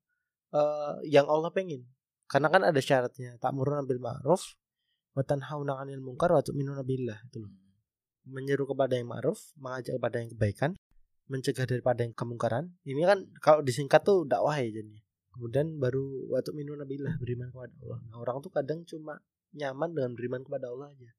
[0.50, 1.86] eh, yang Allah pengen.
[2.26, 3.38] Karena kan ada syaratnya.
[3.38, 4.58] Ta'muruna bil ma'ruf
[5.20, 7.52] wa tanhauna 'anil munkar wa tu'minuna billah itu loh.
[8.24, 10.72] Menyeru kepada yang ma'ruf, mengajak kepada yang kebaikan,
[11.28, 12.72] mencegah daripada yang kemungkaran.
[12.88, 15.04] Ini kan kalau disingkat tuh dakwah ya jadinya.
[15.36, 18.00] Kemudian baru wa tu'minuna billah beriman kepada Allah.
[18.08, 19.20] Nah, orang tuh kadang cuma
[19.52, 21.12] nyaman dengan beriman kepada Allah aja.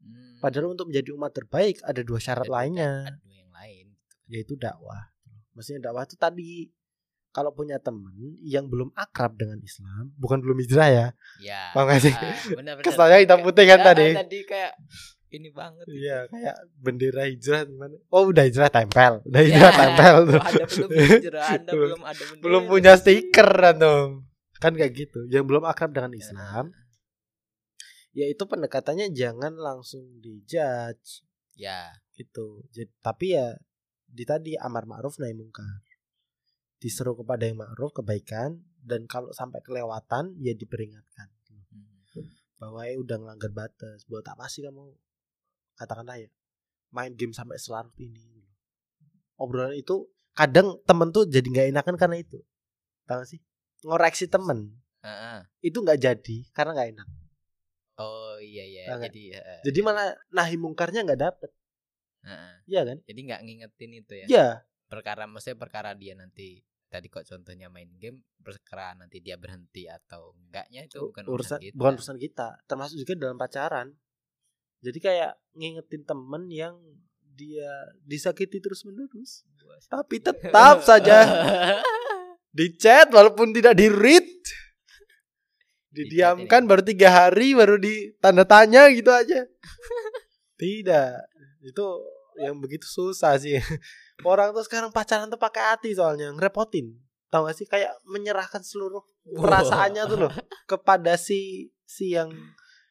[0.00, 0.40] Mm.
[0.40, 4.14] Padahal untuk menjadi umat terbaik ada dua syarat Ada- lainnya ada dua yang lain gitu
[4.16, 4.30] kan.
[4.32, 5.02] yaitu dakwah.
[5.52, 6.50] Maksudnya dakwah itu tadi
[7.30, 8.10] kalau punya temen
[8.40, 11.06] yang belum akrab dengan Islam, bukan belum hijrah ya.
[11.38, 11.62] Iya.
[11.72, 12.12] Paham gak sih?
[12.12, 12.34] ah.
[12.80, 14.08] Kesannya hitam putih kan ya, tadi.
[14.12, 14.72] Tadi kayak
[15.30, 15.86] ini banget.
[15.86, 17.94] Iya, kayak bendera hijrah gimana?
[18.10, 19.22] Oh, udah hijrah tempel.
[19.22, 20.40] Udah Ya, hijrah tempel tuh.
[20.42, 22.42] Anda belum hijrah, Anda Belum- ada bendera.
[22.42, 24.08] belum punya stiker antum.
[24.58, 25.20] Kan kayak gitu.
[25.26, 26.18] Yang belum akrab dengan Ya.
[26.18, 26.64] Islam,
[28.10, 31.22] yaitu pendekatannya jangan langsung dijudge
[31.54, 32.64] Ya, gitu.
[32.68, 33.52] Jadi, tapi ya
[34.04, 35.84] di tadi amar ma'ruf nahi mungkar.
[36.80, 41.28] Diseru kepada yang ma'ruf kebaikan dan kalau sampai kelewatan ya diperingatkan
[42.10, 42.26] Hmm.
[42.58, 44.02] bahwa ya udah ngelanggar batas.
[44.08, 44.90] Buat apa sih kamu
[45.76, 46.28] katakanlah ya
[46.90, 48.42] main game sampai selarut ini.
[49.38, 52.40] Obrolan itu kadang temen tuh jadi nggak enakan karena itu.
[53.06, 53.40] Tahu sih?
[53.86, 55.40] Ngoreksi temen Heeh.
[55.64, 57.08] itu nggak jadi karena nggak enak.
[58.00, 58.82] Oh iya iya.
[58.96, 59.12] Nggak?
[59.12, 59.60] Jadi heeh.
[59.68, 61.50] Jadi malah nahi mungkarnya nggak dapet.
[62.24, 62.54] Heeh.
[62.66, 62.98] Iya kan?
[63.04, 64.26] Jadi nggak ngingetin itu ya.
[64.26, 64.46] Iya.
[64.90, 70.34] Perkara maksudnya perkara dia nanti tadi kok contohnya main game perkara nanti dia berhenti atau
[70.34, 71.76] enggaknya itu bukan urusan, urusan kita.
[71.78, 73.88] bukan urusan kita termasuk juga dalam pacaran
[74.80, 76.72] Jadi kayak ngingetin temen yang
[77.36, 79.44] dia disakiti terus menerus.
[79.92, 81.20] Tapi tetap saja
[82.56, 84.28] di chat walaupun tidak di read.
[85.90, 89.44] Didiamkan baru tiga hari baru di tanda tanya gitu aja.
[90.60, 91.28] tidak.
[91.60, 91.84] Itu
[92.40, 93.60] yang begitu susah sih.
[94.22, 96.92] Orang tuh sekarang pacaran tuh pakai hati soalnya ngerepotin.
[97.30, 100.32] Tahu gak sih kayak menyerahkan seluruh perasaannya tuh loh
[100.66, 102.30] kepada si si yang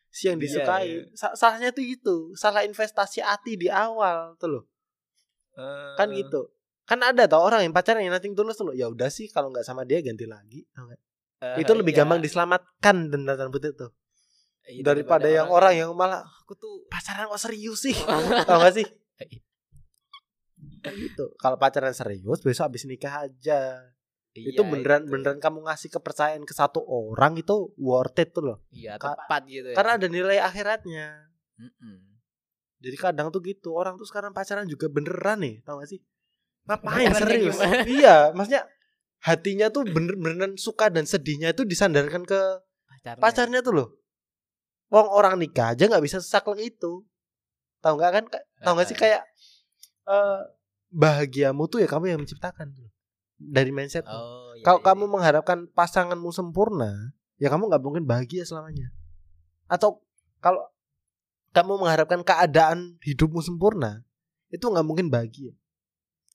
[0.08, 0.88] si yang Iya, disukai.
[0.88, 1.04] iya.
[1.14, 4.64] Sa- salahnya tuh itu, salah investasi hati di awal tuh loh.
[6.00, 6.24] Kan Eh.
[6.24, 6.50] gitu.
[6.88, 8.76] Kan ada tau orang yang pacaran yang nothing tulus tuh loh.
[8.76, 10.64] Ya udah sih kalau nggak sama dia ganti lagi.
[10.74, 10.90] Tau?
[11.40, 12.04] Eh, itu lebih iya.
[12.04, 13.96] gampang diselamatkan dan tanda putih tuh
[14.68, 17.96] Iya, daripada yang orang yang malah aku tuh pacaran kok serius sih.
[18.48, 18.86] Tau gak sih?
[20.82, 21.26] Gitu.
[21.36, 23.84] Kalau pacaran serius besok habis nikah aja.
[24.30, 25.12] itu Iya, beneran itu.
[25.12, 28.58] beneran kamu ngasih kepercayaan ke satu orang itu worth it tuh loh.
[28.70, 31.08] iya Ka- tepat gitu ya Karena ada nilai akhiratnya.
[31.60, 31.98] Mm-mm.
[32.80, 36.00] Jadi kadang tuh gitu orang tuh sekarang pacaran juga beneran nih, tau gak sih?
[36.64, 37.58] Ngapain serius?
[37.90, 38.64] iya, maksudnya
[39.20, 42.40] hatinya tuh bener beneran suka dan sedihnya itu disandarkan ke
[42.88, 43.88] pacarnya pacarnya tuh loh.
[44.88, 47.04] Wong orang nikah aja nggak bisa sesaklek itu.
[47.84, 48.26] Tahu nggak kan?
[48.32, 49.22] Ka- Tahu nggak sih kayak
[50.08, 50.40] eh
[50.90, 52.90] bahagiamu tuh ya kamu yang menciptakan tuh.
[53.40, 54.04] Dari mindset.
[54.04, 55.12] oh iya, Kalau iya, kamu iya.
[55.12, 58.92] mengharapkan pasanganmu sempurna, ya kamu nggak mungkin bahagia selamanya.
[59.66, 60.04] Atau
[60.38, 60.60] kalau
[61.50, 64.04] kamu mengharapkan keadaan hidupmu sempurna,
[64.50, 65.56] itu nggak mungkin bahagia.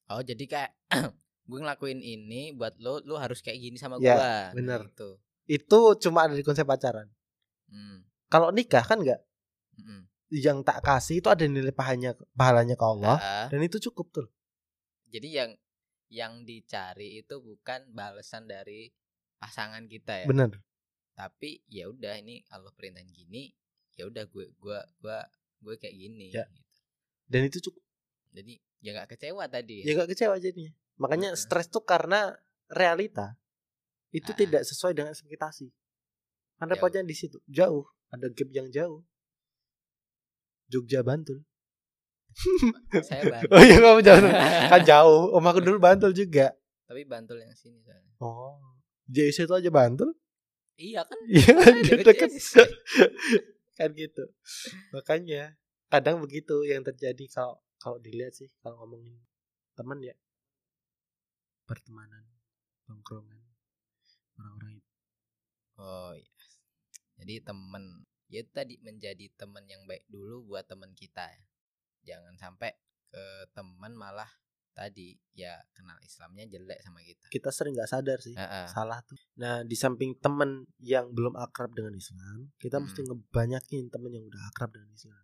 [0.06, 0.72] oh jadi kayak
[1.48, 4.80] gue ngelakuin ini buat lo lo harus kayak gini sama Ya, gua Nah, bener.
[4.86, 5.08] itu
[5.44, 7.08] Itu cuma ada di konsep pacaran.
[7.68, 8.04] hmm.
[8.28, 9.20] Kalau nikah kan nggak.
[9.76, 10.08] Mm-mm.
[10.28, 14.26] Yang tak kasih itu ada nilai pahalanya pahalanya ke Allah Ah, dan itu cukup tuh.
[15.14, 15.50] Jadi yang
[16.10, 18.90] yang dicari itu bukan balasan dari
[19.38, 20.58] pasangan kita ya Bener.
[21.14, 23.54] tapi ya udah ini Allah perintahin gini
[23.94, 25.22] ya udah gue gua gua
[25.62, 26.42] gue kayak gini Ya.
[26.50, 26.60] gitu.
[27.24, 27.80] Dan itu cukup.
[28.34, 30.74] jadi ya nggak kecewa tadi Ya nggak kecewa jadinya.
[30.98, 31.40] Makanya Heeh.
[31.40, 32.34] stres tuh karena
[32.68, 33.38] realita
[34.10, 34.36] itu Ah.
[34.36, 35.70] tidak sesuai dengan ekspektasi.
[36.54, 36.74] Kan Jauh.
[36.74, 37.38] repotnya di situ.
[37.46, 39.02] Jauh, ada gap yang jauh.
[40.68, 41.42] Jogja Bantul.
[43.00, 44.20] Saya bantu Oh iya kamu jauh.
[44.68, 45.22] kan jauh.
[45.32, 46.50] Om aku dulu Bantul juga.
[46.84, 48.58] tapi bantul yang sini soalnya Oh.
[49.04, 50.12] JC itu aja Bantul?
[50.74, 52.30] iya kan Iya kan deket deket.
[52.30, 52.52] JC.
[53.78, 54.24] kan gitu.
[54.90, 55.54] Makanya
[55.86, 59.18] kadang begitu yang terjadi kalau kalau dilihat sih kalau ngomongin
[59.72, 60.14] teman ya
[61.64, 62.24] pertemanan,
[62.84, 63.40] tongkrongan
[64.34, 64.92] orang-orang itu.
[65.76, 66.44] oh iya
[67.16, 67.84] jadi temen
[68.26, 71.42] ya tadi menjadi temen yang baik dulu buat temen kita ya
[72.04, 72.70] jangan sampai
[73.06, 74.26] ke teman malah
[74.70, 78.32] tadi ya kenal Islamnya jelek sama kita Kita sering nggak sadar sih.
[78.32, 78.64] Heeh.
[78.66, 79.14] salah tuh.
[79.36, 82.84] Nah, di samping temen yang belum akrab dengan Islam, kita Hmm.
[82.84, 85.22] mesti ngebanyakin temen yang udah akrab dengan Islam.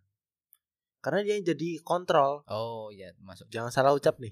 [0.99, 2.41] Karena dia yang jadi kontrol.
[2.45, 4.31] oh ya masuk Jangan salah ucap nih.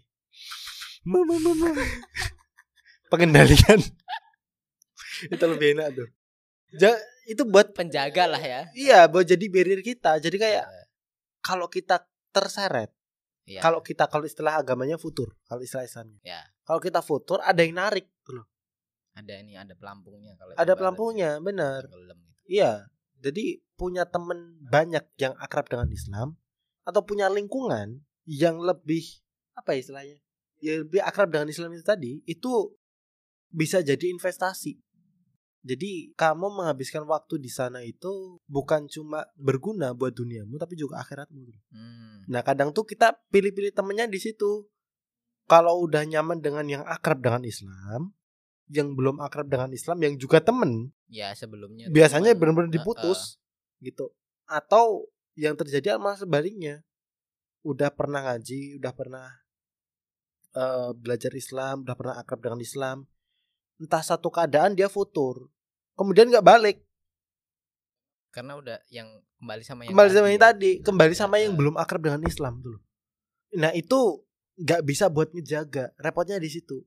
[3.09, 3.79] Pengendalian.
[5.25, 6.07] itu lebih enak tuh.
[6.71, 10.17] Ja- itu buat penjaga lah ya iya, buat jadi barrier kita.
[10.17, 10.65] Jadi kayak
[11.39, 12.93] kalau kita terseret,
[13.45, 13.61] iya.
[13.61, 16.19] kalau kita kalau istilah agamanya futur, kalau istilah Islamnya.
[16.21, 18.45] ya Kalau kita futur ada yang narik loh.
[19.17, 21.89] ada ini ada pelampungnya kalau Ada pelampungnya, benar.
[21.89, 22.13] gitu.
[22.49, 22.87] Iya,
[23.19, 26.39] jadi punya temen banyak yang akrab dengan Islam
[26.87, 29.03] atau punya lingkungan yang lebih
[29.53, 30.17] apa ya istilahnya?
[30.59, 32.51] Ya lebih akrab dengan Islam itu tadi itu
[33.49, 34.77] bisa jadi investasi.
[35.59, 41.43] Jadi kamu menghabiskan waktu di sana itu bukan cuma berguna buat duniamu tapi juga akhiratmu.
[41.75, 42.23] Hmm.
[42.31, 44.67] Nah, kadang tuh kita pilih-pilih temennya di situ.
[45.49, 48.13] Kalau udah nyaman dengan yang akrab dengan Islam,
[48.69, 53.41] yang belum akrab dengan Islam yang juga temen, ya sebelumnya biasanya benar-benar diputus
[53.81, 54.13] gitu
[54.45, 56.85] atau yang terjadi malah sebaliknya
[57.65, 59.27] udah pernah ngaji udah pernah
[60.53, 63.09] eh, belajar Islam udah pernah akrab dengan Islam
[63.79, 65.47] entah satu keadaan dia futur.
[65.95, 66.77] Kemudian nggak balik.
[68.29, 69.09] Karena udah yang
[69.41, 70.47] kembali sama yang kembali sama yang ya.
[70.51, 70.71] tadi.
[70.83, 72.83] Kembali sama yang belum akrab dengan Islam tuh loh.
[73.49, 74.21] nah itu
[74.61, 75.95] nggak bisa buat ngejaga.
[75.97, 76.85] Repotnya di situ.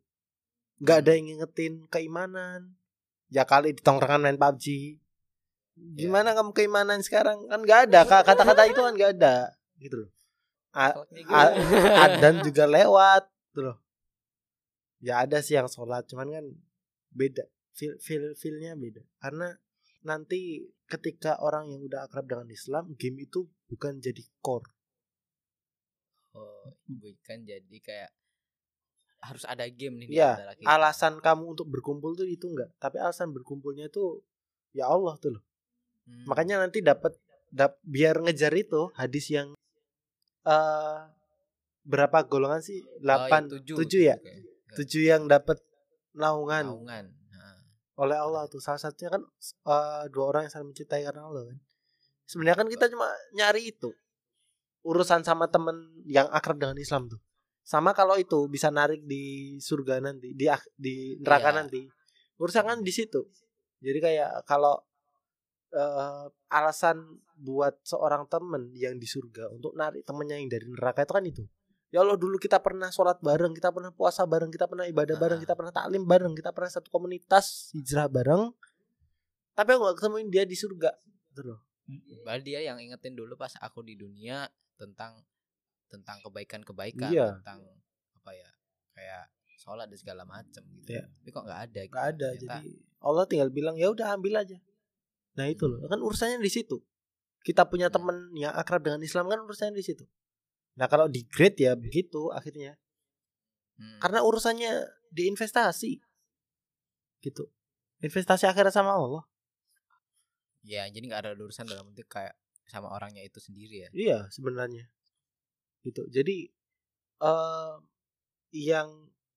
[0.79, 2.79] Nggak ada yang ngingetin keimanan.
[3.33, 5.01] Ya kali di tongkrongan main PUBG
[5.73, 7.49] gimana kamu keimanan sekarang?
[7.49, 8.01] Kan nggak ada.
[8.05, 9.57] Ka- kata-kata itu kan nggak ada.
[9.81, 10.11] Gitu loh.
[10.73, 11.41] A- gue.
[12.05, 13.77] adan juga lewat gitu loh.
[15.03, 16.07] Ya ada sih yang sholat.
[16.07, 16.45] Cuman kan
[17.13, 19.57] beda feel feel feelnya beda karena
[20.03, 24.67] nanti ketika orang yang udah akrab dengan Islam game itu bukan jadi core
[26.35, 28.11] oh bukan jadi kayak
[29.23, 30.67] harus ada game nih ya kita.
[30.67, 34.21] alasan kamu untuk berkumpul tuh itu enggak tapi alasan berkumpulnya itu
[34.75, 35.45] ya Allah tuh loh
[36.03, 36.27] Hmm.
[36.27, 37.15] makanya nanti dapat
[37.55, 39.55] dap, biar ngejar itu hadis yang
[40.43, 40.99] eh
[41.87, 42.83] berapa golongan sih?
[42.83, 44.17] Oh, 8 iya, tujuh, 7 ya?
[44.75, 45.59] 7 yang dapat
[46.13, 47.05] naungan Naungan.
[47.33, 47.57] Nah,
[48.05, 48.61] oleh Allah tuh.
[48.61, 49.23] Salah satunya kan
[49.69, 51.59] eh, dua orang yang saling mencintai karena Allah kan.
[52.29, 53.91] Sebenarnya kan kita cuma nyari itu.
[54.83, 57.21] Urusan sama temen yang akrab dengan Islam tuh.
[57.63, 61.59] Sama kalau itu bisa narik di surga nanti, di di neraka Iya.
[61.63, 61.81] nanti.
[62.43, 63.23] Urusan kan di situ.
[63.79, 64.79] Jadi kayak kalau
[65.73, 67.01] eh, alasan
[67.39, 71.45] buat seorang temen yang di surga untuk narik temennya yang dari neraka itu kan itu.
[71.93, 75.39] Ya Allah dulu kita pernah sholat bareng, kita pernah puasa bareng, kita pernah ibadah bareng,
[75.39, 75.43] Ah.
[75.45, 78.49] kita pernah taklim bareng, kita pernah satu komunitas hijrah bareng.
[79.53, 80.89] Tapi aku gak ketemuin dia di surga.
[81.29, 81.61] Gitu loh.
[82.25, 84.49] Padahal dia yang ingetin dulu pas aku di dunia
[84.81, 85.21] tentang
[85.93, 87.37] tentang kebaikan-kebaikan, Iya.
[87.37, 87.61] tentang
[88.17, 88.49] apa ya?
[88.97, 89.23] Kayak
[89.61, 90.97] sholat dan segala macam gitu.
[90.97, 91.05] Iya.
[91.05, 91.93] Tapi kok nggak ada gitu.
[91.93, 92.29] Gak ada.
[92.33, 92.71] Ternyata, Jadi
[93.05, 94.57] Allah tinggal bilang ya udah ambil aja.
[95.37, 96.81] Nah itu loh, kan urusannya di situ.
[97.45, 98.01] Kita punya Hmm.
[98.01, 100.09] temen yang akrab dengan Islam kan urusannya di situ.
[100.79, 102.77] Nah kalau di grade ya begitu akhirnya.
[103.77, 104.73] hmm, Karena urusannya
[105.13, 106.01] di investasi.
[107.23, 107.45] Gitu.
[108.03, 109.25] Investasi akhirat sama Allah.
[110.63, 112.39] ya jadi nggak ada urusan dalam bentuk kayak
[112.71, 113.89] sama orangnya itu sendiri ya.
[113.91, 114.87] Iya sebenarnya.
[115.83, 116.07] Gitu.
[116.11, 116.47] Jadi
[117.23, 117.75] eh
[118.53, 118.89] yang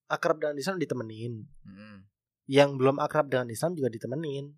[0.05, 1.45] akrab dengan Islam ditemenin.
[1.65, 2.05] Mm-mm.
[2.45, 4.53] Yang belum akrab dengan Islam juga ditemenin.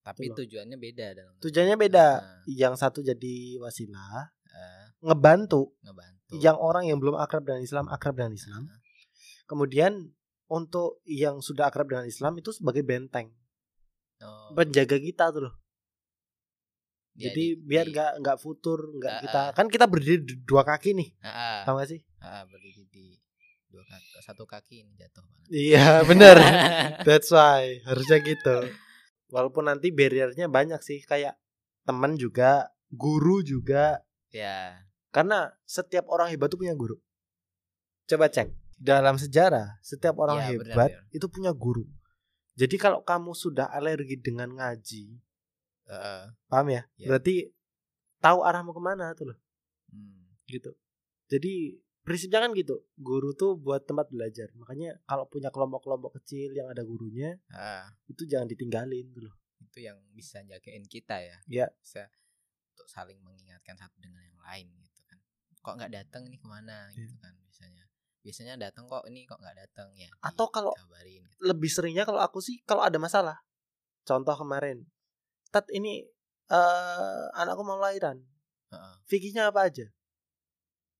[0.00, 0.48] Tapi Betul.
[0.48, 2.06] tujuannya beda dalam Tujuannya beda.
[2.16, 6.34] Nah, Yang satu jadi wasilah, eh, ngebantu ngebantu.
[6.38, 8.66] yang orang yang belum akrab dengan Islam akrab dengan Islam.
[9.48, 10.12] Kemudian
[10.48, 13.32] untuk yang sudah akrab dengan Islam itu sebagai benteng,
[14.20, 15.54] oh, penjaga kita tuh loh.
[17.14, 20.62] ya, Jadi di- biar nggak nggak futur, nggak Ah, kita kan kita berdiri di dua
[20.64, 22.00] kaki nih, ah, tahu gak sih?
[22.22, 23.16] ah, berdiri di
[23.68, 25.48] dua kaki, satu kaki ini jatuh banget.
[25.48, 26.36] Iya bener,
[27.08, 28.72] that's why harusnya gitu.
[29.28, 31.36] Walaupun nanti barriernya banyak sih, kayak
[31.84, 34.00] teman juga, guru juga,
[34.32, 36.96] ya, karena setiap orang hebat tuh punya guru.
[38.08, 41.10] Coba cek dalam sejarah, setiap orang benar, hebat benar.
[41.10, 41.84] itu punya guru.
[42.58, 45.18] Jadi kalau kamu sudah alergi dengan ngaji,
[45.90, 46.82] eh, paham ya?
[46.98, 47.06] Iya.
[47.10, 47.34] Berarti
[48.18, 49.38] tahu arah mau ke mana tuh loh,
[49.94, 50.74] hmm, gitu.
[51.30, 54.50] Jadi prinsipnya kan gitu, guru tuh buat tempat belajar.
[54.56, 59.36] Makanya kalau punya kelompok-kelompok kecil yang ada gurunya, ah, itu jangan ditinggalin tuh loh.
[59.58, 61.36] itu yang bisa jagain kita ya.
[61.44, 61.66] Iya.
[61.82, 62.08] Bisa
[62.72, 64.87] untuk saling mengingatkan satu dengan yang lain gitu.
[65.68, 67.04] Kok nggak datang ini ke mana Iya.
[67.04, 67.84] gitu kan biasanya.
[68.18, 70.08] Biasanya datang kok ini kok nggak datang ya.
[70.20, 71.36] Atau kalau dikabarin gitu.
[71.44, 73.36] lebih seringnya kalau aku sih kalau ada masalah.
[74.02, 74.88] Contoh kemarin,
[75.48, 76.08] Tat ini
[76.48, 78.16] eh anakku mau lahiran.
[78.68, 78.94] Heeh.
[79.04, 79.84] Fikihnya apa aja?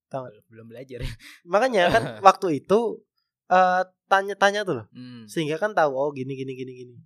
[0.09, 1.09] Belum- belum belajar ya.
[1.53, 3.05] Makanya kan waktu itu
[3.49, 4.87] eh tanya-tanya tuh loh.
[4.93, 5.25] Hmm.
[5.25, 6.97] Sehingga kan tahu oh gini gini gini gini.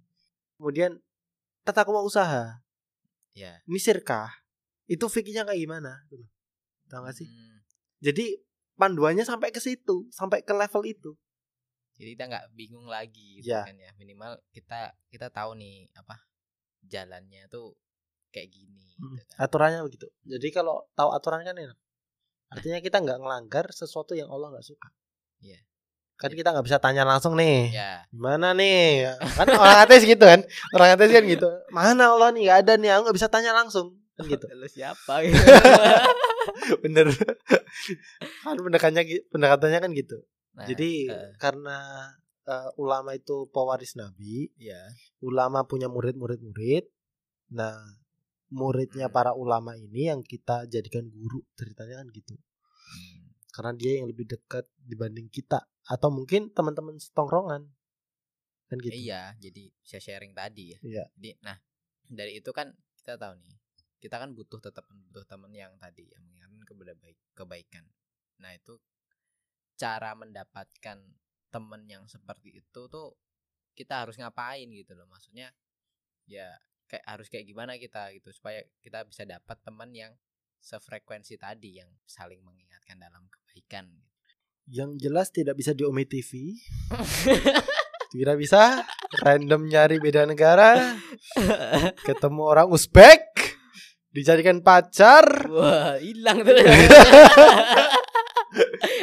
[0.58, 0.98] Kemudian
[1.62, 2.58] Tat aku mau usaha.
[3.32, 3.62] Ya.
[3.64, 4.30] Ini sirkah.
[4.86, 6.02] Itu fikihnya kayak gimana?
[6.06, 6.30] Tuh loh.
[6.90, 7.26] Tahu gak sih?
[7.26, 7.51] Hmm.
[8.02, 8.34] Jadi
[8.74, 11.14] panduannya sampai ke situ, sampai ke level itu.
[11.94, 13.62] Jadi kita nggak bingung lagi gitu Iya.
[13.62, 13.90] kan ya.
[13.94, 16.18] Minimal kita kita tahu nih apa
[16.82, 17.78] jalannya tuh
[18.28, 19.38] kayak gini Hmm, gitu kan.
[19.40, 20.06] Aturannya begitu.
[20.24, 21.78] Jadi kalau tahu aturan kan enak.
[22.50, 24.88] Artinya kita nggak ngelanggar sesuatu yang Allah nggak suka.
[25.38, 25.62] Iya.
[26.18, 26.42] Kan Iya.
[26.42, 27.70] kita nggak bisa tanya langsung nih.
[27.70, 28.02] Ya.
[28.10, 29.14] Gimana nih?
[29.38, 30.42] Kan orang ateis gitu kan.
[30.74, 31.46] Orang ateis kan gitu.
[31.70, 32.50] Mana Allah nih?
[32.50, 32.90] Gak ada nih.
[32.96, 33.94] Aku nggak bisa tanya langsung.
[34.18, 34.44] Kan gitu.
[34.58, 35.38] Lu siapa gitu.
[36.84, 37.06] Bener.
[38.42, 40.18] kan pendekatannya pendekatannya kan gitu.
[40.52, 41.78] Nah, Jadi eh, karena
[42.44, 44.80] eh, ulama itu pewaris Nabi, ya.
[45.24, 46.84] ulama punya murid-murid-murid.
[47.56, 47.76] Nah,
[48.52, 49.16] muridnya Hmm.
[49.16, 52.36] para ulama ini yang kita jadikan guru ceritanya kan gitu.
[52.36, 53.32] Hmm.
[53.52, 57.64] Karena dia yang lebih dekat dibanding kita atau mungkin teman-teman setongkrongan.
[58.68, 58.92] Kan gitu.
[58.92, 60.78] Iya, jadi bisa sharing tadi ya.
[60.84, 61.04] Iya.
[61.16, 61.56] Jadi nah,
[62.08, 63.56] dari itu kan kita tahu nih.
[64.02, 67.86] Kita kan butuh tetap butuh teman yang tadi yang mengingatkan kepada baik kebaikan.
[68.42, 68.82] Nah, itu
[69.78, 70.98] cara mendapatkan
[71.54, 73.14] teman yang seperti itu tuh
[73.78, 75.06] kita harus ngapain gitu loh.
[75.06, 75.54] Maksudnya
[76.26, 76.50] ya
[76.90, 80.12] kayak harus kayak gimana kita gitu supaya kita bisa dapat teman yang
[80.58, 84.10] sefrekuensi tadi yang saling mengingatkan dalam kebaikan gitu.
[84.66, 86.58] Yang jelas tidak bisa di Ome TV.
[88.12, 88.84] Tidak bisa
[89.24, 91.00] random nyari beda negara,
[92.08, 93.31] ketemu orang Uzbek,
[94.12, 95.48] dijadikan pacar.
[95.48, 96.54] Wah, hilang tuh.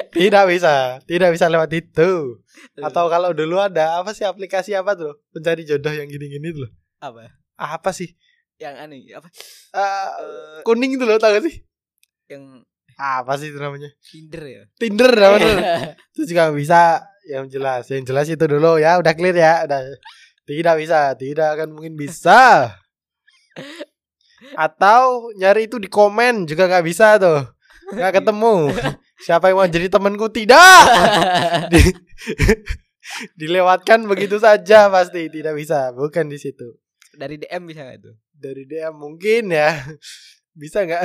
[0.09, 2.41] Tidak bisa, tidak bisa lewat itu.
[2.81, 5.17] Atau kalau dulu ada apa sih aplikasi apa tuh?
[5.33, 6.69] Pencari jodoh yang gini-gini tuh.
[7.01, 7.33] apa?
[7.57, 8.13] Apa sih?
[8.61, 9.27] Yang aneh apa?
[9.73, 10.09] Eh,
[10.67, 11.63] kuning tuh loh, tau gak sih?
[12.29, 12.61] yang
[12.99, 13.89] Apa sih itu namanya?
[14.03, 14.63] Tinder ya?
[14.75, 15.55] Tinder namanya.
[16.13, 17.87] itu juga bisa yang jelas.
[17.87, 19.81] Yang jelas itu dulu ya, udah clear ya, udah.
[20.43, 22.75] Tidak bisa, tidak akan mungkin bisa.
[24.55, 27.43] Atau nyari itu di komen juga nggak bisa tuh.
[27.91, 28.53] Nggak ketemu.
[29.25, 30.83] Siapa yang mau jadi temanku tidak.
[31.73, 31.95] Di-
[33.39, 35.91] dilewatkan begitu saja pasti tidak bisa.
[35.91, 36.77] Bukan di situ.
[37.17, 38.15] Dari DM bisa nggak tuh?
[38.31, 39.75] Dari DM mungkin ya.
[40.55, 41.01] Bisa nggak?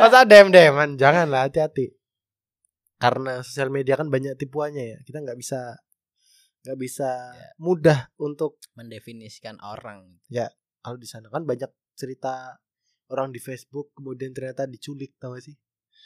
[0.00, 1.92] Masa DM DM janganlah hati-hati.
[2.96, 4.98] Karena sosial media kan banyak tipuannya ya.
[5.02, 5.76] Kita nggak bisa
[6.62, 7.50] nggak bisa Ya.
[7.58, 10.22] mudah untuk Mendefinisikan orang.
[10.78, 12.56] kalau di sana kan banyak cerita
[13.08, 15.56] orang di Facebook kemudian ternyata diculik tau gak sih?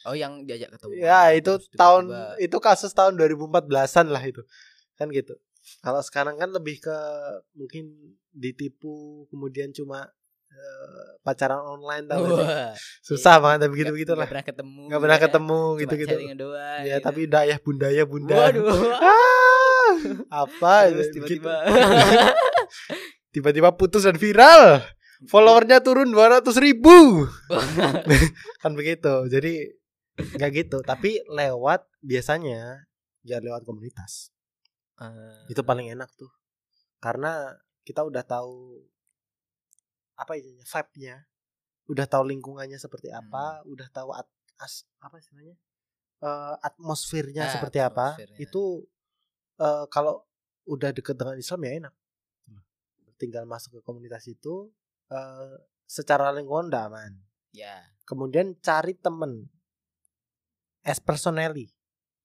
[0.04, 1.02] Oh yang diajak ketemu.
[1.02, 4.42] Ya itu Terus tahun tiba-tiba- itu kasus tahun 2014-an lah itu.
[4.94, 5.34] Kan gitu.
[5.82, 6.98] Kalau sekarang kan lebih ke
[7.52, 7.90] mungkin
[8.30, 10.06] ditipu kemudian cuma
[10.46, 12.48] eh, pacaran online tau gak sih?
[13.02, 14.30] Susah banget tapi gitu-gitu lah.
[14.30, 14.82] pernah ketemu.
[14.86, 15.24] Nggak pernah ya.
[15.26, 16.14] ketemu gitu-gitu.
[16.38, 16.80] doang.
[16.82, 17.04] Ya gitu.
[17.04, 18.36] tapi udah ayah bunda ya bunda.
[18.36, 18.66] Waduh.
[20.28, 21.24] Ah, apa Terus gitu.
[21.24, 21.54] tiba-tiba
[23.34, 24.82] tiba-tiba putus dan viral.
[25.24, 27.24] Followernya turun 200 ribu.
[28.62, 29.24] kan begitu.
[29.26, 29.72] Jadi
[30.16, 30.78] nggak gitu.
[30.80, 32.84] Tapi lewat biasanya
[33.24, 34.28] ya lewat komunitas.
[34.96, 36.28] Eh, Itu paling enak tuh.
[37.00, 38.84] Karena kita udah tahu
[40.16, 41.24] apa itu vibe-nya.
[41.86, 44.26] Udah tahu lingkungannya seperti apa, udah tahu at,
[44.58, 45.54] as, apa istilahnya?
[46.18, 48.16] Eh, atmosfernya Ah, seperti apa.
[48.16, 48.38] atmosfernya.
[48.40, 48.84] Itu
[49.56, 50.24] eh, kalau
[50.66, 51.94] udah deket dengan Islam ya enak.
[53.16, 54.68] Tinggal masuk ke komunitas itu
[55.08, 55.54] eh,
[55.84, 57.12] secara lingkungan udah aman.
[57.50, 57.80] ya.
[58.06, 59.50] Kemudian cari temen
[60.82, 61.66] as personally.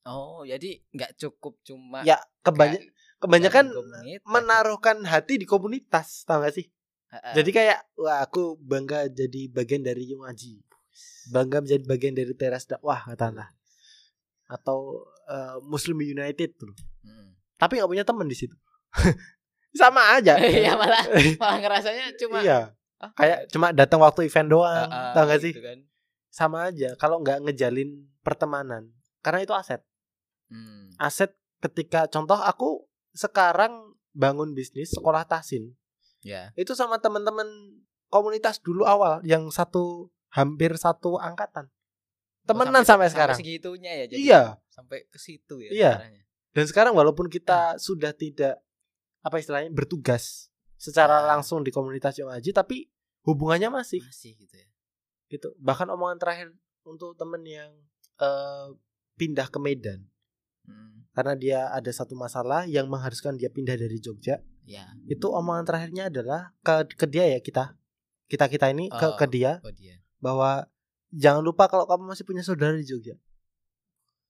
[0.01, 2.85] Oh, jadi nggak cukup cuma Ya kebanyakan
[3.17, 4.21] kebanyakan komunitas.
[4.25, 6.69] menaruhkan hati di komunitas, tau gak sih?
[7.09, 7.33] Heeh.
[7.37, 10.61] Jadi kayak wah aku bangga jadi bagian dari Yung Aji.
[11.29, 13.49] Bangga menjadi bagian dari teras dakwah katakanlah.
[14.45, 16.73] Atau eh, Muslim United tuh.
[17.01, 17.37] Hmm.
[17.57, 18.53] Tapi nggak punya teman di situ.
[19.71, 20.35] Sama aja.
[20.43, 21.03] Iya, malah
[21.39, 22.75] malah ngerasanya cuma iya.
[22.99, 25.53] ah, Kayak cuma datang waktu event doang, ah, ah, tau gak sih?
[25.55, 25.79] gitu kan.
[26.27, 27.89] Sama aja kalau nggak ngejalin
[28.21, 28.91] pertemanan.
[29.19, 29.79] Karena itu aset.
[30.47, 30.91] Hmm.
[30.97, 35.71] Aset ketika contoh aku sekarang bangun bisnis sekolah tahsin
[36.21, 36.53] Ya.
[36.53, 37.47] itu sama teman-teman
[38.07, 41.65] komunitas dulu awal yang satu hampir satu angkatan
[42.43, 45.91] temenan Oh, sampai, sekarang segitunya ya jadi iya sampai ke situ ya Iya.
[45.97, 46.21] caranya.
[46.53, 48.61] dan sekarang walaupun kita sudah tidak
[49.21, 50.49] apa istilahnya bertugas.
[50.75, 51.37] secara Ah.
[51.37, 52.89] langsung di komunitas yang Haji tapi
[53.21, 54.01] hubungannya masih.
[54.01, 54.65] Masih gitu ya.
[55.29, 55.53] Gitu.
[55.61, 56.49] Bahkan omongan terakhir
[56.81, 57.69] untuk temen yang
[58.17, 58.67] eh,
[59.15, 60.09] pindah ke Medan.
[60.61, 61.09] Hmm.
[61.11, 64.39] karena dia ada satu masalah yang mengharuskan dia pindah dari Jogja.
[64.63, 64.85] Ya.
[65.09, 67.75] Itu omongan terakhirnya adalah ke ke dia ya kita.
[68.29, 69.17] Kita kita ini ke Oh.
[69.19, 69.57] ke dia.
[69.65, 69.99] oh dia.
[70.23, 70.69] Bahwa
[71.11, 73.17] jangan lupa kalau kamu masih punya saudara di Jogja.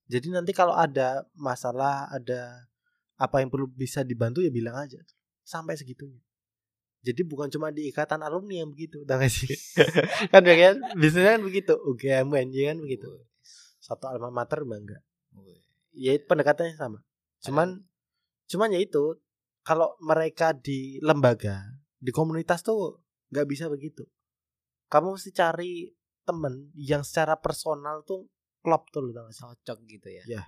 [0.09, 2.67] Jadi nanti kalau ada masalah, ada
[3.21, 4.97] apa yang perlu bisa dibantu ya bilang aja.
[5.45, 6.17] Sampai segitunya.
[7.01, 9.49] Jadi bukan cuma di ikatan alumni yang begitu, tau gak sih?
[10.33, 11.73] kan ya kan biasanya kan begitu.
[11.77, 13.09] UGM UNJ kan begitu.
[13.09, 13.25] Wih,
[13.81, 15.01] Satu alma mater bangga.
[15.93, 17.01] Ya pendekatannya sama.
[17.41, 17.85] Cuman
[18.49, 19.17] cuman ya itu
[19.61, 21.61] kalau mereka di lembaga,
[21.97, 23.01] di komunitas tuh
[23.33, 24.05] nggak bisa begitu.
[24.89, 25.89] Kamu mesti cari
[26.21, 28.29] temen yang secara personal tuh
[28.61, 29.41] klop tuh loh tau gak sih?
[29.41, 30.43] cocok gitu ya Ya.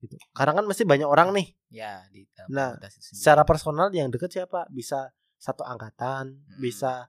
[0.00, 0.16] Gitu.
[0.32, 1.48] Karena kan mesti banyak orang nih.
[1.70, 2.70] ya di dalam Nah.
[2.90, 4.66] Secara personal yang deket siapa?
[4.68, 5.06] Bisa
[5.36, 6.58] satu angkatan, Hmm.
[6.58, 7.06] bisa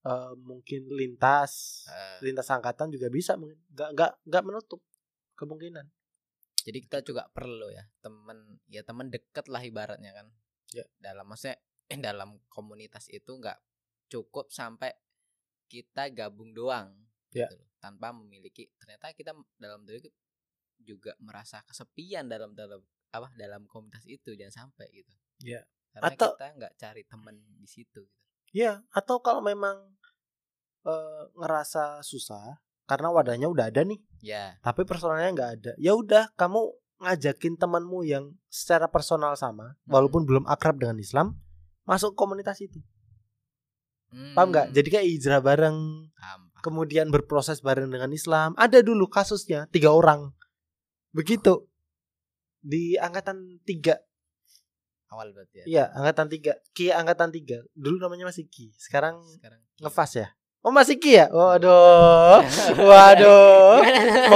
[0.00, 3.58] eh, mungkin lintas, Eh, lintas angkatan juga bisa mungkin.
[3.68, 4.80] Nggak nggak nggak menutup
[5.34, 5.88] kemungkinan.
[6.58, 10.26] jadi kita juga perlu ya temen ya temen deket lah ibaratnya kan
[10.68, 10.84] Ya.
[10.98, 11.56] dalam maksudnya
[11.86, 13.56] eh, dalam komunitas itu nggak
[14.06, 14.92] cukup sampai
[15.66, 16.92] kita gabung doang
[17.30, 17.46] Ya.
[17.46, 20.12] gitu tanpa memiliki ternyata kita dalam diri
[20.88, 25.12] juga merasa kesepian dalam dalam apa dalam komunitas itu jangan sampai gitu
[25.44, 25.60] Ya.
[25.92, 28.24] karena Atau- kita nggak cari temen di situ gitu.
[28.50, 29.76] Ya, atau kalau memang
[30.82, 35.72] eh, ngerasa susah karena wadahnya udah ada nih, ya tapi personalnya nggak ada.
[35.76, 36.64] Ya udah, kamu
[36.98, 39.92] ngajakin temanmu yang secara personal sama, Hmm.
[39.92, 41.36] walaupun belum akrab dengan Islam,
[41.84, 42.80] masuk komunitas itu.
[44.08, 44.66] Hmm, Paham nggak?
[44.72, 45.76] Jadi kayak hijrah bareng,
[46.10, 46.62] paham, paham.
[46.64, 48.56] kemudian berproses bareng dengan Islam.
[48.56, 50.32] Ada dulu kasusnya tiga orang,
[51.10, 51.66] begitu
[52.58, 53.96] di angkatan tiga.
[55.08, 56.52] awal berarti ya Iya, angkatan tiga.
[56.76, 57.64] Ki angkatan tiga.
[57.72, 58.76] Dulu namanya masih Ki.
[58.76, 60.28] Sekarang sekarang ngefas ya.
[60.60, 61.32] Oh masih Ki ya?
[61.32, 62.44] Waduh,
[62.92, 63.80] waduh.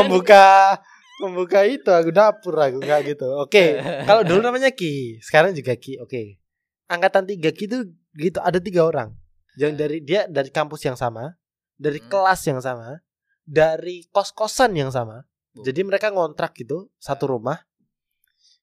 [0.01, 0.81] Membuka
[1.21, 3.29] membuka itu aku dapur aku nggak gitu.
[3.37, 3.77] Oke,
[4.09, 6.01] kalau dulu namanya Ki, sekarang juga Ki.
[6.01, 6.41] Oke,
[6.89, 9.13] angkatan tiga Ki itu gitu ada tiga orang.
[9.61, 11.37] Yang dari dia dari kampus yang sama,
[11.77, 12.09] dari Hmm.
[12.09, 13.05] kelas yang sama,
[13.45, 15.29] dari kos kosan yang sama.
[15.53, 17.61] Jadi mereka ngontrak gitu satu rumah.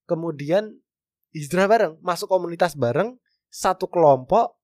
[0.09, 0.73] Kemudian
[1.29, 3.13] hijrah bareng, masuk komunitas bareng,
[3.47, 4.57] satu kelompok.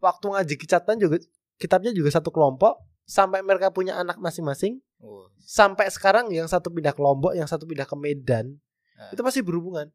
[0.00, 1.20] Waktu ngaji kecatan juga
[1.56, 6.96] kitabnya juga satu kelompok sampai mereka punya anak masing-masing Oh, sampai sekarang yang satu pindah
[6.96, 8.56] ke Lombok yang satu pindah ke Medan
[8.96, 9.12] Ah.
[9.12, 9.92] itu masih berhubungan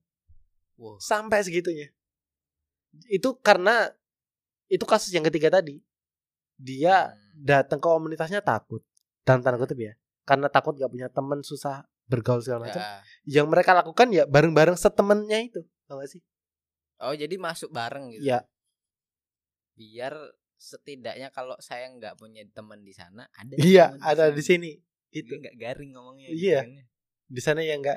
[0.78, 0.94] wow.
[1.02, 1.90] sampai segitunya
[3.10, 3.90] itu karena
[4.70, 5.82] itu kasus yang ketiga tadi
[6.54, 7.18] dia Hmm.
[7.34, 8.86] datang ke komunitasnya takut
[9.26, 13.00] dan tanda kutip ya karena takut gak punya teman susah bergaul segala macam Ya.
[13.40, 16.22] yang mereka lakukan ya bareng-bareng setemennya itu tau gak sih
[16.98, 18.22] Oh, jadi masuk bareng gitu.
[18.24, 18.46] ya
[19.74, 20.14] Biar
[20.54, 24.78] setidaknya kalau saya nggak punya teman di sana, ada iya ada di sini
[25.10, 26.30] Itu itu nggak garing ngomongnya.
[26.30, 26.62] Iya.
[26.64, 26.86] gitu
[27.26, 27.96] di sana yang enggak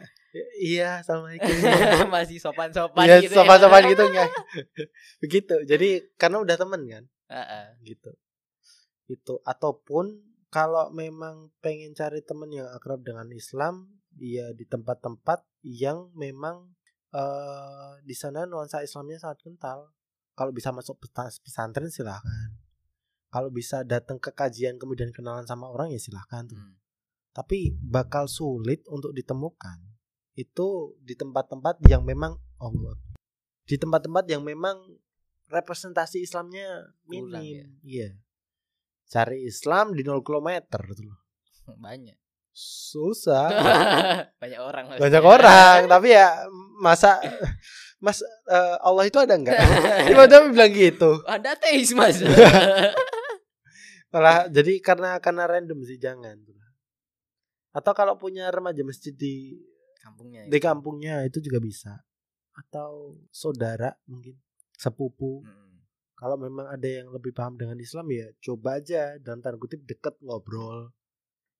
[0.57, 2.07] iya assalamualaikum kan.
[2.15, 3.35] Masih sopan-sopan Iya, gitu.
[3.35, 3.89] sopan-sopan ya.
[3.91, 4.31] gitu enggak.
[5.23, 5.55] Begitu.
[5.67, 7.67] Jadi karena udah temen kan, Heeh.
[7.85, 8.11] gitu.
[9.05, 10.17] Itu ataupun
[10.55, 16.71] kalau memang pengen cari temen yang akrab dengan Islam, ya di tempat-tempat yang memang
[17.11, 19.91] eh di sana nuansa Islamnya sangat kental.
[20.39, 21.03] Kalau bisa masuk
[21.43, 22.55] pesantren silahkan.
[23.35, 26.55] Kalau bisa datang ke kajian kemudian kenalan sama orang ya silahkan tuh.
[26.55, 26.79] Hmm.
[27.35, 29.83] Tapi bakal sulit untuk ditemukan
[30.39, 32.95] itu di tempat-tempat yang memang oh,
[33.67, 34.79] di tempat-tempat yang memang
[35.51, 37.43] representasi Islamnya Kurang minim.
[37.43, 37.67] ya?
[37.83, 38.09] Iya.
[39.09, 41.19] Cari Islam di 0 km itu loh.
[41.85, 42.17] Banyak.
[42.55, 43.51] Susah.
[44.43, 44.85] Banyak orang.
[44.87, 45.03] maksudnya.
[45.03, 46.47] Banyak orang, tapi ya
[46.79, 47.19] masa
[48.05, 49.57] Mas eh, Allah itu ada enggak?
[50.13, 51.11] Tiba-tiba bilang gitu.
[51.25, 52.21] Ada teis mas.
[54.13, 56.37] Malah jadi karena karena random sih jangan.
[57.73, 59.57] Atau kalau punya remaja masjid di
[60.05, 60.45] Kampungnya.
[60.45, 61.97] di kampungnya itu juga bisa.
[62.53, 64.37] Atau saudara mungkin
[64.77, 65.41] sepupu.
[65.41, 65.64] Hmm.
[66.15, 70.15] Kalau memang ada yang lebih paham dengan Islam ya coba aja dalam tanda kutip deket
[70.23, 70.95] ngobrol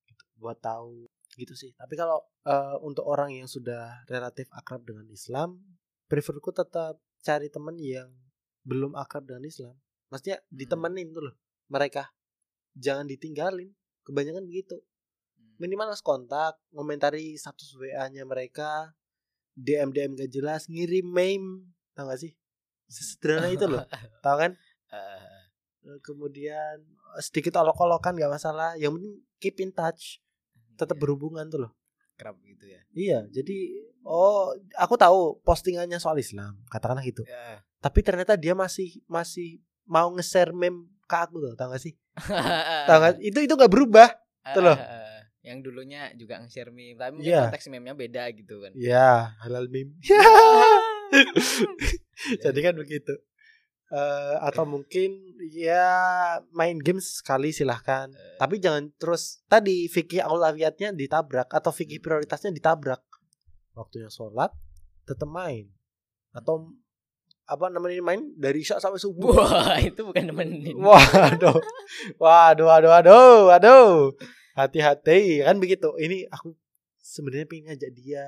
[0.07, 1.75] gitu, buat tahu gitu sih.
[1.75, 5.59] Tapi kalau eh, untuk orang yang sudah relatif akrab dengan Islam,
[6.07, 8.07] preferku tetap cari teman yang
[8.63, 9.75] belum akrab dengan Islam.
[10.09, 11.35] Maksudnya ditemenin tuh loh
[11.69, 12.13] mereka.
[12.77, 13.71] Jangan ditinggalin.
[14.05, 14.77] Kebanyakan begitu.
[14.79, 15.57] Hmm.
[15.59, 18.93] Minimal harus kontak, ngomentari status WA-nya mereka,
[19.55, 22.35] DM DM gak jelas, ngirim meme, tau gak sih?
[22.85, 23.81] Sesederhana itu loh,
[24.25, 24.53] tau kan?
[26.01, 26.81] Kemudian
[27.21, 30.17] sedikit olok-olokan gak masalah, yang penting keep in touch,
[30.73, 31.71] tetap iya, berhubungan tuh loh.
[32.15, 32.79] kerap gitu ya.
[32.95, 33.57] Iya, jadi
[34.01, 37.27] oh aku tahu postingannya soal Islam, katakanlah gitu.
[37.27, 37.59] Ya.
[37.83, 41.93] Tapi ternyata dia masih masih mau nge-share meme ke aku tuh, tau gak sih?
[42.87, 43.19] Tau gak?
[43.19, 44.09] Itu itu gak berubah.
[44.55, 44.79] Tuh loh.
[45.45, 47.51] Yang dulunya juga nge-share meme, tapi mungkin Iya.
[47.51, 48.71] konteks meme-nya beda gitu kan.
[48.73, 49.93] Ya, halal meme.
[52.43, 53.13] Jadi kan begitu.
[53.85, 55.85] Eh, atau mungkin ya
[56.49, 58.09] main games sekali silahkan.
[58.09, 58.37] Eh.
[58.41, 63.05] Tapi jangan terus tadi fikih aulawiyatnya ditabrak atau fikih prioritasnya ditabrak.
[63.77, 64.49] Waktunya sholat
[65.05, 65.69] tetap main.
[66.33, 66.73] Atau
[67.45, 69.37] apa namanya main dari isya sampai subuh.
[69.37, 70.81] Wah, itu bukan nemenin.
[70.81, 71.61] Waduh.
[72.17, 74.17] Waduh, waduh, waduh, waduh.
[74.57, 75.93] Hati-hati kan begitu.
[76.01, 76.57] Ini aku
[77.05, 78.25] sebenarnya pengen ngajak dia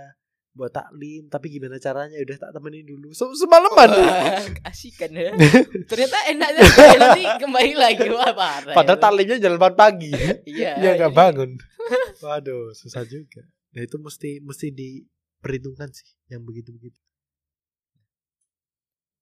[0.57, 2.17] buat taklim, tapi gimana caranya?
[2.17, 3.13] Udah tak temenin dulu.
[3.13, 3.89] Se- Semalaman.
[4.01, 5.37] Wah, Asik kan ya.
[5.85, 6.61] Ternyata enaknya
[6.97, 8.73] nanti kembali lagi wah parah.
[8.73, 9.05] Padahal itu.
[9.05, 10.11] taklimnya jalan pagi.
[10.49, 10.81] Iya.
[10.81, 11.19] Dia nggak iya.
[11.21, 11.49] bangun.
[12.25, 13.45] Waduh, susah juga.
[13.77, 16.97] Nah itu mesti mesti diperhitungkan sih yang begitu-begitu.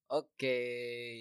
[0.05, 0.59] Oke,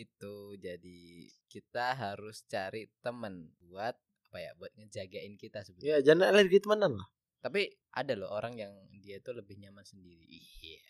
[0.04, 1.00] itu jadi
[1.48, 3.96] kita harus cari temen buat
[4.30, 4.52] apa ya?
[4.54, 5.98] Buat ngejagain kita sebenarnya.
[5.98, 7.08] Ya jangan alergi temenan lah.
[7.44, 8.72] Tapi ada loh orang yang
[9.04, 10.24] dia tuh lebih nyaman sendiri.
[10.32, 10.80] Iya.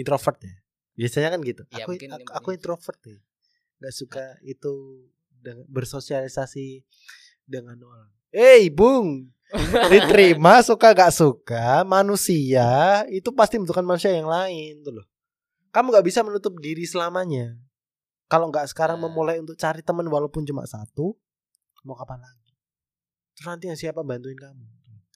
[0.00, 0.56] Introvert ya.
[0.96, 1.62] Biasanya kan gitu.
[1.68, 3.20] Ya, aku aku, aku introvert ya.
[3.76, 4.72] Gak suka itu
[5.28, 6.80] dengan bersosialisasi
[7.44, 8.08] dengan orang.
[8.32, 9.36] Hey, Bung.
[9.92, 15.06] Diterima suka gak suka manusia itu pasti membutuhkan manusia yang lain tuh loh.
[15.76, 17.52] Kamu gak bisa menutup diri selamanya.
[18.32, 19.12] Kalau nggak sekarang Nah.
[19.12, 21.12] memulai untuk cari teman walaupun cuma satu,
[21.84, 22.56] mau kapan lagi?
[23.36, 24.64] Terus nanti yang siapa bantuin kamu?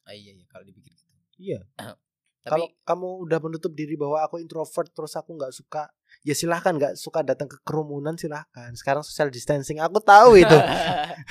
[0.06, 1.14] Ah, iya iya kalau dipikir gitu.
[1.36, 1.60] Iya.
[2.46, 5.90] Tapi Kalau kamu udah menutup diri bahwa aku introvert terus aku nggak suka,
[6.22, 8.70] ya silahkan nggak suka datang ke kerumunan silahkan.
[8.78, 10.54] Sekarang social distancing aku tahu itu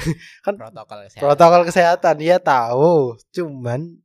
[0.46, 1.24] Kan protokol kesehatan.
[1.24, 3.16] protokol kesehatan ya tahu.
[3.32, 3.96] Cuman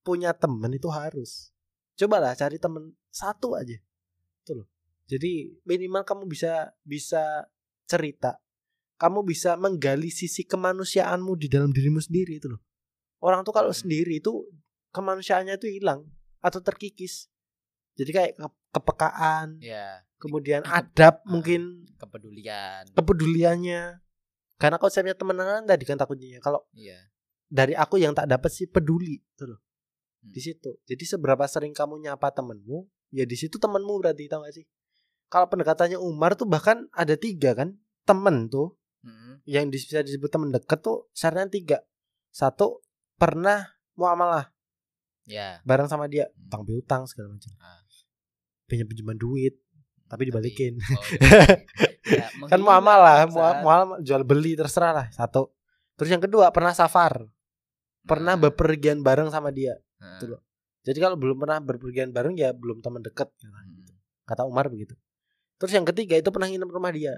[0.00, 1.52] punya temen itu harus.
[2.00, 3.76] Cobalah cari temen satu aja.
[4.48, 4.66] Tuh loh.
[5.04, 7.44] Jadi minimal kamu bisa bisa
[7.84, 8.40] cerita.
[8.96, 12.62] Kamu bisa menggali sisi kemanusiaanmu di dalam dirimu sendiri itu loh.
[13.24, 13.80] Orang tuh kalau Hmm.
[13.80, 14.44] sendiri itu
[14.92, 16.04] kemanusiaannya itu hilang
[16.44, 17.32] atau terkikis.
[17.96, 21.30] Jadi kayak ke- kepekaan, Ya, kemudian adab Ah.
[21.30, 22.84] mungkin kepedulian.
[22.92, 24.04] kepeduliannya.
[24.54, 27.00] Karena konsepnya temenan tadi kan takutnya kalau Iya.
[27.48, 29.60] dari aku yang tak dapat sih peduli tuh loh.
[30.20, 30.30] Hmm.
[30.30, 30.76] Di situ.
[30.84, 34.66] Jadi seberapa sering kamu nyapa temenmu, ya di situ temenmu berarti tau gak sih?
[35.26, 37.74] Kalau pendekatannya Umar tuh bahkan ada tiga kan
[38.04, 39.40] temen tuh Mm-mm.
[39.48, 41.78] yang bisa disebut teman dekat tuh syaratnya tiga.
[42.28, 42.83] Satu
[43.16, 44.50] pernah muamalah
[45.24, 45.58] Ya.
[45.64, 46.44] bareng sama dia, Hmm.
[46.46, 47.48] utang piutang segala macam.
[47.56, 47.80] Ah.
[48.68, 49.56] Pinjam pinjaman duit,
[50.04, 50.76] tapi dibalikin.
[50.76, 51.20] Oh, iya.
[52.04, 55.48] Ya, kan muamalah, muamalah jual beli terserah lah satu.
[55.96, 57.24] Terus yang kedua pernah safar,
[58.04, 59.80] pernah Nah, bepergian bareng sama dia.
[59.96, 60.44] nah, gitu loh.
[60.84, 63.88] Jadi kalau belum pernah berpergian bareng ya belum teman dekat hmm,
[64.28, 64.92] kata Umar begitu.
[65.56, 67.16] Terus yang ketiga itu pernah nginep rumah dia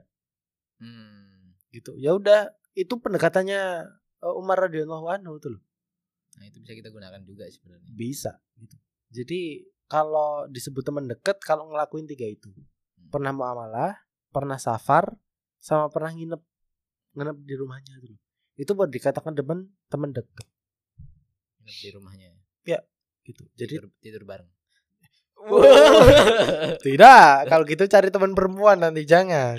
[0.79, 1.59] hmm.
[1.75, 1.99] gitu.
[1.99, 3.91] Ya udah itu pendekatannya
[4.23, 5.63] eh, Umar radhiyallahu anhu tuh loh.
[6.37, 7.91] Nah, itu bisa kita gunakan juga sebenarnya.
[7.97, 8.77] Bisa gitu.
[9.13, 12.53] Jadi kalau disebut teman dekat kalau ngelakuin tiga itu.
[12.53, 13.09] Hmm.
[13.09, 13.93] Pernah muamalah,
[14.35, 15.17] pernah safar,
[15.63, 16.43] sama pernah nginep
[17.17, 18.21] nginep di rumahnya loh.
[18.57, 20.49] Itu buat dikatakan teman teman dekat
[21.65, 22.31] Nginep di rumahnya.
[23.27, 23.43] gitu.
[23.59, 24.47] Jadi tidur, tidur bareng.
[26.87, 29.59] tidak, kalau gitu cari teman perempuan nanti jangan.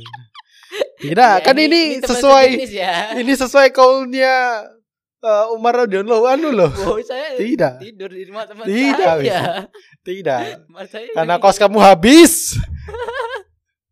[0.98, 2.96] Tidak, Ya, kan ini, teman sesuai sejenis ya.
[3.22, 4.66] ini sesuai kaulnya
[5.24, 6.72] eh, Umar radhiyallahu anhu loh.
[6.86, 9.66] Oh, saya Tidak, tidur di rumah teman Tidak, saya.
[10.06, 10.40] tidak.
[10.90, 12.34] Saya Karena ini- kos kamu habis.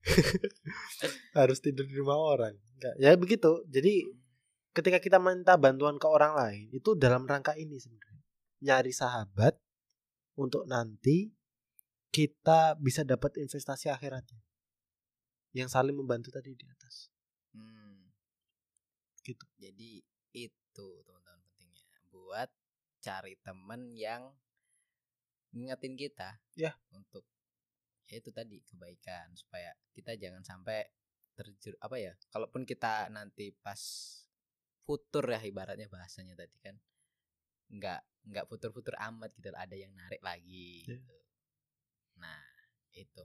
[1.37, 2.53] Harus tidur di rumah orang.
[2.77, 3.51] Enggak, ya begitu.
[3.67, 4.05] Jadi
[4.75, 8.23] ketika kita minta bantuan ke orang lain itu dalam rangka ini sebenarnya.
[8.65, 9.57] Nyari sahabat
[10.39, 11.31] untuk nanti
[12.13, 14.39] kita bisa dapat investasi akhiratnya.
[15.55, 17.11] Yang saling membantu tadi di atas.
[17.55, 18.11] Hmm.
[19.23, 19.45] Gitu.
[19.59, 20.03] Jadi
[20.75, 22.49] itu teman-teman pentingnya buat
[22.99, 24.27] cari teman yang
[25.55, 26.75] ngingetin kita Ya.
[26.91, 27.23] untuk
[28.11, 30.83] ya itu tadi kebaikan supaya kita jangan sampai
[31.31, 33.79] terjur apa ya kalaupun kita nanti pas
[34.83, 36.75] futur ya ibaratnya bahasanya tadi kan
[37.71, 38.03] nggak
[38.35, 40.99] nggak futur-futur amat gitu ada yang narik lagi Ya.
[40.99, 41.15] gitu.
[42.19, 42.43] nah
[42.91, 43.23] itu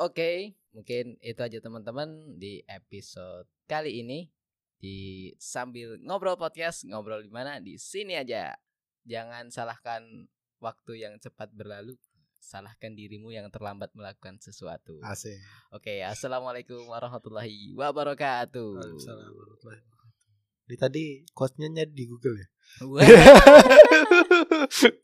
[0.00, 4.32] Oke, mungkin itu aja teman-teman di episode kali ini
[4.82, 8.58] di sambil ngobrol podcast ngobrol di mana di sini aja.
[9.06, 10.26] Jangan salahkan
[10.58, 11.94] waktu yang cepat berlalu,
[12.42, 14.98] salahkan dirimu yang terlambat melakukan sesuatu.
[15.06, 15.38] Asik.
[15.70, 18.74] Oke, assalamualaikum warahmatullahi wabarakatuh.
[18.74, 19.90] Waalaikumsalam wabarakatuh.
[20.66, 22.46] Ini tadi quotes-nya nyari di Google ya.